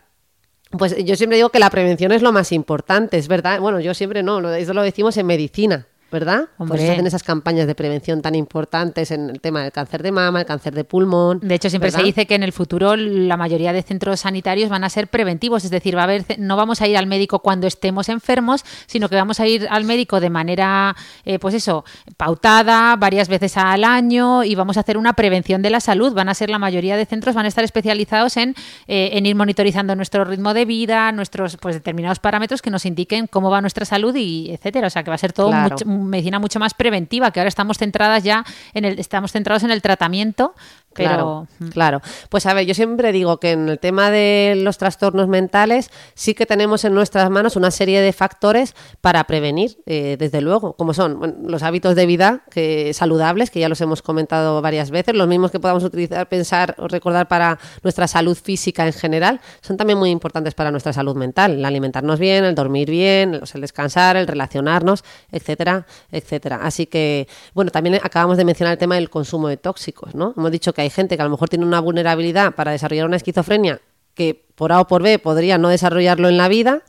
Pues 0.71 0.97
yo 1.05 1.17
siempre 1.17 1.37
digo 1.37 1.49
que 1.49 1.59
la 1.59 1.71
prevención 1.71 2.13
es 2.13 2.23
lo 2.23 2.33
más 2.33 2.53
importante, 2.53 3.19
es 3.19 3.27
verdad. 3.27 3.61
Bueno, 3.61 3.81
yo 3.81 3.93
siempre 3.93 4.23
no, 4.23 4.55
eso 4.55 4.73
lo 4.73 4.83
decimos 4.83 5.17
en 5.17 5.27
medicina. 5.27 5.87
¿Verdad? 6.11 6.49
Pues 6.57 6.81
se 6.81 6.91
hacen 6.91 7.07
esas 7.07 7.23
campañas 7.23 7.67
de 7.67 7.75
prevención 7.75 8.23
tan 8.23 8.35
importantes 8.35 9.11
en 9.11 9.31
el 9.31 9.41
tema 9.41 9.63
del 9.63 9.73
cáncer 9.73 10.03
de 10.03 10.13
mama, 10.13 10.41
el 10.41 10.47
cáncer 10.47 10.75
de 10.75 10.85
pulmón. 10.85 11.41
De 11.41 11.55
hecho, 11.55 11.71
siempre 11.71 11.91
se 11.91 12.03
dice 12.03 12.27
que 12.27 12.35
en 12.35 12.43
el 12.43 12.53
futuro 12.53 12.97
la 12.97 13.37
mayoría 13.37 13.73
de 13.73 13.83
centros 13.83 14.21
sanitarios 14.21 14.69
van 14.69 14.85
a 14.85 14.91
ser 14.91 15.09
preventivos, 15.09 15.65
es 15.65 15.71
decir, 15.71 15.97
va 15.97 16.03
a 16.03 16.05
haber, 16.05 16.25
no 16.39 16.57
vamos 16.57 16.81
a 16.81 16.89
ir 16.89 16.97
al 16.97 17.07
médico 17.07 17.41
cuando 17.41 17.67
estemos 17.67 18.09
enfermos, 18.09 18.65
sino 18.87 19.09
que 19.09 19.17
vamos 19.17 19.41
a 19.41 19.47
ir 19.47 19.67
al 19.71 19.85
médico 19.85 20.21
de 20.21 20.31
manera, 20.31 20.97
eh, 21.25 21.39
pues 21.39 21.55
eso, 21.55 21.85
pautada, 22.17 22.97
varias 22.97 23.29
veces 23.29 23.57
al 23.57 23.85
año 23.85 24.45
y 24.45 24.55
vamos 24.55 24.77
a 24.77 24.81
hacer 24.81 24.99
una 24.99 25.13
prevención 25.13 25.63
de 25.63 25.71
la 25.71 25.81
salud. 25.81 26.13
Van 26.13 26.29
a 26.29 26.35
ser 26.35 26.51
la 26.51 26.59
mayoría 26.59 26.97
de 26.97 27.07
centros, 27.07 27.35
van 27.35 27.45
a 27.45 27.49
estar 27.49 27.65
especializados 27.65 28.37
en, 28.37 28.55
eh, 28.89 29.11
en 29.13 29.27
ir 29.27 29.37
monitorizando 29.37 29.95
nuestro 29.95 30.25
ritmo 30.25 30.55
de 30.55 30.65
vida, 30.65 31.13
nuestros 31.13 31.57
pues 31.57 31.77
determinados 31.77 32.19
parámetros 32.19 32.63
que 32.63 32.71
nos 32.71 32.85
indiquen 32.85 33.27
cómo 33.27 33.51
va 33.51 33.61
nuestra 33.61 33.85
salud 33.85 34.15
y 34.17 34.51
etcétera. 34.51 34.89
O 34.89 34.91
sea, 34.91 35.03
que 35.03 35.11
va 35.11 35.15
a 35.15 35.19
ser 35.19 35.33
todo 35.33 35.53
mucho, 35.53 35.85
medicina 36.09 36.39
mucho 36.39 36.59
más 36.59 36.75
preventiva, 36.75 37.31
que 37.31 37.41
ahora 37.41 37.49
estamos 37.49 37.79
centradas 37.79 38.25
ya 38.25 38.45
en 38.75 38.85
el, 38.85 38.99
estamos 38.99 39.33
centrados 39.33 39.63
en 39.63 39.71
el 39.71 39.83
tratamiento, 39.83 40.55
Claro, 40.93 41.47
claro. 41.73 42.03
Pues 42.31 42.47
a 42.47 42.55
ver, 42.55 42.67
yo 42.67 42.75
siempre 42.75 43.13
digo 43.13 43.39
que 43.39 43.53
en 43.53 43.69
el 43.69 43.79
tema 43.79 44.11
de 44.11 44.55
los 44.57 44.77
trastornos 44.77 45.29
mentales 45.29 45.89
sí 46.15 46.35
que 46.35 46.47
tenemos 46.47 46.85
en 46.85 46.95
nuestras 46.95 47.31
manos 47.31 47.55
una 47.55 47.71
serie 47.71 48.01
de 48.01 48.13
factores 48.13 48.75
para 49.01 49.23
prevenir, 49.25 49.79
eh, 49.87 50.17
desde 50.19 50.41
luego, 50.41 50.73
como 50.73 50.93
son 50.93 51.39
los 51.45 51.63
hábitos 51.63 51.95
de 51.95 52.07
vida 52.07 52.43
que, 52.51 52.93
saludables, 52.93 53.51
que 53.51 53.61
ya 53.61 53.69
los 53.69 53.81
hemos 53.81 54.03
comentado 54.03 54.61
varias 54.63 54.91
veces, 54.91 55.15
los 55.15 55.29
mismos 55.29 55.53
que 55.53 55.61
podamos 55.61 55.85
utilizar, 55.85 56.29
pensar 56.29 56.75
o 56.77 56.89
recordar 56.89 57.29
para 57.29 57.61
nuestra 57.85 58.09
salud 58.09 58.37
física 58.37 58.85
en 58.85 58.93
general, 58.93 59.41
son 59.61 59.77
también 59.77 59.99
muy 59.99 60.11
importantes 60.11 60.55
para 60.55 60.73
nuestra 60.73 60.93
salud 60.93 61.15
mental, 61.15 61.53
el 61.53 61.65
alimentarnos 61.65 62.19
bien, 62.19 62.45
el 62.45 62.57
dormir 62.57 62.91
bien, 62.91 63.35
el 63.35 63.61
descansar, 63.61 64.17
el 64.17 64.27
relacionarnos, 64.27 65.05
etcétera, 65.31 65.87
etcétera. 66.11 66.61
Así 66.63 66.87
que, 66.87 67.29
bueno, 67.55 67.71
también 67.71 68.01
acabamos 68.03 68.37
de 68.37 68.45
mencionar 68.45 68.73
el 68.73 68.79
tema 68.79 68.97
del 68.97 69.09
consumo 69.09 69.47
de 69.47 69.57
tóxicos, 69.57 70.17
¿no? 70.17 70.35
Hemos 70.37 70.51
dicho 70.51 70.73
que 70.73 70.80
hay 70.81 70.91
gente 70.91 71.17
que 71.17 71.23
a 71.23 71.25
lo 71.25 71.31
mejor 71.31 71.49
tiene 71.49 71.65
una 71.65 71.81
vulnerabilidad 71.81 72.55
para 72.55 72.73
desarrollar 72.73 73.07
una 73.07 73.17
esquizofrenia 73.17 73.81
que 74.15 74.47
por 74.55 74.73
A 74.73 74.81
o 74.81 74.87
por 74.87 75.03
B 75.03 75.19
podría 75.19 75.59
no 75.59 75.69
desarrollarlo 75.69 76.29
en 76.29 76.37
la 76.37 76.49
vida, 76.49 76.83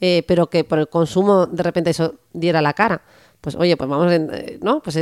eh, 0.00 0.24
pero 0.28 0.48
que 0.48 0.64
por 0.64 0.78
el 0.78 0.88
consumo 0.88 1.46
de 1.46 1.62
repente 1.62 1.90
eso 1.90 2.14
diera 2.32 2.60
la 2.62 2.74
cara. 2.74 3.02
Pues 3.40 3.54
oye, 3.54 3.76
pues 3.76 3.88
vamos, 3.88 4.12
eh, 4.12 4.58
¿no? 4.62 4.82
Pues 4.82 4.98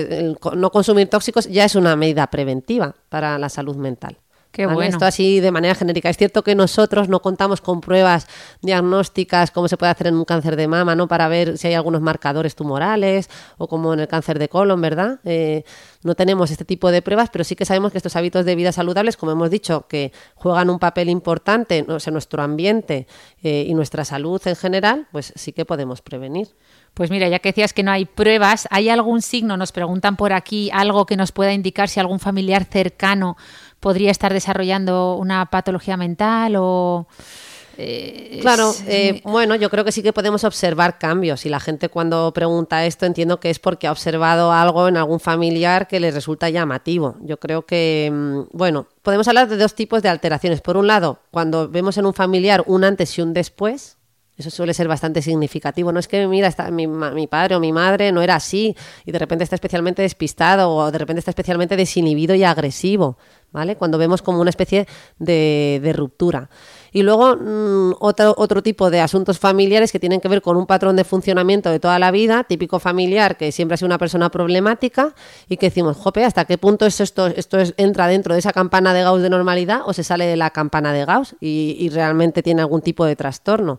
no 0.54 0.70
consumir 0.70 1.08
tóxicos 1.08 1.48
ya 1.48 1.64
es 1.64 1.74
una 1.74 1.96
medida 1.96 2.26
preventiva 2.28 2.94
para 3.08 3.38
la 3.38 3.48
salud 3.48 3.76
mental. 3.76 4.18
Esto 4.56 5.04
así 5.04 5.40
de 5.40 5.50
manera 5.50 5.74
genérica. 5.74 6.08
Es 6.08 6.16
cierto 6.16 6.42
que 6.42 6.54
nosotros 6.54 7.08
no 7.08 7.20
contamos 7.20 7.60
con 7.60 7.80
pruebas 7.80 8.26
diagnósticas 8.62 9.50
como 9.50 9.68
se 9.68 9.76
puede 9.76 9.92
hacer 9.92 10.08
en 10.08 10.14
un 10.14 10.24
cáncer 10.24 10.56
de 10.56 10.68
mama, 10.68 10.94
¿no? 10.94 11.08
Para 11.08 11.28
ver 11.28 11.58
si 11.58 11.68
hay 11.68 11.74
algunos 11.74 12.00
marcadores 12.00 12.54
tumorales 12.54 13.28
o 13.58 13.68
como 13.68 13.94
en 13.94 14.00
el 14.00 14.08
cáncer 14.08 14.38
de 14.38 14.48
colon, 14.48 14.80
¿verdad? 14.80 15.20
Eh, 15.24 15.64
no 16.02 16.14
tenemos 16.14 16.50
este 16.50 16.64
tipo 16.64 16.90
de 16.90 17.02
pruebas, 17.02 17.30
pero 17.30 17.44
sí 17.44 17.56
que 17.56 17.64
sabemos 17.64 17.92
que 17.92 17.98
estos 17.98 18.14
hábitos 18.16 18.44
de 18.44 18.54
vida 18.54 18.72
saludables, 18.72 19.16
como 19.16 19.32
hemos 19.32 19.50
dicho, 19.50 19.86
que 19.88 20.12
juegan 20.34 20.70
un 20.70 20.78
papel 20.78 21.08
importante 21.08 21.78
en 21.78 21.86
nuestro 22.12 22.42
ambiente 22.42 23.06
eh, 23.42 23.64
y 23.66 23.74
nuestra 23.74 24.04
salud 24.04 24.40
en 24.46 24.56
general, 24.56 25.06
pues 25.12 25.32
sí 25.34 25.52
que 25.52 25.64
podemos 25.64 26.02
prevenir. 26.02 26.48
Pues 26.94 27.10
mira, 27.10 27.28
ya 27.28 27.40
que 27.40 27.48
decías 27.48 27.72
que 27.72 27.82
no 27.82 27.90
hay 27.90 28.04
pruebas, 28.04 28.68
¿hay 28.70 28.88
algún 28.88 29.20
signo? 29.20 29.56
Nos 29.56 29.72
preguntan 29.72 30.16
por 30.16 30.32
aquí 30.32 30.70
algo 30.72 31.06
que 31.06 31.16
nos 31.16 31.32
pueda 31.32 31.52
indicar 31.52 31.88
si 31.88 31.98
algún 31.98 32.20
familiar 32.20 32.64
cercano 32.64 33.36
podría 33.84 34.10
estar 34.10 34.32
desarrollando 34.32 35.16
una 35.16 35.44
patología 35.50 35.98
mental 35.98 36.54
o... 36.56 37.06
Eh, 37.76 38.38
claro, 38.40 38.72
eh, 38.86 39.20
bueno, 39.24 39.56
yo 39.56 39.68
creo 39.68 39.84
que 39.84 39.92
sí 39.92 40.02
que 40.02 40.14
podemos 40.14 40.42
observar 40.44 40.98
cambios 40.98 41.44
y 41.44 41.50
la 41.50 41.60
gente 41.60 41.90
cuando 41.90 42.32
pregunta 42.32 42.86
esto 42.86 43.04
entiendo 43.04 43.40
que 43.40 43.50
es 43.50 43.58
porque 43.58 43.86
ha 43.86 43.92
observado 43.92 44.52
algo 44.52 44.88
en 44.88 44.96
algún 44.96 45.20
familiar 45.20 45.86
que 45.86 46.00
le 46.00 46.12
resulta 46.12 46.48
llamativo. 46.48 47.16
Yo 47.20 47.38
creo 47.38 47.66
que, 47.66 48.10
mm, 48.10 48.56
bueno, 48.56 48.86
podemos 49.02 49.28
hablar 49.28 49.48
de 49.48 49.58
dos 49.58 49.74
tipos 49.74 50.02
de 50.02 50.08
alteraciones. 50.08 50.62
Por 50.62 50.78
un 50.78 50.86
lado, 50.86 51.18
cuando 51.30 51.68
vemos 51.68 51.98
en 51.98 52.06
un 52.06 52.14
familiar 52.14 52.64
un 52.66 52.84
antes 52.84 53.18
y 53.18 53.20
un 53.20 53.34
después, 53.34 53.98
eso 54.36 54.50
suele 54.50 54.74
ser 54.74 54.88
bastante 54.88 55.22
significativo. 55.22 55.92
No 55.92 56.00
es 56.00 56.08
que, 56.08 56.26
mira, 56.26 56.48
está, 56.48 56.70
mi, 56.70 56.86
mi, 56.86 57.26
padre 57.26 57.54
o 57.54 57.60
mi 57.60 57.72
madre 57.72 58.10
no 58.10 58.20
era 58.20 58.34
así 58.34 58.74
y 59.04 59.12
de 59.12 59.18
repente 59.18 59.44
está 59.44 59.54
especialmente 59.54 60.02
despistado 60.02 60.70
o 60.70 60.90
de 60.90 60.98
repente 60.98 61.20
está 61.20 61.30
especialmente 61.30 61.76
desinhibido 61.76 62.34
y 62.34 62.44
agresivo. 62.44 63.16
¿vale? 63.54 63.76
Cuando 63.76 63.98
vemos 63.98 64.20
como 64.20 64.40
una 64.40 64.50
especie 64.50 64.86
de, 65.18 65.80
de 65.80 65.92
ruptura. 65.92 66.50
Y 66.92 67.02
luego 67.02 67.36
mm, 67.36 67.94
otro, 68.00 68.34
otro 68.36 68.64
tipo 68.64 68.90
de 68.90 69.00
asuntos 69.00 69.38
familiares 69.38 69.92
que 69.92 70.00
tienen 70.00 70.20
que 70.20 70.26
ver 70.26 70.42
con 70.42 70.56
un 70.56 70.66
patrón 70.66 70.96
de 70.96 71.04
funcionamiento 71.04 71.70
de 71.70 71.78
toda 71.78 72.00
la 72.00 72.10
vida, 72.10 72.42
típico 72.42 72.80
familiar, 72.80 73.36
que 73.36 73.52
siempre 73.52 73.74
ha 73.74 73.76
sido 73.76 73.86
una 73.86 73.98
persona 73.98 74.28
problemática 74.28 75.14
y 75.48 75.56
que 75.56 75.66
decimos, 75.66 75.96
jope, 75.96 76.24
¿hasta 76.24 76.44
qué 76.46 76.58
punto 76.58 76.84
es 76.84 77.00
esto, 77.00 77.28
esto 77.28 77.58
es, 77.58 77.74
entra 77.76 78.08
dentro 78.08 78.34
de 78.34 78.40
esa 78.40 78.52
campana 78.52 78.92
de 78.92 79.04
Gauss 79.04 79.22
de 79.22 79.30
normalidad 79.30 79.82
o 79.86 79.92
se 79.92 80.02
sale 80.02 80.26
de 80.26 80.36
la 80.36 80.50
campana 80.50 80.92
de 80.92 81.04
Gauss 81.04 81.36
y, 81.40 81.76
y 81.78 81.90
realmente 81.90 82.42
tiene 82.42 82.60
algún 82.60 82.82
tipo 82.82 83.04
de 83.04 83.14
trastorno? 83.14 83.78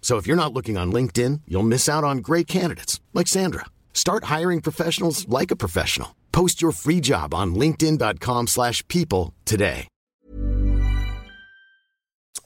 So 0.00 0.16
if 0.16 0.26
you're 0.26 0.42
not 0.42 0.54
looking 0.54 0.78
on 0.78 0.90
LinkedIn, 0.90 1.42
you'll 1.46 1.72
miss 1.74 1.86
out 1.86 2.04
on 2.04 2.18
great 2.28 2.46
candidates 2.46 2.98
like 3.12 3.28
Sandra. 3.28 3.66
Start 3.92 4.24
hiring 4.24 4.62
professionals 4.62 5.28
like 5.28 5.50
a 5.50 5.56
professional. 5.56 6.16
Post 6.32 6.62
your 6.62 6.72
free 6.72 7.00
job 7.00 7.34
on 7.34 7.54
linkedin.com/people 7.54 9.34
today. 9.44 9.88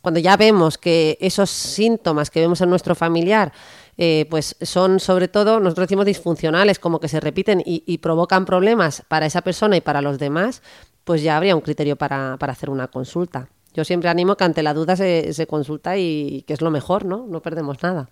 cuando 0.02 0.20
ya 0.20 0.36
vemos 0.36 0.78
que 0.78 1.16
esos 1.20 1.48
síntomas 1.48 2.28
que 2.28 2.40
vemos 2.40 2.60
en 2.60 2.68
nuestro 2.68 2.94
familiar 2.94 3.52
eh, 3.98 4.26
pues 4.30 4.56
son 4.60 5.00
sobre 5.00 5.28
todo, 5.28 5.60
nosotros 5.60 5.86
decimos 5.86 6.06
disfuncionales, 6.06 6.78
como 6.78 6.98
que 6.98 7.08
se 7.08 7.20
repiten 7.20 7.62
y, 7.64 7.84
y 7.86 7.98
provocan 7.98 8.44
problemas 8.44 9.04
para 9.06 9.26
esa 9.26 9.42
persona 9.42 9.76
y 9.76 9.80
para 9.80 10.02
los 10.02 10.18
demás, 10.18 10.62
pues 11.04 11.22
ya 11.22 11.36
habría 11.36 11.54
un 11.54 11.60
criterio 11.60 11.96
para, 11.96 12.36
para 12.38 12.52
hacer 12.52 12.70
una 12.70 12.88
consulta. 12.88 13.48
Yo 13.74 13.84
siempre 13.84 14.08
animo 14.10 14.36
que 14.36 14.44
ante 14.44 14.62
la 14.62 14.74
duda 14.74 14.96
se, 14.96 15.32
se 15.32 15.46
consulta 15.46 15.96
y 15.96 16.44
que 16.46 16.52
es 16.54 16.60
lo 16.60 16.70
mejor, 16.70 17.04
¿no? 17.04 17.26
No 17.28 17.40
perdemos 17.40 17.82
nada. 17.82 18.10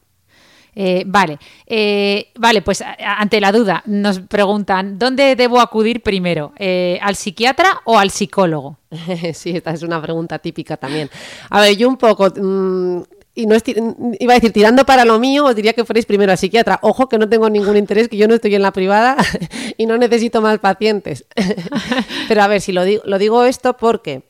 Eh, 0.77 1.03
vale, 1.05 1.38
Eh, 1.66 2.29
vale, 2.38 2.62
pues 2.62 2.83
ante 3.05 3.40
la 3.40 3.51
duda 3.51 3.83
nos 3.87 4.20
preguntan, 4.20 4.99
¿dónde 5.01 5.35
debo 5.35 5.61
acudir 5.61 6.01
primero? 6.03 6.53
Eh, 6.57 6.96
¿Al 7.03 7.16
psiquiatra 7.16 7.81
o 7.85 7.99
al 7.99 8.11
psicólogo? 8.11 8.79
sí, 9.35 9.51
esta 9.51 9.73
es 9.73 9.83
una 9.83 10.01
pregunta 10.01 10.38
típica 10.38 10.77
también. 10.77 11.11
A 11.51 11.61
ver, 11.61 11.77
yo 11.77 11.88
un 11.88 11.96
poco, 11.96 12.29
mm, 12.35 13.03
y 13.35 13.46
no 13.46 13.59
ti- 13.59 13.75
iba 14.20 14.33
a 14.33 14.37
decir, 14.37 14.53
tirando 14.53 14.85
para 14.87 15.05
lo 15.05 15.18
mío, 15.18 15.44
os 15.46 15.57
diría 15.57 15.73
que 15.73 15.85
fuerais 15.85 16.07
primero 16.07 16.31
al 16.31 16.38
psiquiatra. 16.38 16.79
Ojo 16.83 17.09
que 17.09 17.18
no 17.18 17.29
tengo 17.29 17.51
ningún 17.51 17.77
interés, 17.77 18.09
que 18.09 18.16
yo 18.16 18.29
no 18.29 18.35
estoy 18.37 18.55
en 18.55 18.62
la 18.62 18.73
privada 18.73 19.16
y 19.77 19.87
no 19.87 19.99
necesito 19.99 20.40
más 20.40 20.61
pacientes. 20.61 21.27
Pero 22.29 22.42
a 22.42 22.46
ver, 22.46 22.61
si 22.61 22.70
lo 22.73 22.85
digo, 22.85 23.03
lo 23.07 23.18
digo 23.18 23.44
esto 23.44 23.77
porque 23.77 24.30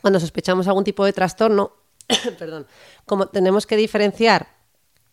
cuando 0.00 0.20
sospechamos 0.20 0.68
algún 0.68 0.84
tipo 0.84 1.04
de 1.04 1.12
trastorno, 1.12 1.72
perdón, 2.38 2.66
como 3.06 3.26
tenemos 3.26 3.66
que 3.66 3.76
diferenciar 3.76 4.60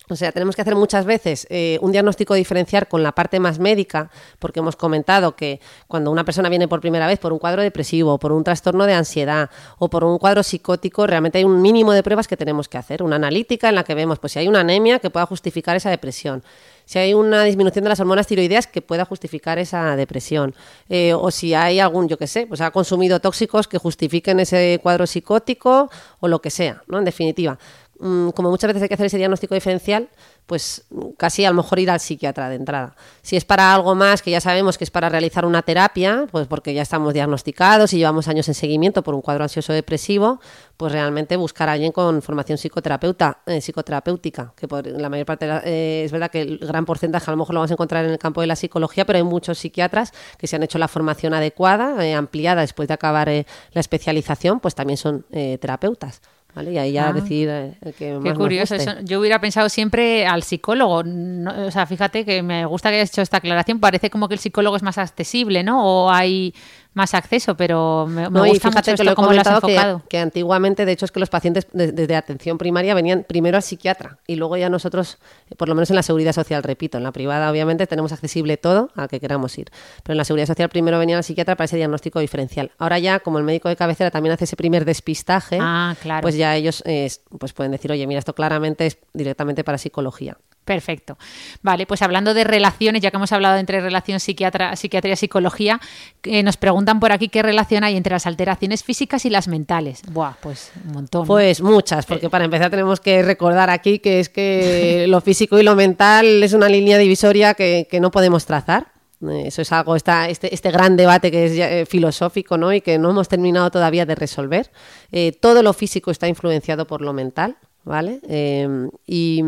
o 0.10 0.16
sea, 0.16 0.32
tenemos 0.32 0.56
que 0.56 0.62
hacer 0.62 0.76
muchas 0.76 1.06
veces 1.06 1.48
eh, 1.50 1.80
un 1.82 1.92
diagnóstico 1.92 2.34
diferenciar 2.34 2.88
con 2.88 3.04
la 3.04 3.12
parte 3.12 3.42
más 3.42 3.60
médica, 3.60 4.10
porque 4.40 4.62
hemos 4.62 4.78
comentado 4.78 5.36
que 5.36 5.60
cuando 5.88 6.12
una 6.12 6.24
persona 6.24 6.48
viene 6.48 6.68
por 6.70 6.80
primera 6.80 7.08
vez 7.08 7.20
por 7.20 7.34
un 7.34 7.40
cuadro 7.40 7.62
depresivo, 7.62 8.18
por 8.18 8.32
un 8.32 8.44
trastorno 8.44 8.86
de 8.86 8.94
ansiedad 8.94 9.50
o 9.80 9.90
por 9.90 10.06
un 10.06 10.18
cuadro 10.18 10.44
psicótico, 10.44 11.08
realmente 11.08 11.40
hay 11.40 11.44
un 11.44 11.62
mínimo 11.62 11.92
de 11.92 12.04
pruebas 12.04 12.28
que 12.28 12.38
tenemos 12.38 12.70
que 12.70 12.78
hacer. 12.78 13.04
Una 13.04 13.18
analítica 13.18 13.68
en 13.68 13.76
la 13.76 13.84
que 13.84 13.96
vemos 13.96 14.20
pues, 14.20 14.32
si 14.32 14.40
hay 14.40 14.48
una 14.48 14.62
anemia 14.62 15.00
que 15.00 15.10
pueda 15.10 15.26
justificar 15.26 15.76
esa 15.76 15.90
depresión, 15.90 16.42
si 16.88 17.00
hay 17.00 17.14
una 17.14 17.44
disminución 17.44 17.84
de 17.84 17.90
las 17.90 18.00
hormonas 18.00 18.28
tiroideas 18.28 18.66
que 18.66 18.82
pueda 18.82 19.04
justificar 19.04 19.60
esa 19.60 19.98
depresión, 19.98 20.56
eh, 20.88 21.14
o 21.14 21.30
si 21.32 21.54
hay 21.54 21.82
algún, 21.82 22.08
yo 22.08 22.18
qué 22.18 22.28
sé, 22.28 22.48
pues 22.48 22.62
ha 22.62 22.72
consumido 22.72 23.20
tóxicos 23.20 23.68
que 23.68 23.78
justifiquen 23.78 24.40
ese 24.40 24.80
cuadro 24.82 25.06
psicótico 25.06 25.90
o 26.22 26.28
lo 26.30 26.42
que 26.42 26.50
sea, 26.50 26.84
¿no? 26.88 26.98
En 26.98 27.04
definitiva 27.04 27.60
como 28.00 28.50
muchas 28.50 28.68
veces 28.70 28.84
hay 28.84 28.88
que 28.90 28.94
hacer 28.94 29.08
ese 29.08 29.18
diagnóstico 29.18 29.56
diferencial, 29.56 30.10
pues 30.46 30.84
mm, 30.92 31.10
casi 31.18 31.44
a 31.46 31.50
lo 31.50 31.56
mejor 31.56 31.80
ir 31.80 31.90
al 31.90 32.00
psiquiatra 32.00 32.48
de 32.50 32.56
entrada. 32.56 32.96
Si 33.22 33.36
es 33.36 33.44
para 33.44 33.74
algo 33.74 33.96
más 33.96 34.22
que 34.22 34.32
ya 34.32 34.40
sabemos 34.40 34.78
que 34.78 34.84
es 34.84 34.92
para 34.92 35.10
realizar 35.10 35.46
una 35.46 35.62
terapia, 35.64 36.28
pues 36.32 36.48
porque 36.48 36.74
ya 36.74 36.82
estamos 36.84 37.14
diagnosticados 37.14 37.92
y 37.94 37.98
llevamos 37.98 38.28
años 38.28 38.48
en 38.48 38.54
seguimiento 38.54 39.04
por 39.04 39.14
un 39.16 39.22
cuadro 39.22 39.44
ansioso 39.44 39.74
depresivo, 39.74 40.40
pues 40.78 40.92
realmente 40.92 41.36
buscar 41.36 41.70
a 41.70 41.74
alguien 41.74 41.92
con 41.92 42.22
formación 42.22 42.58
psicoterapeuta, 42.58 43.40
eh, 43.48 43.60
psicoterapéutica, 43.62 44.54
que 44.56 44.68
por 44.68 44.86
la 44.86 45.10
mayor 45.10 45.26
parte 45.26 45.48
la- 45.48 45.62
eh, 45.66 46.04
es 46.06 46.12
verdad 46.12 46.30
que 46.30 46.42
el 46.42 46.60
gran 46.60 46.86
porcentaje 46.86 47.30
a 47.30 47.34
lo 47.34 47.38
mejor 47.38 47.56
lo 47.56 47.60
vamos 47.62 47.72
a 47.72 47.74
encontrar 47.74 48.06
en 48.06 48.12
el 48.12 48.20
campo 48.20 48.42
de 48.42 48.48
la 48.48 48.56
psicología, 48.56 49.06
pero 49.06 49.18
hay 49.18 49.24
muchos 49.24 49.58
psiquiatras 49.58 50.14
que 50.38 50.46
se 50.48 50.56
han 50.56 50.64
hecho 50.64 50.78
la 50.78 50.88
formación 50.88 51.34
adecuada, 51.34 52.06
eh, 52.06 52.14
ampliada 52.14 52.62
después 52.62 52.88
de 52.88 52.94
acabar 52.94 53.28
eh, 53.28 53.46
la 53.72 53.82
especialización, 53.82 54.60
pues 54.60 54.76
también 54.76 54.98
son 54.98 55.26
terapeutas. 55.60 56.22
¿Vale? 56.56 56.74
Y 56.74 56.78
ahí 56.78 56.92
ya 56.94 57.10
Ah. 57.10 57.14
decidir 57.14 57.50
eh, 57.50 57.74
el 57.82 57.94
que 57.94 58.14
más 58.14 58.24
Qué 58.24 58.30
nos 58.30 58.38
curioso. 58.38 58.76
guste. 58.76 58.92
eso. 58.92 59.00
Yo 59.04 59.20
hubiera 59.20 59.40
pensado 59.40 59.70
siempre 59.70 60.26
al 60.26 60.44
psicólogo. 60.44 61.04
No, 61.04 61.68
o 61.68 61.72
sea, 61.72 61.86
fíjate 61.86 62.26
que 62.26 62.42
me 62.44 62.66
gusta 62.66 62.90
que 62.90 62.96
hayas 62.98 63.10
hecho 63.12 63.22
esta 63.22 63.38
aclaración. 63.38 63.80
Parece 63.80 64.10
como 64.10 64.28
que 64.28 64.34
el 64.36 64.40
psicólogo 64.40 64.76
es 64.76 64.84
más 64.84 64.98
accesible, 64.98 65.64
¿no? 65.64 65.86
O 65.86 66.10
hay 66.12 66.54
más 66.98 67.14
acceso, 67.14 67.56
pero 67.56 68.06
me, 68.10 68.24
me 68.30 68.40
No, 68.40 68.46
gusta 68.46 68.70
fíjate 68.70 68.92
mucho 68.92 68.98
que 68.98 69.04
lo 69.06 69.12
esto 69.12 69.16
cómo 69.16 69.32
lo 69.34 69.42
has 69.42 70.04
que, 70.10 70.18
antiguamente, 70.20 70.86
de 70.86 70.92
hecho, 70.92 71.06
es 71.06 71.12
que 71.12 71.20
los 71.20 71.30
pacientes 71.30 71.68
de- 71.72 71.92
desde 71.94 72.16
atención 72.16 72.58
primaria 72.58 72.94
venían 72.94 73.24
primero 73.28 73.56
al 73.56 73.64
psiquiatra 73.64 74.18
y 74.28 74.36
luego 74.36 74.58
ya 74.58 74.68
nosotros, 74.70 75.20
eh, 75.50 75.56
por 75.56 75.70
lo 75.70 75.76
menos 75.76 75.90
en 75.92 75.96
la 75.96 76.04
seguridad 76.04 76.34
social, 76.34 76.64
repito, 76.64 76.98
en 76.98 77.04
la 77.04 77.12
privada 77.12 77.50
obviamente 77.52 77.88
tenemos 77.88 78.12
accesible 78.12 78.58
todo 78.58 78.90
al 78.96 79.08
que 79.08 79.20
queramos 79.20 79.58
ir, 79.58 79.70
pero 80.04 80.14
en 80.14 80.18
la 80.18 80.26
seguridad 80.26 80.48
social 80.48 80.70
primero 80.70 80.98
venían 81.00 81.18
al 81.18 81.24
psiquiatra 81.24 81.56
para 81.56 81.66
ese 81.66 81.78
diagnóstico 81.78 82.20
diferencial. 82.20 82.72
Ahora 82.80 83.00
ya, 83.00 83.20
como 83.20 83.38
el 83.38 83.44
médico 83.44 83.70
de 83.70 83.76
cabecera 83.76 84.12
también 84.12 84.34
hace 84.34 84.44
ese 84.46 84.56
primer 84.56 84.84
despistaje, 84.84 85.60
Ah, 85.62 85.96
claro. 86.02 86.22
pues 86.24 86.36
ya 86.36 86.56
ellos 86.56 86.82
eh, 86.86 87.10
pues 87.40 87.54
pueden 87.54 87.72
decir, 87.72 87.92
oye, 87.92 88.08
mira, 88.08 88.20
esto 88.20 88.34
claramente 88.34 88.88
es 88.88 88.98
directamente 89.14 89.64
para 89.64 89.78
psicología. 89.78 90.38
Perfecto. 90.68 91.18
Vale, 91.62 91.86
pues 91.86 92.02
hablando 92.02 92.34
de 92.34 92.44
relaciones, 92.44 93.02
ya 93.02 93.10
que 93.10 93.16
hemos 93.16 93.32
hablado 93.32 93.58
entre 93.58 93.80
relación 93.80 94.20
psiquiatra, 94.20 94.76
psiquiatría 94.76 95.14
y 95.14 95.16
psicología, 95.16 95.80
eh, 96.24 96.44
nos 96.44 96.58
preguntan 96.58 97.00
por 97.00 97.14
aquí 97.14 97.30
qué 97.30 97.42
relación 97.42 97.86
hay 97.86 97.96
entre 97.96 98.12
las 98.12 98.28
alteraciones 98.28 98.84
físicas 98.84 99.26
y 99.26 99.30
las 99.30 99.48
mentales. 99.48 100.02
Buah, 100.12 100.34
pues 100.42 100.74
un 100.86 100.92
montón. 100.92 101.26
Pues 101.26 101.62
muchas, 101.62 102.06
porque 102.06 102.30
para 102.30 102.44
empezar 102.44 102.70
tenemos 102.70 103.00
que 103.00 103.24
recordar 103.24 103.70
aquí 103.70 104.00
que 104.00 104.20
es 104.20 104.28
que 104.28 105.06
lo 105.08 105.22
físico 105.22 105.58
y 105.58 105.64
lo 105.64 105.74
mental 105.74 106.44
es 106.44 106.52
una 106.52 106.68
línea 106.68 106.98
divisoria 106.98 107.54
que, 107.54 107.88
que 107.90 108.02
no 108.02 108.12
podemos 108.12 108.46
trazar. 108.46 108.88
Eh, 109.22 109.44
Eso 109.48 109.62
es 109.62 109.72
algo, 109.72 109.96
esta, 109.96 110.30
este, 110.30 110.54
este 110.54 110.70
gran 110.72 110.96
debate 110.96 111.32
que 111.32 111.46
es 111.46 111.56
ya, 111.56 111.72
eh, 111.72 111.86
filosófico 111.86 112.58
¿no? 112.58 112.74
y 112.74 112.82
que 112.82 113.00
no 113.00 113.10
hemos 113.10 113.28
terminado 113.28 113.72
todavía 113.72 114.06
de 114.06 114.16
resolver. 114.16 114.72
Eh, 115.12 115.32
todo 115.32 115.64
lo 115.64 115.74
físico 115.74 116.12
está 116.12 116.28
influenciado 116.28 116.86
por 116.86 117.02
lo 117.02 117.14
mental. 117.14 117.58
¿Vale? 117.88 118.20
Eh, 118.28 118.68
y, 119.06 119.42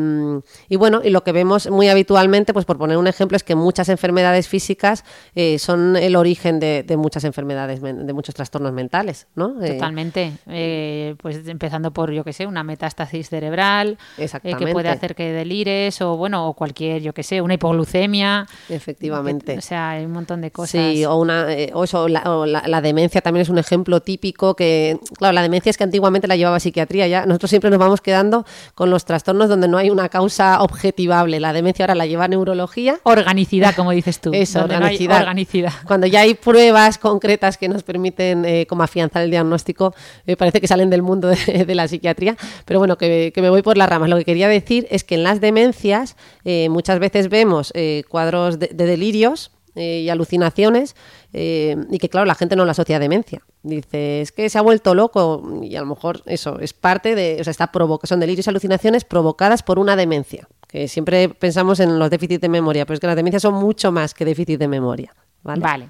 y 0.70 0.76
bueno, 0.78 1.02
y 1.04 1.10
lo 1.10 1.26
que 1.26 1.34
vemos 1.34 1.70
muy 1.70 1.90
habitualmente, 1.90 2.54
pues 2.54 2.64
por 2.66 2.78
poner 2.78 2.96
un 2.96 3.06
ejemplo, 3.08 3.36
es 3.36 3.44
que 3.44 3.54
muchas 3.54 3.90
enfermedades 3.90 4.48
físicas 4.48 5.04
eh, 5.36 5.60
son 5.60 5.98
el 5.98 6.16
origen 6.16 6.58
de, 6.62 6.84
de 6.84 6.96
muchas 6.96 7.26
enfermedades, 7.26 7.82
de 7.82 8.14
muchos 8.14 8.34
trastornos 8.36 8.72
mentales, 8.72 9.28
¿no? 9.36 9.62
Eh, 9.62 9.74
Totalmente. 9.74 10.32
Eh, 10.48 11.16
pues 11.22 11.46
empezando 11.50 11.92
por, 11.92 12.12
yo 12.12 12.24
que 12.24 12.32
sé, 12.32 12.46
una 12.48 12.64
metástasis 12.64 13.28
cerebral, 13.28 13.98
eh, 14.18 14.30
que 14.58 14.68
puede 14.68 14.88
hacer 14.88 15.16
que 15.16 15.34
delires, 15.34 16.02
o 16.02 16.16
bueno, 16.16 16.48
o 16.48 16.54
cualquier, 16.54 17.02
yo 17.02 17.12
que 17.14 17.24
sé, 17.24 17.42
una 17.42 17.56
hipoglucemia. 17.56 18.48
Efectivamente. 18.70 19.58
O 19.58 19.62
sea, 19.62 19.90
hay 19.90 20.06
un 20.06 20.14
montón 20.14 20.40
de 20.40 20.52
cosas. 20.52 20.70
Sí, 20.94 21.04
o, 21.04 21.16
una, 21.18 21.46
o 21.74 21.84
eso, 21.84 22.08
la, 22.08 22.22
o 22.38 22.46
la- 22.46 22.64
la 22.68 22.80
demencia 22.80 23.20
también 23.20 23.42
es 23.42 23.50
un 23.50 23.58
ejemplo 23.58 24.00
típico 24.02 24.56
que, 24.56 24.98
claro, 25.18 25.34
la 25.34 25.42
demencia 25.42 25.70
es 25.70 25.78
que 25.78 25.84
antiguamente 25.84 26.28
la 26.28 26.38
llevaba 26.38 26.60
psiquiatría 26.62 27.06
ya. 27.08 27.26
Nosotros 27.26 27.50
siempre 27.50 27.70
nos 27.70 27.80
vamos 27.80 28.00
quedando 28.00 28.29
con 28.76 28.90
los 28.90 29.06
trastornos 29.06 29.50
donde 29.50 29.68
no 29.68 29.78
hay 29.78 29.90
una 29.90 30.10
causa 30.10 30.62
objetivable. 30.62 31.40
La 31.40 31.54
demencia 31.54 31.86
ahora 31.86 31.96
la 31.96 32.06
lleva 32.06 32.28
neurología. 32.28 33.00
Organicidad, 33.04 33.76
como 33.76 33.92
dices 33.92 34.20
tú. 34.20 34.32
Eso, 34.34 34.60
no 34.60 34.76
organicidad. 34.76 35.74
Cuando 35.86 36.08
ya 36.08 36.22
hay 36.22 36.34
pruebas 36.34 36.98
concretas 36.98 37.58
que 37.58 37.68
nos 37.68 37.84
permiten 37.84 38.46
eh, 38.46 38.66
como 38.68 38.84
afianzar 38.84 39.24
el 39.24 39.32
diagnóstico, 39.32 39.94
me 40.26 40.38
parece 40.38 40.62
que 40.62 40.68
salen 40.68 40.90
del 40.90 41.02
mundo 41.02 41.28
de, 41.48 41.66
de 41.66 41.76
la 41.76 41.88
psiquiatría. 41.88 42.36
Pero 42.66 42.80
bueno, 42.80 42.98
que, 42.98 43.32
que 43.34 43.42
me 43.42 43.50
voy 43.50 43.62
por 43.62 43.78
las 43.78 43.90
ramas. 43.90 44.10
Lo 44.10 44.18
que 44.18 44.26
quería 44.26 44.48
decir 44.48 44.88
es 44.90 45.04
que 45.04 45.16
en 45.16 45.24
las 45.24 45.42
demencias 45.42 46.16
eh, 46.46 46.70
muchas 46.70 47.00
veces 47.00 47.30
vemos 47.30 47.72
eh, 47.76 48.04
cuadros 48.10 48.60
de, 48.60 48.68
de 48.68 48.86
delirios 48.86 49.52
eh, 49.80 50.02
y 50.02 50.10
alucinaciones 50.10 50.96
eh, 51.34 51.76
y 51.90 51.98
que 51.98 52.10
claro 52.10 52.26
la 52.26 52.36
gente 52.36 52.56
no 52.56 52.66
la 52.66 52.72
asocia 52.72 52.98
a 52.98 53.00
demencia 53.00 53.42
dice 53.64 54.22
es 54.22 54.32
que 54.32 54.50
se 54.50 54.58
ha 54.58 54.62
vuelto 54.62 54.94
loco 54.94 55.42
y 55.64 55.76
a 55.76 55.80
lo 55.80 55.86
mejor 55.86 56.22
eso 56.26 56.60
es 56.60 56.74
parte 56.74 57.16
de 57.16 57.38
o 57.40 57.44
sea 57.44 57.52
está 57.52 57.72
son 58.04 58.20
delirios 58.20 58.46
y 58.46 58.50
alucinaciones 58.50 59.06
provocadas 59.06 59.64
por 59.64 59.80
una 59.80 59.96
demencia 59.96 60.48
que 60.68 60.88
siempre 60.88 61.30
pensamos 61.30 61.80
en 61.80 61.98
los 61.98 62.10
déficits 62.10 62.42
de 62.42 62.50
memoria 62.50 62.86
pero 62.86 62.96
es 62.96 63.00
que 63.00 63.08
las 63.08 63.16
demencias 63.16 63.42
son 63.42 63.54
mucho 63.54 63.92
más 63.92 64.14
que 64.14 64.26
déficit 64.26 64.60
de 64.60 64.68
memoria 64.68 65.16
Vale. 65.44 65.90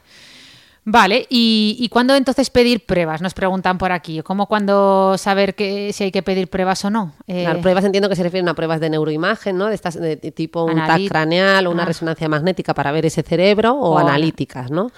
Vale, 0.85 1.27
¿Y, 1.29 1.77
y 1.79 1.89
cuándo 1.89 2.15
entonces 2.15 2.49
pedir 2.49 2.85
pruebas? 2.85 3.21
Nos 3.21 3.33
preguntan 3.33 3.77
por 3.77 3.91
aquí. 3.91 4.21
¿Cómo 4.23 4.47
cuándo 4.47 5.17
saber 5.17 5.53
que, 5.53 5.93
si 5.93 6.05
hay 6.05 6.11
que 6.11 6.23
pedir 6.23 6.47
pruebas 6.49 6.83
o 6.85 6.89
no? 6.89 7.13
Eh, 7.27 7.43
Las 7.43 7.57
pruebas 7.57 7.83
entiendo 7.85 8.09
que 8.09 8.15
se 8.15 8.23
refieren 8.23 8.49
a 8.49 8.53
pruebas 8.55 8.79
de 8.79 8.89
neuroimagen, 8.89 9.57
¿no? 9.57 9.67
De 9.67 9.75
estas 9.75 9.99
de 9.99 10.15
tipo 10.17 10.63
un 10.63 10.75
TAC 10.75 10.89
Analí- 10.89 11.07
craneal 11.09 11.67
o 11.67 11.71
una 11.71 11.83
Ah. 11.83 11.85
resonancia 11.87 12.27
magnética 12.29 12.73
para 12.73 12.91
ver 12.91 13.05
ese 13.05 13.21
cerebro 13.21 13.73
o, 13.73 13.91
O 13.91 13.97
ana- 13.99 14.09
analíticas, 14.15 14.71
¿no? 14.71 14.91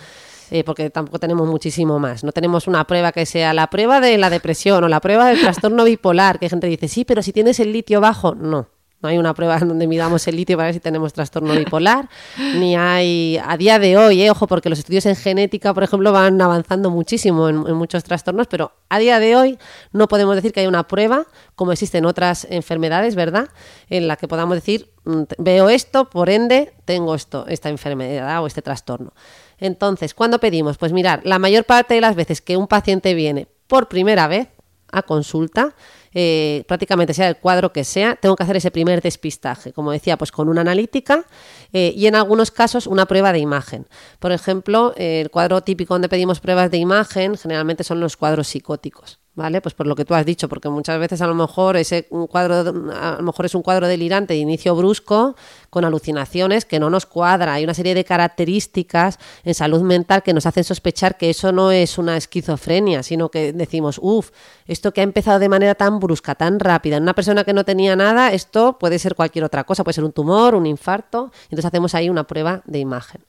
Eh, 0.51 0.63
porque 0.63 0.89
tampoco 0.89 1.17
tenemos 1.19 1.47
muchísimo 1.47 1.97
más. 1.99 2.23
No 2.23 2.32
tenemos 2.32 2.67
una 2.67 2.86
prueba 2.86 3.11
que 3.11 3.25
sea 3.25 3.53
la 3.53 3.67
prueba 3.69 3.99
de 4.01 4.17
la 4.17 4.29
depresión 4.29 4.84
o 4.84 4.88
la 4.88 4.99
prueba 4.99 5.27
del 5.27 5.39
trastorno 5.41 5.84
bipolar, 5.86 6.39
que 6.39 6.49
gente 6.49 6.67
dice, 6.67 6.88
sí, 6.89 7.05
pero 7.05 7.21
si 7.21 7.32
tienes 7.34 7.59
el 7.59 7.71
litio 7.73 8.01
bajo, 8.01 8.36
no. 8.36 8.67
No 9.02 9.10
hay 9.10 9.18
una 9.18 9.34
prueba 9.34 9.58
en 9.58 9.68
donde 9.70 9.88
midamos 9.88 10.28
el 10.28 10.36
litio 10.36 10.58
para 10.58 10.68
ver 10.68 10.74
si 10.76 10.80
tenemos 10.80 11.14
trastorno 11.14 11.54
bipolar, 11.54 12.10
ni 12.56 12.76
hay 12.76 13.39
a 13.43 13.58
día 13.58 13.80
de 13.80 13.97
hoy, 13.97 14.22
eh, 14.22 14.32
ojo, 14.32 14.47
porque 14.47 14.70
los 14.70 14.80
estudios 14.80 15.06
en 15.06 15.16
genética, 15.16 15.74
por 15.74 15.84
ejemplo, 15.84 16.12
van 16.12 16.39
avanzando 16.41 16.89
muchísimo 16.89 17.49
en, 17.49 17.68
en 17.68 17.76
muchos 17.76 18.04
trastornos, 18.04 18.47
pero 18.47 18.74
a 18.89 18.99
día 18.99 19.20
de 19.20 19.36
hoy 19.36 19.58
no 19.91 20.08
podemos 20.08 20.36
decir 20.36 20.54
que 20.54 20.62
hay 20.62 20.68
una 20.68 20.88
prueba, 20.88 21.26
como 21.56 21.72
existen 21.72 22.06
otras 22.06 22.47
enfermedades, 22.49 23.16
¿verdad? 23.16 23.49
En 23.89 24.08
la 24.08 24.18
que 24.18 24.28
podamos 24.28 24.56
decir, 24.56 24.91
mm, 25.06 25.22
veo 25.38 25.70
esto, 25.70 26.10
por 26.10 26.30
ende, 26.30 26.74
tengo 26.86 27.16
esto, 27.16 27.45
esta 27.47 27.70
enfermedad 27.70 28.43
o 28.43 28.47
este 28.47 28.62
trastorno. 28.62 29.14
Entonces, 29.58 30.14
¿cuándo 30.14 30.39
pedimos? 30.39 30.78
Pues 30.78 30.91
mirar, 30.91 31.22
la 31.24 31.39
mayor 31.39 31.66
parte 31.66 31.93
de 31.93 32.02
las 32.02 32.16
veces 32.16 32.41
que 32.41 32.58
un 32.58 32.68
paciente 32.68 33.14
viene 33.14 33.47
por 33.68 33.88
primera 33.88 34.28
vez 34.28 34.49
a 34.91 35.04
consulta, 35.04 35.76
eh, 36.14 36.64
prácticamente 36.68 37.14
sea 37.14 37.30
el 37.30 37.38
cuadro 37.38 37.72
que 37.72 37.84
sea, 37.84 38.16
tengo 38.16 38.36
que 38.36 38.43
hacer 38.43 38.57
ese 38.57 38.72
primer 38.72 39.01
despistaje, 39.01 39.74
como 39.74 39.91
decía, 39.91 40.18
pues 40.18 40.32
con 40.32 40.49
una 40.49 40.62
analítica 40.62 41.26
eh, 41.72 41.93
y 41.95 42.07
en 42.07 42.16
algunos 42.16 42.51
casos 42.51 42.88
una 42.88 43.05
prueba 43.05 43.32
de 43.32 43.39
imagen. 43.39 43.88
Por 44.20 44.32
ejemplo, 44.32 44.93
el 44.97 45.30
cuadro 45.30 45.62
típico 45.62 45.93
donde 45.93 46.09
pedimos 46.09 46.39
pruebas 46.39 46.70
de 46.72 46.78
imagen 46.78 47.38
generalmente 47.38 47.84
son 47.84 47.99
los 47.99 48.18
cuadros 48.18 48.47
psicóticos. 48.47 49.20
¿Vale? 49.34 49.61
Pues 49.61 49.73
por 49.73 49.88
lo 49.88 49.95
que 49.95 50.03
tú 50.03 50.13
has 50.13 50.25
dicho, 50.25 50.49
porque 50.49 50.67
muchas 50.67 50.99
veces 50.99 51.21
a 51.21 51.27
lo 51.27 51.34
mejor 51.34 51.77
ese 51.77 52.05
cuadro, 52.29 52.55
a 52.93 53.15
lo 53.17 53.23
mejor 53.23 53.45
es 53.45 53.55
un 53.55 53.61
cuadro 53.61 53.88
delirante 53.88 54.34
de 54.34 54.39
inicio 54.41 54.75
brusco, 54.75 55.38
con 55.69 55.86
alucinaciones 55.86 56.65
que 56.65 56.82
no 56.82 56.89
nos 56.89 57.05
cuadra. 57.05 57.53
Hay 57.53 57.63
una 57.63 57.73
serie 57.73 57.95
de 57.95 58.03
características 58.03 59.19
en 59.45 59.53
salud 59.53 59.84
mental 59.84 60.21
que 60.21 60.34
nos 60.34 60.45
hacen 60.45 60.65
sospechar 60.65 61.17
que 61.17 61.29
eso 61.29 61.53
no 61.53 61.71
es 61.71 61.97
una 61.97 62.17
esquizofrenia, 62.17 63.03
sino 63.03 63.29
que 63.29 63.53
decimos, 63.53 63.99
uff, 64.01 64.32
esto 64.67 64.93
que 64.93 64.99
ha 64.99 65.05
empezado 65.05 65.39
de 65.39 65.47
manera 65.47 65.75
tan 65.75 66.01
brusca, 66.01 66.36
tan 66.36 66.59
rápida, 66.59 66.97
en 66.97 67.03
una 67.03 67.15
persona 67.15 67.45
que 67.45 67.53
no 67.53 67.63
tenía 67.63 67.95
nada, 67.95 68.34
esto 68.34 68.77
puede 68.79 68.99
ser 68.99 69.15
cualquier 69.15 69.45
otra 69.45 69.63
cosa, 69.63 69.86
puede 69.86 69.93
ser 69.93 70.03
un 70.03 70.11
tumor, 70.11 70.55
un 70.55 70.65
infarto. 70.65 71.32
Entonces 71.43 71.65
hacemos 71.65 71.95
ahí 71.95 72.09
una 72.09 72.27
prueba 72.27 72.63
de 72.65 72.79
imagen. 72.79 73.23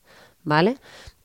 ¿Vale? 0.45 0.79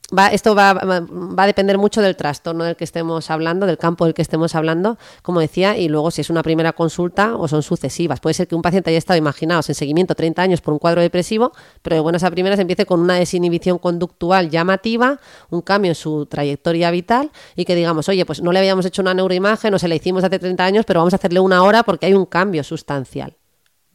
Va, 0.09 0.27
esto 0.27 0.55
va, 0.55 0.73
va, 0.73 1.43
a 1.43 1.47
depender 1.47 1.77
mucho 1.77 2.01
del 2.01 2.15
trastorno 2.15 2.63
del 2.63 2.77
que 2.77 2.85
estemos 2.85 3.29
hablando, 3.29 3.65
del 3.65 3.77
campo 3.77 4.05
del 4.05 4.13
que 4.13 4.21
estemos 4.21 4.55
hablando, 4.55 4.97
como 5.21 5.41
decía, 5.41 5.77
y 5.77 5.89
luego 5.89 6.11
si 6.11 6.21
es 6.21 6.29
una 6.29 6.43
primera 6.43 6.71
consulta 6.71 7.35
o 7.35 7.49
son 7.49 7.61
sucesivas. 7.61 8.21
Puede 8.21 8.33
ser 8.33 8.47
que 8.47 8.55
un 8.55 8.61
paciente 8.61 8.89
haya 8.89 8.99
estado, 8.99 9.17
imaginaos, 9.17 9.67
en 9.67 9.75
seguimiento 9.75 10.15
30 10.15 10.41
años 10.41 10.61
por 10.61 10.73
un 10.73 10.79
cuadro 10.79 11.01
depresivo, 11.01 11.51
pero 11.81 11.97
de 11.97 11.99
buenas 11.99 12.23
a 12.23 12.31
primeras 12.31 12.57
empiece 12.57 12.85
con 12.85 13.01
una 13.01 13.15
desinhibición 13.15 13.79
conductual 13.79 14.49
llamativa, 14.49 15.19
un 15.49 15.59
cambio 15.61 15.91
en 15.91 15.95
su 15.95 16.25
trayectoria 16.25 16.89
vital 16.89 17.29
y 17.57 17.65
que 17.65 17.75
digamos, 17.75 18.07
oye, 18.07 18.25
pues 18.25 18.41
no 18.41 18.53
le 18.53 18.59
habíamos 18.59 18.85
hecho 18.85 19.01
una 19.01 19.13
neuroimagen 19.13 19.73
o 19.73 19.79
se 19.79 19.89
la 19.89 19.95
hicimos 19.95 20.23
hace 20.23 20.39
30 20.39 20.63
años, 20.63 20.85
pero 20.85 21.01
vamos 21.01 21.15
a 21.15 21.17
hacerle 21.17 21.41
una 21.41 21.63
hora 21.63 21.83
porque 21.83 22.05
hay 22.05 22.13
un 22.13 22.25
cambio 22.25 22.63
sustancial. 22.63 23.35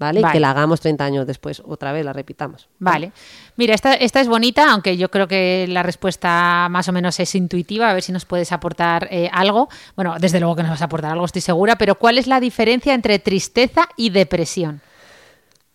¿Vale? 0.03 0.21
Y 0.21 0.25
que 0.25 0.41
la 0.41 0.51
hagamos 0.51 0.81
30 0.81 1.05
años 1.05 1.27
después, 1.27 1.63
otra 1.65 1.93
vez 1.93 2.05
la 2.05 2.13
repitamos. 2.13 2.69
Vale. 2.79 3.13
Mira, 3.57 3.75
esta, 3.75 3.95
esta 3.95 4.21
es 4.21 4.29
bonita, 4.29 4.71
aunque 4.73 4.97
yo 4.97 5.11
creo 5.11 5.29
que 5.29 5.67
la 5.69 5.83
respuesta 5.83 6.69
más 6.71 6.89
o 6.89 6.93
menos 6.93 7.19
es 7.21 7.35
intuitiva, 7.35 7.91
a 7.91 7.95
ver 7.95 8.03
si 8.03 8.13
nos 8.13 8.25
puedes 8.25 8.53
aportar 8.53 9.09
eh, 9.11 9.29
algo. 9.33 9.69
Bueno, 9.97 10.17
desde 10.19 10.41
luego 10.41 10.57
que 10.57 10.63
nos 10.63 10.71
vas 10.71 10.83
a 10.83 10.87
aportar 10.87 11.13
algo, 11.13 11.25
estoy 11.25 11.43
segura, 11.43 11.77
pero 11.77 11.97
¿cuál 11.97 12.19
es 12.19 12.27
la 12.27 12.41
diferencia 12.41 12.95
entre 12.95 13.19
tristeza 13.19 13.89
y 13.97 14.11
depresión? 14.11 14.81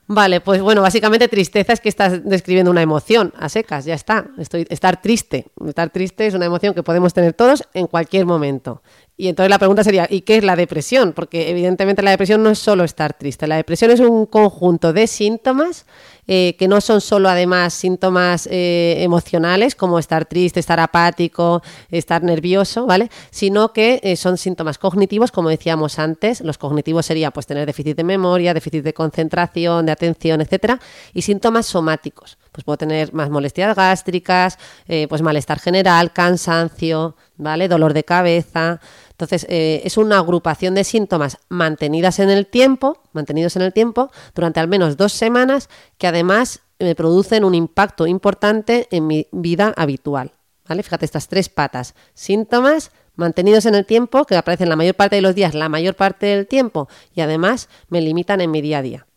Vale, 0.09 0.39
pues 0.39 0.61
bueno, 0.61 0.81
básicamente 0.81 1.27
tristeza 1.27 1.73
es 1.73 1.81
que 1.81 1.89
estás 1.89 2.23
describiendo 2.23 2.71
una 2.71 2.81
emoción 2.81 3.33
a 3.37 3.49
secas, 3.49 3.83
ya 3.83 3.93
está. 3.93 4.29
Estoy, 4.37 4.65
estar 4.69 5.01
triste. 5.01 5.47
Estar 5.67 5.89
triste 5.89 6.25
es 6.25 6.33
una 6.33 6.45
emoción 6.45 6.73
que 6.73 6.81
podemos 6.81 7.13
tener 7.13 7.33
todos 7.33 7.67
en 7.73 7.87
cualquier 7.87 8.25
momento. 8.25 8.81
Y 9.17 9.27
entonces 9.27 9.49
la 9.49 9.59
pregunta 9.59 9.83
sería, 9.83 10.07
¿y 10.09 10.21
qué 10.21 10.37
es 10.37 10.45
la 10.45 10.55
depresión? 10.55 11.11
Porque 11.11 11.49
evidentemente 11.49 12.01
la 12.03 12.11
depresión 12.11 12.41
no 12.41 12.51
es 12.51 12.59
solo 12.59 12.85
estar 12.85 13.15
triste. 13.15 13.47
La 13.47 13.57
depresión 13.57 13.91
es 13.91 13.99
un 13.99 14.27
conjunto 14.27 14.93
de 14.93 15.07
síntomas 15.07 15.85
eh, 16.27 16.55
que 16.57 16.67
no 16.67 16.81
son 16.81 17.01
solo 17.01 17.29
además 17.29 17.73
síntomas 17.73 18.47
eh, 18.51 18.97
emocionales 18.99 19.75
como 19.75 19.99
estar 19.99 20.25
triste, 20.25 20.59
estar 20.59 20.79
apático, 20.79 21.61
estar 21.89 22.23
nervioso, 22.23 22.85
¿vale? 22.85 23.09
Sino 23.31 23.73
que 23.73 23.99
eh, 24.03 24.15
son 24.15 24.37
síntomas 24.37 24.77
cognitivos, 24.77 25.31
como 25.31 25.49
decíamos 25.49 25.99
antes. 25.99 26.41
Los 26.41 26.57
cognitivos 26.57 27.05
serían 27.05 27.31
pues 27.31 27.45
tener 27.45 27.65
déficit 27.65 27.95
de 27.97 28.03
memoria, 28.03 28.53
déficit 28.53 28.83
de 28.83 28.93
concentración, 28.93 29.85
de 29.85 29.91
atención, 29.91 30.41
etcétera, 30.41 30.79
y 31.13 31.21
síntomas 31.21 31.65
somáticos. 31.65 32.37
Pues 32.51 32.63
puedo 32.65 32.77
tener 32.77 33.13
más 33.13 33.29
molestias 33.29 33.75
gástricas, 33.75 34.57
eh, 34.87 35.05
pues 35.07 35.21
malestar 35.21 35.59
general, 35.59 36.11
cansancio, 36.11 37.15
¿vale? 37.37 37.67
Dolor 37.67 37.93
de 37.93 38.03
cabeza. 38.03 38.79
Entonces, 39.17 39.47
eh, 39.49 39.81
es 39.83 39.97
una 39.97 40.19
agrupación 40.19 40.75
de 40.75 40.83
síntomas 40.83 41.39
mantenidas 41.49 42.19
en 42.19 42.29
el 42.29 42.45
tiempo, 42.45 43.01
mantenidos 43.13 43.55
en 43.55 43.63
el 43.63 43.73
tiempo, 43.73 44.11
durante 44.35 44.59
al 44.59 44.67
menos 44.67 44.95
dos 44.95 45.11
semanas, 45.11 45.69
que 45.97 46.05
además 46.05 46.59
me 46.77 46.93
producen 46.93 47.43
un 47.43 47.55
impacto 47.55 48.05
importante 48.05 48.87
en 48.91 49.07
mi 49.07 49.25
vida 49.31 49.73
habitual. 49.75 50.33
¿Vale? 50.69 50.83
Fíjate, 50.83 51.05
estas 51.05 51.29
tres 51.29 51.49
patas. 51.49 51.95
Síntomas 52.13 52.91
mantenidos 53.15 53.65
en 53.65 53.73
el 53.73 53.87
tiempo, 53.87 54.25
que 54.25 54.35
aparecen 54.35 54.69
la 54.69 54.75
mayor 54.75 54.93
parte 54.93 55.15
de 55.15 55.23
los 55.23 55.33
días, 55.33 55.55
la 55.55 55.67
mayor 55.67 55.95
parte 55.95 56.27
del 56.27 56.45
tiempo, 56.45 56.87
y 57.15 57.21
además 57.21 57.69
me 57.89 58.01
limitan 58.01 58.39
en 58.39 58.51
mi 58.51 58.61
día 58.61 58.77
a 58.77 58.81
día. 58.83 59.07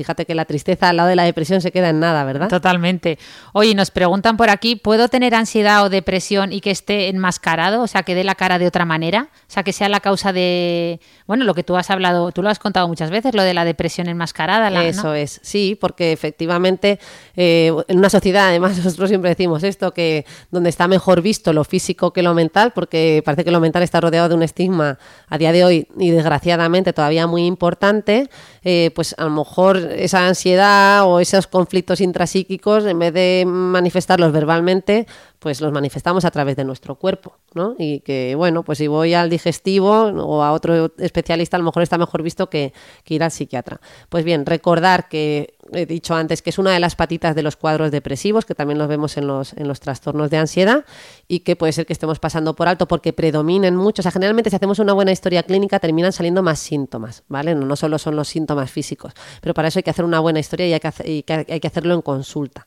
Fíjate 0.00 0.24
que 0.24 0.34
la 0.34 0.46
tristeza 0.46 0.88
al 0.88 0.96
lado 0.96 1.10
de 1.10 1.14
la 1.14 1.24
depresión 1.24 1.60
se 1.60 1.72
queda 1.72 1.90
en 1.90 2.00
nada, 2.00 2.24
¿verdad? 2.24 2.48
Totalmente. 2.48 3.18
Oye, 3.52 3.74
nos 3.74 3.90
preguntan 3.90 4.38
por 4.38 4.48
aquí, 4.48 4.76
¿puedo 4.76 5.08
tener 5.08 5.34
ansiedad 5.34 5.84
o 5.84 5.90
depresión 5.90 6.54
y 6.54 6.62
que 6.62 6.70
esté 6.70 7.10
enmascarado? 7.10 7.82
O 7.82 7.86
sea, 7.86 8.02
que 8.02 8.14
dé 8.14 8.24
la 8.24 8.34
cara 8.34 8.58
de 8.58 8.66
otra 8.66 8.86
manera. 8.86 9.28
O 9.30 9.52
sea, 9.52 9.62
que 9.62 9.74
sea 9.74 9.90
la 9.90 10.00
causa 10.00 10.32
de, 10.32 11.00
bueno, 11.26 11.44
lo 11.44 11.52
que 11.52 11.62
tú 11.62 11.76
has 11.76 11.90
hablado, 11.90 12.32
tú 12.32 12.42
lo 12.42 12.48
has 12.48 12.58
contado 12.58 12.88
muchas 12.88 13.10
veces, 13.10 13.34
lo 13.34 13.42
de 13.42 13.52
la 13.52 13.66
depresión 13.66 14.08
enmascarada. 14.08 14.70
La, 14.70 14.86
Eso 14.86 15.08
¿no? 15.08 15.14
es, 15.14 15.38
sí, 15.42 15.76
porque 15.78 16.12
efectivamente 16.12 16.98
eh, 17.36 17.70
en 17.88 17.98
una 17.98 18.08
sociedad, 18.08 18.48
además 18.48 18.78
nosotros 18.82 19.10
siempre 19.10 19.28
decimos 19.28 19.62
esto, 19.64 19.92
que 19.92 20.24
donde 20.50 20.70
está 20.70 20.88
mejor 20.88 21.20
visto 21.20 21.52
lo 21.52 21.64
físico 21.64 22.12
que 22.14 22.22
lo 22.22 22.32
mental, 22.32 22.72
porque 22.72 23.22
parece 23.22 23.44
que 23.44 23.50
lo 23.50 23.60
mental 23.60 23.82
está 23.82 24.00
rodeado 24.00 24.30
de 24.30 24.34
un 24.34 24.42
estigma 24.42 24.98
a 25.28 25.36
día 25.36 25.52
de 25.52 25.62
hoy 25.62 25.88
y 25.98 26.10
desgraciadamente 26.10 26.94
todavía 26.94 27.26
muy 27.26 27.44
importante, 27.44 28.30
eh, 28.62 28.90
pues 28.94 29.14
a 29.18 29.24
lo 29.24 29.30
mejor 29.30 29.89
esa 29.90 30.26
ansiedad 30.26 31.06
o 31.06 31.20
esos 31.20 31.46
conflictos 31.46 32.00
intrapsíquicos, 32.00 32.84
en 32.86 32.98
vez 32.98 33.12
de 33.12 33.44
manifestarlos 33.46 34.32
verbalmente, 34.32 35.06
pues 35.40 35.62
los 35.62 35.72
manifestamos 35.72 36.24
a 36.26 36.30
través 36.30 36.54
de 36.54 36.64
nuestro 36.64 36.96
cuerpo, 36.96 37.38
¿no? 37.54 37.74
Y 37.78 38.00
que, 38.00 38.34
bueno, 38.34 38.62
pues 38.62 38.78
si 38.78 38.86
voy 38.86 39.14
al 39.14 39.30
digestivo 39.30 39.90
o 39.90 40.42
a 40.42 40.52
otro 40.52 40.92
especialista, 40.98 41.56
a 41.56 41.60
lo 41.60 41.64
mejor 41.64 41.82
está 41.82 41.96
mejor 41.96 42.22
visto 42.22 42.50
que, 42.50 42.74
que 43.04 43.14
ir 43.14 43.22
al 43.22 43.30
psiquiatra. 43.30 43.80
Pues 44.10 44.22
bien, 44.22 44.44
recordar 44.44 45.08
que 45.08 45.54
he 45.72 45.86
dicho 45.86 46.14
antes 46.14 46.42
que 46.42 46.50
es 46.50 46.58
una 46.58 46.72
de 46.72 46.80
las 46.80 46.94
patitas 46.94 47.34
de 47.34 47.42
los 47.42 47.56
cuadros 47.56 47.90
depresivos, 47.90 48.44
que 48.44 48.54
también 48.54 48.78
los 48.78 48.86
vemos 48.86 49.16
en 49.16 49.26
los, 49.26 49.54
en 49.54 49.66
los 49.66 49.80
trastornos 49.80 50.28
de 50.28 50.36
ansiedad 50.36 50.84
y 51.26 51.40
que 51.40 51.56
puede 51.56 51.72
ser 51.72 51.86
que 51.86 51.94
estemos 51.94 52.18
pasando 52.18 52.54
por 52.54 52.68
alto 52.68 52.86
porque 52.86 53.14
predominen 53.14 53.76
mucho. 53.76 54.00
O 54.00 54.04
sea, 54.04 54.12
generalmente 54.12 54.50
si 54.50 54.56
hacemos 54.56 54.78
una 54.78 54.92
buena 54.92 55.10
historia 55.10 55.42
clínica 55.42 55.78
terminan 55.78 56.12
saliendo 56.12 56.42
más 56.42 56.58
síntomas, 56.58 57.24
¿vale? 57.28 57.54
No, 57.54 57.76
solo 57.76 57.98
son 57.98 58.14
los 58.14 58.28
síntomas 58.28 58.70
físicos, 58.70 59.14
pero 59.40 59.54
para 59.54 59.68
eso 59.68 59.78
hay 59.78 59.84
que 59.84 59.90
hacer 59.90 60.04
una 60.04 60.20
buena 60.20 60.38
historia 60.38 60.66
y 60.66 60.74
hay 60.74 60.80
que, 60.80 60.90
y 61.04 61.22
que 61.22 61.46
hay 61.48 61.60
que 61.60 61.66
hacerlo 61.66 61.94
en 61.94 62.02
consulta. 62.02 62.66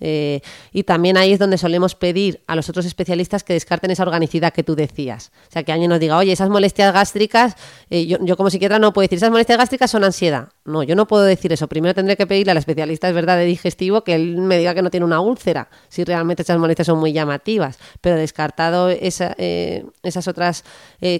Eh, 0.00 0.40
y 0.72 0.82
también 0.82 1.16
ahí 1.16 1.32
es 1.32 1.38
donde 1.38 1.56
solemos 1.56 1.94
pedir 1.94 2.42
a 2.46 2.56
los 2.56 2.68
otros 2.68 2.84
especialistas 2.84 3.44
que 3.44 3.52
descarten 3.52 3.90
esa 3.90 4.02
organicidad 4.02 4.52
que 4.52 4.62
tú 4.62 4.74
decías. 4.74 5.32
O 5.48 5.52
sea, 5.52 5.62
que 5.62 5.72
alguien 5.72 5.88
nos 5.88 6.00
diga, 6.00 6.18
oye, 6.18 6.32
esas 6.32 6.50
molestias 6.50 6.92
gástricas, 6.92 7.56
eh, 7.90 8.06
yo, 8.06 8.18
yo, 8.20 8.36
como 8.36 8.50
psiquiatra 8.50 8.78
no 8.78 8.92
puedo 8.92 9.04
decir, 9.04 9.16
esas 9.16 9.30
molestias 9.30 9.58
gástricas 9.58 9.90
son 9.90 10.04
ansiedad. 10.04 10.48
No, 10.64 10.82
yo 10.82 10.96
no 10.96 11.06
puedo 11.06 11.22
decir 11.22 11.52
eso. 11.52 11.68
Primero 11.68 11.94
tendré 11.94 12.16
que 12.16 12.26
pedirle 12.26 12.52
al 12.52 12.58
especialista, 12.58 13.08
es 13.08 13.14
verdad, 13.14 13.36
de 13.38 13.44
digestivo, 13.44 14.04
que 14.04 14.14
él 14.14 14.36
me 14.38 14.58
diga 14.58 14.74
que 14.74 14.82
no 14.82 14.90
tiene 14.90 15.06
una 15.06 15.20
úlcera, 15.20 15.68
si 15.88 16.04
realmente 16.04 16.42
esas 16.42 16.58
molestias 16.58 16.86
son 16.86 16.98
muy 16.98 17.12
llamativas. 17.12 17.78
Pero 18.00 18.16
descartado 18.16 18.90
esa, 18.90 19.34
eh, 19.38 19.84
esas 20.02 20.28
otras 20.28 20.64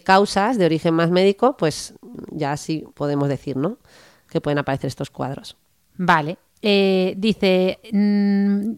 causas 0.03 0.59
de 0.59 0.65
origen 0.65 0.95
más 0.95 1.11
médico, 1.11 1.57
pues 1.57 1.95
ya 2.31 2.57
sí 2.57 2.85
podemos 2.95 3.29
decir, 3.29 3.57
¿no? 3.57 3.79
Que 4.29 4.41
pueden 4.41 4.59
aparecer 4.59 4.89
estos 4.89 5.11
cuadros. 5.11 5.57
Vale. 5.97 6.39
Eh, 6.67 7.13
dice, 7.19 7.79
mm, 7.93 8.71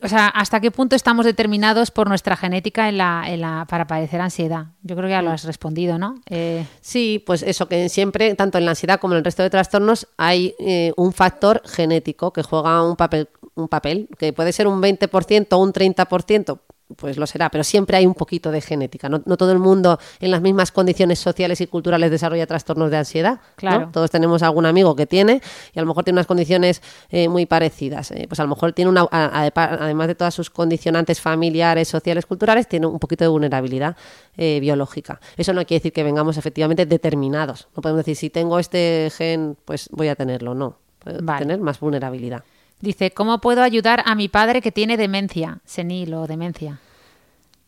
o 0.00 0.08
sea, 0.08 0.28
¿hasta 0.28 0.60
qué 0.60 0.70
punto 0.70 0.94
estamos 0.94 1.26
determinados 1.26 1.90
por 1.90 2.06
nuestra 2.08 2.36
genética 2.36 2.88
en 2.88 2.98
la, 2.98 3.24
en 3.26 3.40
la, 3.40 3.66
para 3.68 3.88
padecer 3.88 4.20
ansiedad? 4.20 4.66
Yo 4.84 4.94
creo 4.94 5.08
que 5.08 5.14
ya 5.14 5.22
lo 5.22 5.32
has 5.32 5.42
respondido, 5.42 5.98
¿no? 5.98 6.14
Eh... 6.30 6.64
Sí, 6.80 7.20
pues 7.26 7.42
eso, 7.42 7.66
que 7.66 7.88
siempre, 7.88 8.32
tanto 8.36 8.58
en 8.58 8.64
la 8.64 8.70
ansiedad 8.70 9.00
como 9.00 9.14
en 9.14 9.18
el 9.18 9.24
resto 9.24 9.42
de 9.42 9.50
trastornos, 9.50 10.06
hay 10.18 10.54
eh, 10.60 10.92
un 10.96 11.12
factor 11.12 11.62
genético 11.64 12.32
que 12.32 12.44
juega 12.44 12.80
un 12.84 12.94
papel, 12.94 13.28
un 13.56 13.66
papel, 13.66 14.08
que 14.18 14.32
puede 14.32 14.52
ser 14.52 14.68
un 14.68 14.80
20% 14.80 15.48
o 15.50 15.58
un 15.58 15.72
30%, 15.72 16.60
pues 16.96 17.16
lo 17.16 17.26
será, 17.26 17.50
pero 17.50 17.64
siempre 17.64 17.96
hay 17.96 18.06
un 18.06 18.14
poquito 18.14 18.50
de 18.50 18.60
genética. 18.60 19.08
No, 19.08 19.20
todo 19.20 19.52
el 19.52 19.58
mundo 19.58 19.98
en 20.20 20.30
las 20.30 20.40
mismas 20.40 20.72
condiciones 20.72 21.18
sociales 21.18 21.60
y 21.60 21.66
culturales 21.66 22.10
desarrolla 22.10 22.46
trastornos 22.46 22.90
de 22.90 22.96
ansiedad. 22.96 23.40
Claro. 23.56 23.90
Todos 23.92 24.10
tenemos 24.10 24.42
algún 24.42 24.66
amigo 24.66 24.94
que 24.96 25.06
tiene 25.06 25.40
y 25.72 25.78
a 25.78 25.82
lo 25.82 25.88
mejor 25.88 26.04
tiene 26.04 26.16
unas 26.16 26.26
condiciones 26.26 26.82
eh, 27.10 27.28
muy 27.28 27.46
parecidas. 27.46 28.10
Eh, 28.10 28.26
pues 28.28 28.40
a 28.40 28.44
lo 28.44 28.48
mejor 28.48 28.72
tiene 28.72 28.90
una, 28.90 29.06
además 29.10 30.08
de 30.08 30.14
todas 30.14 30.34
sus 30.34 30.50
condicionantes 30.50 31.20
familiares, 31.20 31.88
sociales, 31.88 32.26
culturales, 32.26 32.68
tiene 32.68 32.86
un 32.86 32.98
poquito 32.98 33.24
de 33.24 33.28
vulnerabilidad 33.28 33.96
eh, 34.36 34.58
biológica. 34.60 35.20
Eso 35.36 35.52
no 35.52 35.64
quiere 35.64 35.80
decir 35.80 35.92
que 35.92 36.02
vengamos 36.02 36.36
efectivamente 36.36 36.86
determinados. 36.86 37.68
No 37.76 37.82
podemos 37.82 38.00
decir 38.00 38.16
si 38.16 38.30
tengo 38.30 38.58
este 38.58 39.10
gen, 39.16 39.56
pues 39.64 39.88
voy 39.92 40.08
a 40.08 40.14
tenerlo. 40.14 40.54
No, 40.54 40.78
puedo 40.98 41.38
tener 41.38 41.60
más 41.60 41.80
vulnerabilidad. 41.80 42.44
Dice, 42.82 43.12
¿cómo 43.12 43.40
puedo 43.40 43.62
ayudar 43.62 44.02
a 44.06 44.16
mi 44.16 44.28
padre 44.28 44.60
que 44.60 44.72
tiene 44.72 44.96
demencia, 44.96 45.60
senil 45.64 46.12
o 46.14 46.26
demencia? 46.26 46.80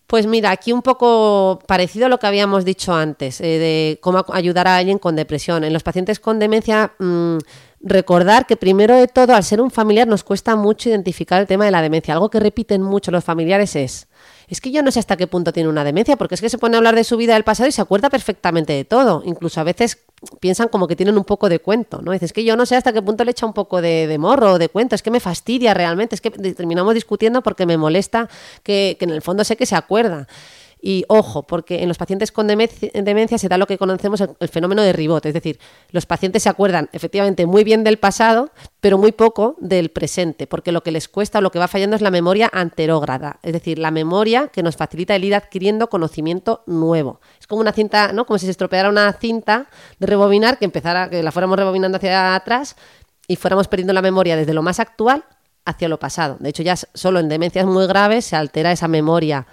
Pues 0.09 0.27
mira, 0.27 0.51
aquí 0.51 0.73
un 0.73 0.83
poco 0.83 1.61
parecido 1.69 2.07
a 2.07 2.09
lo 2.09 2.19
que 2.19 2.27
habíamos 2.27 2.65
dicho 2.65 2.93
antes, 2.93 3.41
eh, 3.41 3.45
de 3.45 3.99
cómo 4.03 4.25
ayudar 4.33 4.67
a 4.67 4.77
alguien 4.77 4.99
con 4.99 5.15
depresión. 5.15 5.63
En 5.63 5.73
los 5.73 5.85
pacientes 5.85 6.19
con 6.19 6.41
demencia, 6.41 6.95
mm, 6.99 7.39
recordar 7.81 8.47
que 8.47 8.57
primero 8.57 8.97
de 8.97 9.07
todo, 9.07 9.37
al 9.37 9.45
ser 9.45 9.61
un 9.61 9.71
familiar, 9.71 10.09
nos 10.09 10.25
cuesta 10.25 10.57
mucho 10.57 10.89
identificar 10.89 11.41
el 11.41 11.47
tema 11.47 11.65
de 11.65 11.71
la 11.71 11.81
demencia. 11.81 12.15
Algo 12.15 12.29
que 12.29 12.41
repiten 12.41 12.83
mucho 12.83 13.13
los 13.13 13.23
familiares 13.23 13.77
es, 13.77 14.09
es 14.49 14.61
que 14.61 14.73
yo 14.73 14.83
no 14.83 14.91
sé 14.91 14.99
hasta 14.99 15.17
qué 15.17 15.29
punto 15.29 15.53
tiene 15.53 15.69
una 15.69 15.85
demencia, 15.85 16.17
porque 16.17 16.35
es 16.35 16.41
que 16.41 16.49
se 16.49 16.59
pone 16.59 16.75
a 16.75 16.79
hablar 16.79 16.97
de 16.97 17.05
su 17.05 17.17
vida 17.17 17.35
del 17.35 17.45
pasado 17.45 17.69
y 17.69 17.73
se 17.73 17.83
acuerda 17.83 18.11
perfectamente 18.11 18.73
de 18.73 18.85
todo. 18.85 19.23
Incluso 19.25 19.61
a 19.61 19.65
veces 19.65 20.05
piensan 20.41 20.69
como 20.69 20.87
que 20.89 20.97
tienen 20.97 21.17
un 21.17 21.25
poco 21.25 21.49
de 21.49 21.59
cuento, 21.59 22.03
¿no? 22.03 22.13
Dices 22.13 22.33
que 22.33 22.45
yo 22.45 22.57
no 22.57 22.67
sé 22.67 22.77
hasta 22.77 22.93
qué 22.93 23.03
punto 23.03 23.25
le 23.25 23.31
echa 23.31 23.47
un 23.47 23.53
poco 23.53 23.81
de, 23.81 24.07
de 24.07 24.19
morro 24.19 24.59
de 24.59 24.69
cuento, 24.69 24.95
es 24.95 25.03
que 25.03 25.11
me 25.11 25.21
fastidia 25.21 25.75
realmente, 25.75 26.15
es 26.15 26.21
que 26.21 26.31
terminamos 26.31 26.95
discutiendo 26.95 27.43
porque 27.43 27.67
me 27.67 27.77
molesta 27.77 28.29
que, 28.63 28.97
que 28.99 29.05
en 29.05 29.11
el 29.11 29.23
fondo 29.23 29.45
sé 29.45 29.57
que 29.57 29.67
se 29.67 29.77
acuerda. 29.77 30.27
Y 30.87 31.07
ojo, 31.09 31.45
porque 31.45 31.83
en 31.83 31.89
los 31.89 31.97
pacientes 31.97 32.31
con 32.31 32.47
demencia 32.47 33.39
se 33.39 33.49
da 33.49 33.57
lo 33.57 33.67
que 33.67 33.79
conocemos 33.79 34.21
el, 34.21 34.49
fenómeno 34.51 34.83
de 34.83 34.93
ribot, 34.93 35.25
es 35.25 35.33
decir, 35.33 35.59
los 35.93 36.05
pacientes 36.05 36.43
se 36.43 36.51
acuerdan 36.51 36.91
efectivamente 36.93 37.47
muy 37.47 37.65
bien 37.65 37.85
del 37.85 37.97
pasado, 37.97 38.51
pero 38.83 38.99
muy 38.99 39.13
poco 39.13 39.57
del 39.61 39.89
presente, 39.89 40.47
porque 40.47 40.73
lo 40.73 40.83
que 40.83 40.91
les 40.91 41.09
cuesta 41.09 41.39
o 41.39 41.41
lo 41.41 41.51
que 41.51 41.59
va 41.59 41.69
fallando 41.69 41.97
es 41.97 42.03
la 42.03 42.11
memoria 42.11 42.51
anterógrada, 42.53 43.39
es 43.43 43.55
decir, 43.55 43.79
la 43.79 43.91
memoria 43.91 44.49
que 44.49 44.63
nos 44.63 44.77
facilita 44.77 45.17
el 45.17 45.25
ir 45.25 45.35
adquiriendo 45.35 45.89
conocimiento 45.89 46.63
nuevo. 46.67 47.19
Es 47.41 47.47
como 47.47 47.63
una 47.63 47.73
cinta, 47.73 48.13
¿no? 48.13 48.27
Como 48.27 48.39
si 48.39 48.45
se 48.45 48.51
estropeara 48.51 48.91
una 48.91 49.11
cinta 49.15 49.69
de 49.99 50.07
rebobinar 50.07 50.59
que 50.59 50.67
empezara, 50.67 51.09
que 51.09 51.23
la 51.23 51.33
fuéramos 51.33 51.59
rebobinando 51.59 51.97
hacia 51.97 52.35
atrás 52.35 52.77
y 53.27 53.37
fuéramos 53.37 53.69
perdiendo 53.69 53.95
la 53.95 54.03
memoria 54.03 54.37
desde 54.37 54.53
lo 54.53 54.61
más 54.61 54.79
actual 54.81 55.25
hacia 55.65 55.89
lo 55.89 55.99
pasado. 55.99 56.37
De 56.41 56.51
hecho, 56.51 56.63
ya 56.63 56.77
solo 56.77 57.21
en 57.21 57.31
demencias 57.31 57.65
muy 57.65 57.87
graves 57.87 58.27
se 58.27 58.37
altera 58.37 58.71
esa 58.71 58.87
memoria 58.87 59.47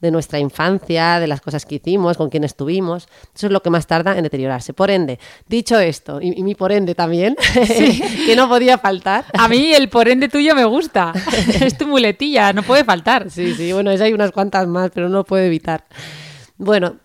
de 0.00 0.10
nuestra 0.10 0.38
infancia, 0.38 1.20
de 1.20 1.26
las 1.26 1.40
cosas 1.40 1.66
que 1.66 1.76
hicimos, 1.76 2.16
con 2.16 2.30
quién 2.30 2.44
estuvimos. 2.44 3.08
Eso 3.34 3.46
es 3.46 3.52
lo 3.52 3.62
que 3.62 3.70
más 3.70 3.86
tarda 3.86 4.16
en 4.16 4.22
deteriorarse. 4.22 4.72
Por 4.72 4.90
ende, 4.90 5.18
dicho 5.46 5.78
esto, 5.78 6.20
y, 6.20 6.42
mi 6.42 6.54
por 6.54 6.72
ende 6.72 6.94
también, 6.94 7.36
que 8.26 8.34
no 8.36 8.48
podía 8.48 8.78
faltar. 8.78 9.24
A 9.32 9.48
mí 9.48 9.72
el 9.74 9.88
por 9.88 10.08
ende 10.08 10.28
tuyo 10.28 10.54
me 10.54 10.64
gusta. 10.64 11.12
es 11.60 11.76
tu 11.76 11.86
muletilla, 11.86 12.52
no 12.52 12.62
puede 12.62 12.84
faltar. 12.84 13.30
Sí, 13.30 13.54
sí, 13.54 13.72
bueno, 13.72 13.90
es 13.90 14.00
hay 14.00 14.12
unas 14.12 14.32
cuantas 14.32 14.66
más, 14.66 14.90
pero 14.92 15.08
no 15.08 15.24
puedo 15.24 15.44
evitar. 15.44 15.84
Bueno, 16.56 16.96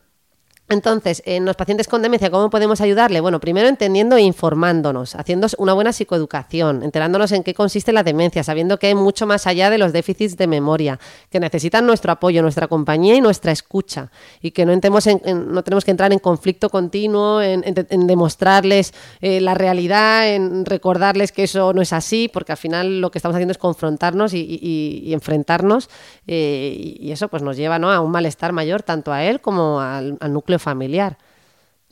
entonces, 0.74 1.24
en 1.26 1.46
los 1.46 1.56
pacientes 1.56 1.88
con 1.88 2.02
demencia, 2.02 2.30
¿cómo 2.30 2.50
podemos 2.50 2.82
ayudarle? 2.82 3.22
Bueno, 3.22 3.40
primero 3.40 3.68
entendiendo 3.68 4.18
e 4.18 4.22
informándonos, 4.22 5.16
haciendo 5.16 5.48
una 5.58 5.74
buena 5.74 5.94
psicoeducación, 5.94 6.84
enterándonos 6.84 7.32
en 7.32 7.44
qué 7.44 7.54
consiste 7.54 7.94
la 7.94 8.04
demencia, 8.04 8.44
sabiendo 8.44 8.78
que 8.78 8.88
hay 8.88 8.96
mucho 8.96 9.26
más 9.26 9.48
allá 9.48 9.70
de 9.70 9.78
los 9.78 9.94
déficits 9.94 10.36
de 10.36 10.48
memoria, 10.48 11.00
que 11.30 11.40
necesitan 11.40 11.86
nuestro 11.86 12.12
apoyo, 12.12 12.42
nuestra 12.42 12.68
compañía 12.68 13.16
y 13.16 13.22
nuestra 13.22 13.52
escucha, 13.52 14.12
y 14.42 14.52
que 14.52 14.66
no, 14.66 14.74
entremos 14.74 15.08
en, 15.08 15.22
no 15.54 15.64
tenemos 15.64 15.86
que 15.86 15.92
entrar 15.92 16.12
en 16.12 16.20
conflicto 16.20 16.70
continuo, 16.70 17.42
en, 17.42 17.64
demostrarles 18.08 18.94
eh, 19.22 19.40
la 19.40 19.54
realidad, 19.54 20.28
en 20.28 20.66
recordarles 20.66 21.32
que 21.32 21.44
eso 21.44 21.74
no 21.74 21.82
es 21.82 21.94
así, 21.94 22.30
porque 22.32 22.52
al 22.52 22.58
final 22.58 23.00
lo 23.00 23.12
que 23.12 23.20
estamos 23.20 23.36
haciendo 23.36 23.52
es 23.52 23.58
confrontarnos 23.58 24.34
y, 24.34 25.12
enfrentarnos, 25.14 25.90
eh, 26.28 26.98
y 27.00 27.12
eso 27.12 27.28
pues 27.28 27.44
nos 27.44 27.56
lleva 27.56 27.80
¿no? 27.80 27.92
a 27.92 28.00
un 28.00 28.12
malestar 28.12 28.52
mayor 28.52 28.82
tanto 28.82 29.14
a 29.14 29.24
él 29.24 29.40
como 29.40 29.80
al 29.80 30.18
núcleo 30.34 30.60
familiar. 30.64 31.18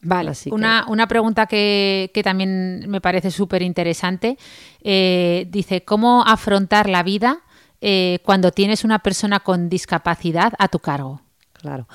Vale, 0.04 0.32
una, 0.50 0.86
una, 0.88 1.08
pregunta 1.08 1.46
que, 1.46 2.10
también 2.24 2.90
me 2.90 3.02
parece 3.02 3.30
súper 3.30 3.62
interesante. 3.62 4.38
Eh, 4.82 5.46
dice, 5.50 5.84
¿cómo 5.84 6.24
afrontar 6.26 6.90
la 6.90 7.04
vida 7.04 7.42
eh, 7.82 8.18
cuando 8.24 8.52
tienes 8.52 8.84
una 8.84 9.00
persona 9.00 9.42
con 9.42 9.70
discapacidad 9.70 10.54
a 10.58 10.70
tu 10.70 10.80
cargo? 10.80 11.22
Claro. 11.54 11.88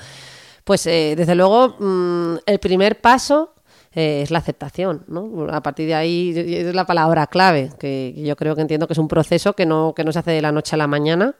Pues 0.63 0.87
eh, 0.87 1.15
desde 1.17 1.35
luego, 1.35 1.75
mm, 1.79 2.37
el 2.45 2.59
primer 2.59 3.01
paso 3.01 3.53
es 3.97 4.29
la 4.29 4.37
aceptación, 4.37 5.03
¿no? 5.07 5.47
A 5.51 5.61
partir 5.61 5.87
de 5.87 5.95
ahí 5.95 6.33
es 6.35 6.75
la 6.75 6.85
palabra 6.85 7.25
clave, 7.25 7.71
que 7.79 8.13
yo 8.15 8.35
creo 8.35 8.55
que 8.55 8.61
entiendo 8.61 8.85
que 8.85 8.93
es 8.93 8.99
un 8.99 9.07
proceso 9.07 9.53
que 9.53 9.65
no, 9.65 9.93
que 9.95 10.03
no 10.03 10.11
se 10.11 10.19
hace 10.19 10.31
de 10.31 10.41
la 10.41 10.51
noche 10.51 10.75
a 10.75 10.77
la 10.77 10.85
mañana 10.87 11.35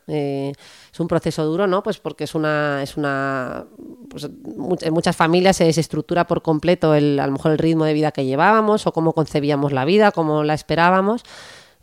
es 0.98 1.00
un 1.00 1.08
proceso 1.08 1.46
duro, 1.46 1.68
¿no? 1.68 1.84
Pues 1.84 2.00
porque 2.00 2.24
es 2.24 2.34
una, 2.34 2.82
es 2.82 2.98
una, 2.98 3.66
pues 4.10 4.28
en 4.82 4.94
muchas 4.94 5.16
familias 5.16 5.58
se 5.58 5.66
desestructura 5.66 6.26
por 6.26 6.42
completo 6.42 6.96
el, 6.96 7.20
a 7.20 7.28
lo 7.28 7.34
mejor 7.34 7.52
el 7.52 7.60
ritmo 7.60 7.86
de 7.86 7.94
vida 7.94 8.12
que 8.12 8.26
llevábamos 8.26 8.88
o 8.88 8.94
cómo 8.94 9.14
concebíamos 9.14 9.72
la 9.74 9.86
vida, 9.86 10.12
cómo 10.12 10.44
la 10.44 10.56
esperábamos. 10.56 11.24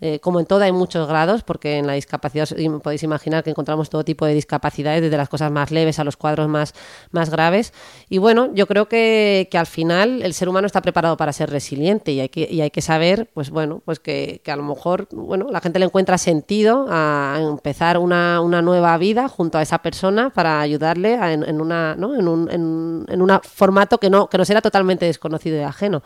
Eh, 0.07 0.21
como 0.21 0.39
en 0.39 0.45
todo 0.45 0.63
hay 0.63 0.71
muchos 0.71 1.09
grados, 1.09 1.43
porque 1.45 1.79
en 1.79 1.87
la 1.87 1.95
discapacidad 1.95 2.47
podéis 2.83 3.03
imaginar 3.03 3.43
que 3.43 3.49
encontramos 3.49 3.89
todo 3.89 4.05
tipo 4.05 4.27
de 4.27 4.35
discapacidades, 4.35 5.01
desde 5.01 5.17
las 5.17 5.31
cosas 5.31 5.51
más 5.51 5.71
leves 5.71 5.99
a 5.99 6.05
los 6.05 6.19
cuadros 6.19 6.47
más, 6.47 6.75
más 7.11 7.31
graves. 7.31 7.73
Y 8.11 8.19
bueno, 8.19 8.51
yo 8.53 8.67
creo 8.67 8.87
que, 8.87 9.49
que 9.51 9.57
al 9.57 9.65
final 9.65 10.21
el 10.21 10.35
ser 10.35 10.51
humano 10.51 10.67
está 10.67 10.83
preparado 10.83 11.17
para 11.17 11.33
ser 11.33 11.49
resiliente 11.49 12.13
y 12.13 12.21
hay 12.21 12.29
que, 12.29 12.47
y 12.51 12.61
hay 12.61 12.71
que 12.71 12.83
saber, 12.83 13.31
pues 13.33 13.49
bueno, 13.49 13.81
pues 13.87 13.99
que, 13.99 14.43
que, 14.45 14.53
a 14.53 14.57
lo 14.57 14.63
mejor 14.63 15.09
bueno, 15.11 15.47
la 15.51 15.63
gente 15.63 15.79
le 15.79 15.87
encuentra 15.87 16.19
sentido 16.19 16.85
a 16.91 17.39
empezar 17.41 17.97
una, 17.97 18.43
una 18.43 18.61
nueva 18.61 18.99
vida 18.99 19.29
junto 19.29 19.57
a 19.57 19.63
esa 19.63 19.79
persona 19.79 20.29
para 20.29 20.61
ayudarle 20.61 21.15
en, 21.15 21.45
en, 21.45 21.63
una, 21.63 21.95
¿no? 21.97 22.15
en, 22.15 22.29
un, 22.29 22.51
en, 22.51 23.07
en 23.09 23.23
un 23.23 23.41
formato 23.43 23.97
que 23.97 24.11
no, 24.11 24.29
que 24.29 24.37
no 24.37 24.45
será 24.45 24.61
totalmente 24.61 25.07
desconocido 25.07 25.57
y 25.57 25.63
ajeno. 25.63 26.03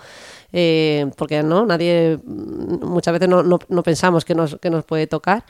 Eh, 0.53 1.11
porque 1.17 1.43
no, 1.43 1.67
nadie, 1.67 2.19
muchas 2.25 3.13
veces 3.13 3.29
no, 3.29 3.43
no, 3.43 3.59
no 3.69 3.83
pensamos 3.83 4.25
que 4.25 4.35
nos, 4.35 4.57
que 4.61 4.71
nos 4.71 4.85
puede 4.85 5.07
tocar. 5.07 5.45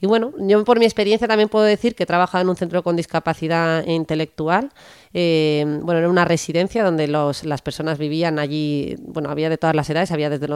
Y 0.00 0.06
bueno, 0.06 0.32
yo 0.38 0.64
por 0.64 0.78
mi 0.78 0.86
experiencia 0.86 1.28
también 1.28 1.48
puedo 1.48 1.64
decir 1.64 1.94
que 1.94 2.04
he 2.04 2.06
trabajado 2.06 2.42
en 2.42 2.48
un 2.48 2.56
centro 2.56 2.82
con 2.82 2.96
discapacidad 2.96 3.84
intelectual. 3.86 4.70
Eh, 5.12 5.64
bueno, 5.82 5.98
era 5.98 6.08
una 6.08 6.24
residencia 6.24 6.84
donde 6.84 7.06
los, 7.08 7.44
las 7.44 7.60
personas 7.62 7.98
vivían 7.98 8.38
allí, 8.38 8.96
bueno, 9.00 9.28
había 9.28 9.50
de 9.50 9.58
todas 9.58 9.76
las 9.76 9.90
edades, 9.90 10.10
había 10.12 10.30
desde 10.30 10.48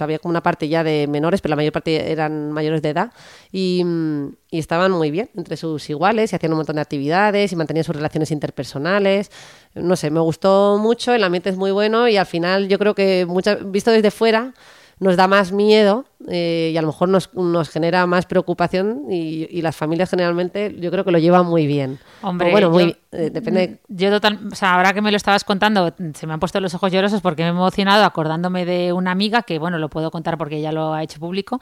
había 0.00 0.18
como 0.18 0.30
una 0.30 0.42
parte 0.42 0.68
ya 0.68 0.84
de 0.84 1.06
menores, 1.08 1.40
pero 1.40 1.50
la 1.50 1.56
mayor 1.56 1.72
parte 1.72 2.12
eran 2.12 2.52
mayores 2.52 2.82
de 2.82 2.90
edad 2.90 3.12
y, 3.50 3.84
y 4.50 4.58
estaban 4.58 4.92
muy 4.92 5.10
bien 5.10 5.30
entre 5.36 5.56
sus 5.56 5.88
iguales 5.90 6.32
y 6.32 6.36
hacían 6.36 6.52
un 6.52 6.58
montón 6.58 6.76
de 6.76 6.82
actividades 6.82 7.52
y 7.52 7.56
mantenían 7.56 7.84
sus 7.84 7.96
relaciones 7.96 8.30
interpersonales. 8.30 9.30
No 9.74 9.96
sé, 9.96 10.10
me 10.10 10.20
gustó 10.20 10.78
mucho, 10.78 11.14
el 11.14 11.24
ambiente 11.24 11.50
es 11.50 11.56
muy 11.56 11.70
bueno 11.70 12.08
y 12.08 12.16
al 12.16 12.26
final 12.26 12.68
yo 12.68 12.78
creo 12.78 12.94
que, 12.94 13.26
muchas, 13.26 13.70
visto 13.70 13.90
desde 13.90 14.10
fuera, 14.10 14.54
nos 14.98 15.16
da 15.16 15.26
más 15.26 15.50
miedo 15.50 16.04
eh, 16.28 16.70
y 16.72 16.76
a 16.76 16.82
lo 16.82 16.88
mejor 16.88 17.08
nos, 17.08 17.32
nos 17.34 17.70
genera 17.70 18.06
más 18.06 18.26
preocupación 18.26 19.04
y, 19.10 19.46
y 19.50 19.62
las 19.62 19.74
familias 19.76 20.10
generalmente 20.10 20.76
yo 20.78 20.90
creo 20.90 21.04
que 21.04 21.10
lo 21.12 21.18
llevan 21.18 21.46
muy 21.46 21.66
bien. 21.66 21.98
Hombre, 22.22 22.48
O 22.48 22.50
bueno, 22.52 22.70
muy, 22.70 22.84
yo- 23.12 23.18
eh, 23.18 23.30
depende. 23.30 23.78
Yo 23.88 24.10
total, 24.10 24.38
o 24.52 24.54
sea, 24.54 24.74
ahora 24.74 24.92
que 24.92 25.00
me 25.00 25.10
lo 25.10 25.16
estabas 25.16 25.44
contando, 25.44 25.92
se 26.14 26.26
me 26.26 26.32
han 26.34 26.40
puesto 26.40 26.60
los 26.60 26.74
ojos 26.74 26.92
llorosos 26.92 27.20
porque 27.22 27.42
me 27.42 27.48
he 27.48 27.50
emocionado 27.52 28.04
acordándome 28.04 28.64
de 28.66 28.92
una 28.92 29.10
amiga 29.12 29.42
que, 29.42 29.58
bueno, 29.58 29.78
lo 29.78 29.88
puedo 29.88 30.10
contar 30.10 30.36
porque 30.38 30.56
ella 30.58 30.72
lo 30.72 30.92
ha 30.92 31.02
hecho 31.02 31.18
público, 31.18 31.58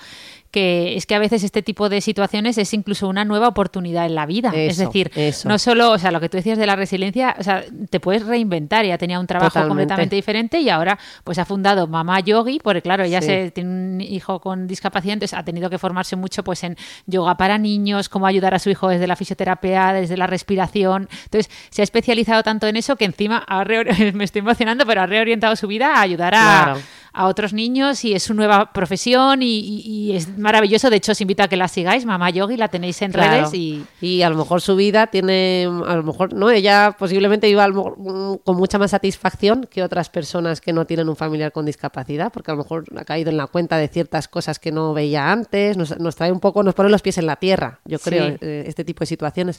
que 0.51 0.97
es 0.97 1.07
que 1.07 1.15
a 1.15 1.19
veces 1.19 1.45
este 1.45 1.63
tipo 1.63 1.89
de 1.89 2.01
situaciones 2.01 2.59
es 2.59 2.73
incluso 2.75 3.09
una 3.09 3.25
nueva 3.25 3.49
oportunidad 3.49 4.07
en 4.07 4.15
la 4.15 4.27
vida. 4.27 4.51
es 4.55 4.77
decir, 4.79 5.11
eso. 5.15 5.49
no 5.49 5.59
solo, 5.59 5.93
o 5.93 5.99
sea, 5.99 6.11
lo 6.11 6.21
que 6.21 6.29
tú 6.29 6.37
decías 6.37 6.59
de 6.59 6.67
la 6.67 6.75
resiliencia, 6.77 7.37
o 7.39 7.43
sea, 7.43 7.65
te 7.91 8.01
puedes 8.01 8.27
reinventar. 8.27 8.85
Ella 8.85 8.99
tenía 8.99 9.21
un 9.21 9.27
trabajo 9.27 9.51
Totalmente. 9.51 9.69
completamente 9.71 10.17
diferente 10.17 10.61
y 10.61 10.69
ahora 10.69 10.99
pues 11.25 11.39
ha 11.39 11.45
fundado 11.45 11.87
Mamá 11.87 12.21
Yogi, 12.21 12.59
porque 12.63 12.83
claro, 12.83 13.05
ella 13.05 13.21
Sí. 13.21 13.27
se 13.29 13.51
tiene 13.53 13.71
un 13.71 14.01
hijo 14.01 14.41
con 14.41 14.48
discapacidad, 14.67 15.15
entonces 15.15 15.39
ha 15.39 15.45
tenido 15.45 15.71
que 15.71 15.79
formarse 15.79 16.17
mucho 16.17 16.43
pues 16.45 16.65
en 16.65 16.77
yoga 17.07 17.37
para 17.37 17.59
niños, 17.59 18.09
cómo 18.09 18.27
ayudar 18.27 18.55
a 18.55 18.59
su 18.59 18.71
hijo 18.71 18.89
desde 18.89 19.07
la 19.07 19.17
fisioterapia, 19.17 19.93
desde 19.93 20.17
la 20.17 20.27
respiración. 20.27 21.09
Entonces, 21.25 21.51
se 21.71 21.83
ha 21.83 21.85
especializado 21.85 22.43
tanto 22.43 22.67
en 22.67 22.77
eso 22.77 22.97
que 22.97 23.05
encima 23.05 23.45
ha 23.47 23.65
me 24.15 24.25
estoy 24.25 24.41
emocionando, 24.41 24.87
pero 24.87 25.03
ha 25.03 25.07
reorientado 25.07 25.57
su 25.57 25.67
vida 25.67 25.95
a 25.95 26.01
ayudar 26.01 26.35
a. 26.35 26.77
a 27.19 27.27
otros 27.27 27.53
niños 27.53 28.05
y 28.05 28.15
es 28.15 28.23
su 28.23 28.33
nueva 28.35 28.73
profesión 28.73 29.43
y, 29.43 29.59
y- 29.59 29.81
y 30.11 30.17
es 30.17 30.39
maravilloso. 30.39 30.89
De 30.89 30.97
hecho, 30.97 31.13
os 31.13 31.21
invito 31.21 31.43
a 31.43 31.49
que 31.49 31.57
la 31.57 31.67
sigáis, 31.69 32.05
Mamá 32.07 32.31
Yogi, 32.31 32.57
la 32.57 32.69
tenéis 32.69 33.03
en 33.03 33.11
Claro. 33.13 33.31
redes 33.33 33.55
y 33.55 33.85
Y 34.01 34.23
a 34.23 34.31
lo 34.31 34.37
mejor 34.37 34.61
su 34.61 34.77
vida 34.77 35.09
tiene, 35.09 35.65
a 35.87 35.97
lo 35.97 36.03
mejor, 36.05 36.33
¿no? 36.33 36.51
Ella 36.51 36.95
posiblemente 36.99 37.49
iba 37.49 37.67
mm, 37.69 38.37
con 38.45 38.57
mucha 38.57 38.79
más 38.79 38.93
satisfacción 38.93 39.67
que 39.71 39.83
otras 39.83 40.09
personas 40.11 40.61
que 40.61 40.73
no 40.73 40.87
tienen 40.87 41.09
un 41.09 41.17
familiar 41.17 41.51
con 41.53 41.67
discapacidad, 41.67 42.31
porque 42.33 42.51
a 42.51 42.55
lo 42.55 42.63
mejor 42.63 42.85
ha 42.97 43.05
caído 43.05 43.31
en 43.31 43.37
la 43.37 43.47
cuenta 43.49 43.77
de 43.79 43.89
ciertas 43.89 44.29
cosas 44.29 44.59
que 44.59 44.71
no 44.71 44.95
veía 44.95 45.33
antes, 45.33 45.77
nos, 45.77 45.99
nos 45.99 46.15
trae 46.15 46.31
un 46.31 46.41
poco, 46.41 46.63
nos 46.63 46.75
pone 46.75 46.89
los 46.89 47.03
pies 47.03 47.19
en 47.19 47.27
la 47.27 47.37
tierra, 47.37 47.81
yo 47.85 47.99
creo, 47.99 48.29
Sí. 48.29 48.37
eh, 48.41 48.65
este 48.67 48.85
tipo 48.85 49.01
de 49.01 49.07
situaciones. 49.07 49.59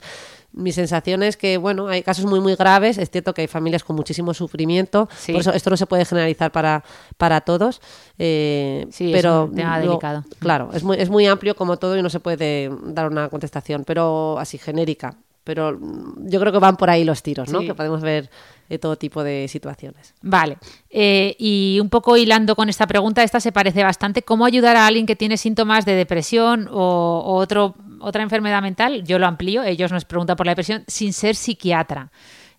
Mi 0.51 0.71
sensación 0.71 1.21
es 1.23 1.37
que, 1.37 1.57
bueno, 1.57 1.87
hay 1.87 2.01
casos 2.01 2.25
muy, 2.25 2.39
muy 2.39 2.55
graves, 2.55 2.97
es 2.97 3.09
cierto 3.11 3.33
que 3.33 3.41
hay 3.41 3.47
familias 3.47 3.83
con 3.83 3.95
muchísimo 3.95 4.33
sufrimiento, 4.33 5.07
Sí. 5.17 5.31
por 5.31 5.41
eso 5.41 5.53
esto 5.53 5.69
no 5.69 5.77
se 5.77 5.85
puede 5.85 6.05
generalizar 6.05 6.51
para, 6.51 6.83
para 7.17 7.41
todos, 7.41 7.81
eh, 8.17 8.87
Sí, 8.91 9.13
es 9.13 9.21
pero 9.21 9.45
un 9.45 9.55
tema 9.55 9.77
luego- 9.77 9.91
delicado. 9.93 10.23
Claro, 10.39 10.69
es 10.73 10.83
muy, 10.83 10.97
es 10.97 11.09
muy 11.09 11.27
amplio 11.27 11.55
como 11.55 11.77
todo 11.77 11.95
y 11.97 12.01
no 12.01 12.09
se 12.09 12.19
puede 12.19 12.71
dar 12.83 13.07
una 13.11 13.29
contestación, 13.29 13.83
pero 13.85 14.39
así 14.39 14.57
genérica. 14.57 15.15
Pero 15.43 15.77
mm, 15.79 16.29
yo 16.29 16.39
creo 16.39 16.51
que 16.51 16.59
van 16.59 16.77
por 16.77 16.89
ahí 16.89 17.03
los 17.03 17.23
tiros, 17.23 17.49
¿no? 17.49 17.59
Sí. 17.59 17.67
Que 17.67 17.73
podemos 17.73 18.01
ver 18.01 18.29
eh, 18.69 18.77
todo 18.77 18.97
tipo 18.97 19.23
de 19.23 19.47
situaciones. 19.47 20.13
Vale. 20.21 20.57
Eh, 20.89 21.35
y 21.39 21.79
un 21.81 21.89
poco 21.89 22.17
hilando 22.17 22.55
con 22.55 22.69
esta 22.69 22.85
pregunta, 22.87 23.23
esta 23.23 23.39
se 23.39 23.51
parece 23.51 23.83
bastante. 23.83 24.21
¿Cómo 24.21 24.45
ayudar 24.45 24.75
a 24.75 24.85
alguien 24.85 25.05
que 25.05 25.15
tiene 25.15 25.37
síntomas 25.37 25.85
de 25.85 25.93
depresión 25.93 26.67
o, 26.71 27.23
o 27.25 27.35
otro, 27.35 27.75
otra 27.99 28.23
enfermedad 28.23 28.61
mental? 28.61 29.03
Yo 29.03 29.17
lo 29.19 29.27
amplío, 29.27 29.63
ellos 29.63 29.91
nos 29.91 30.05
preguntan 30.05 30.35
por 30.35 30.45
la 30.45 30.51
depresión, 30.51 30.83
sin 30.87 31.13
ser 31.13 31.35
psiquiatra. 31.35 32.11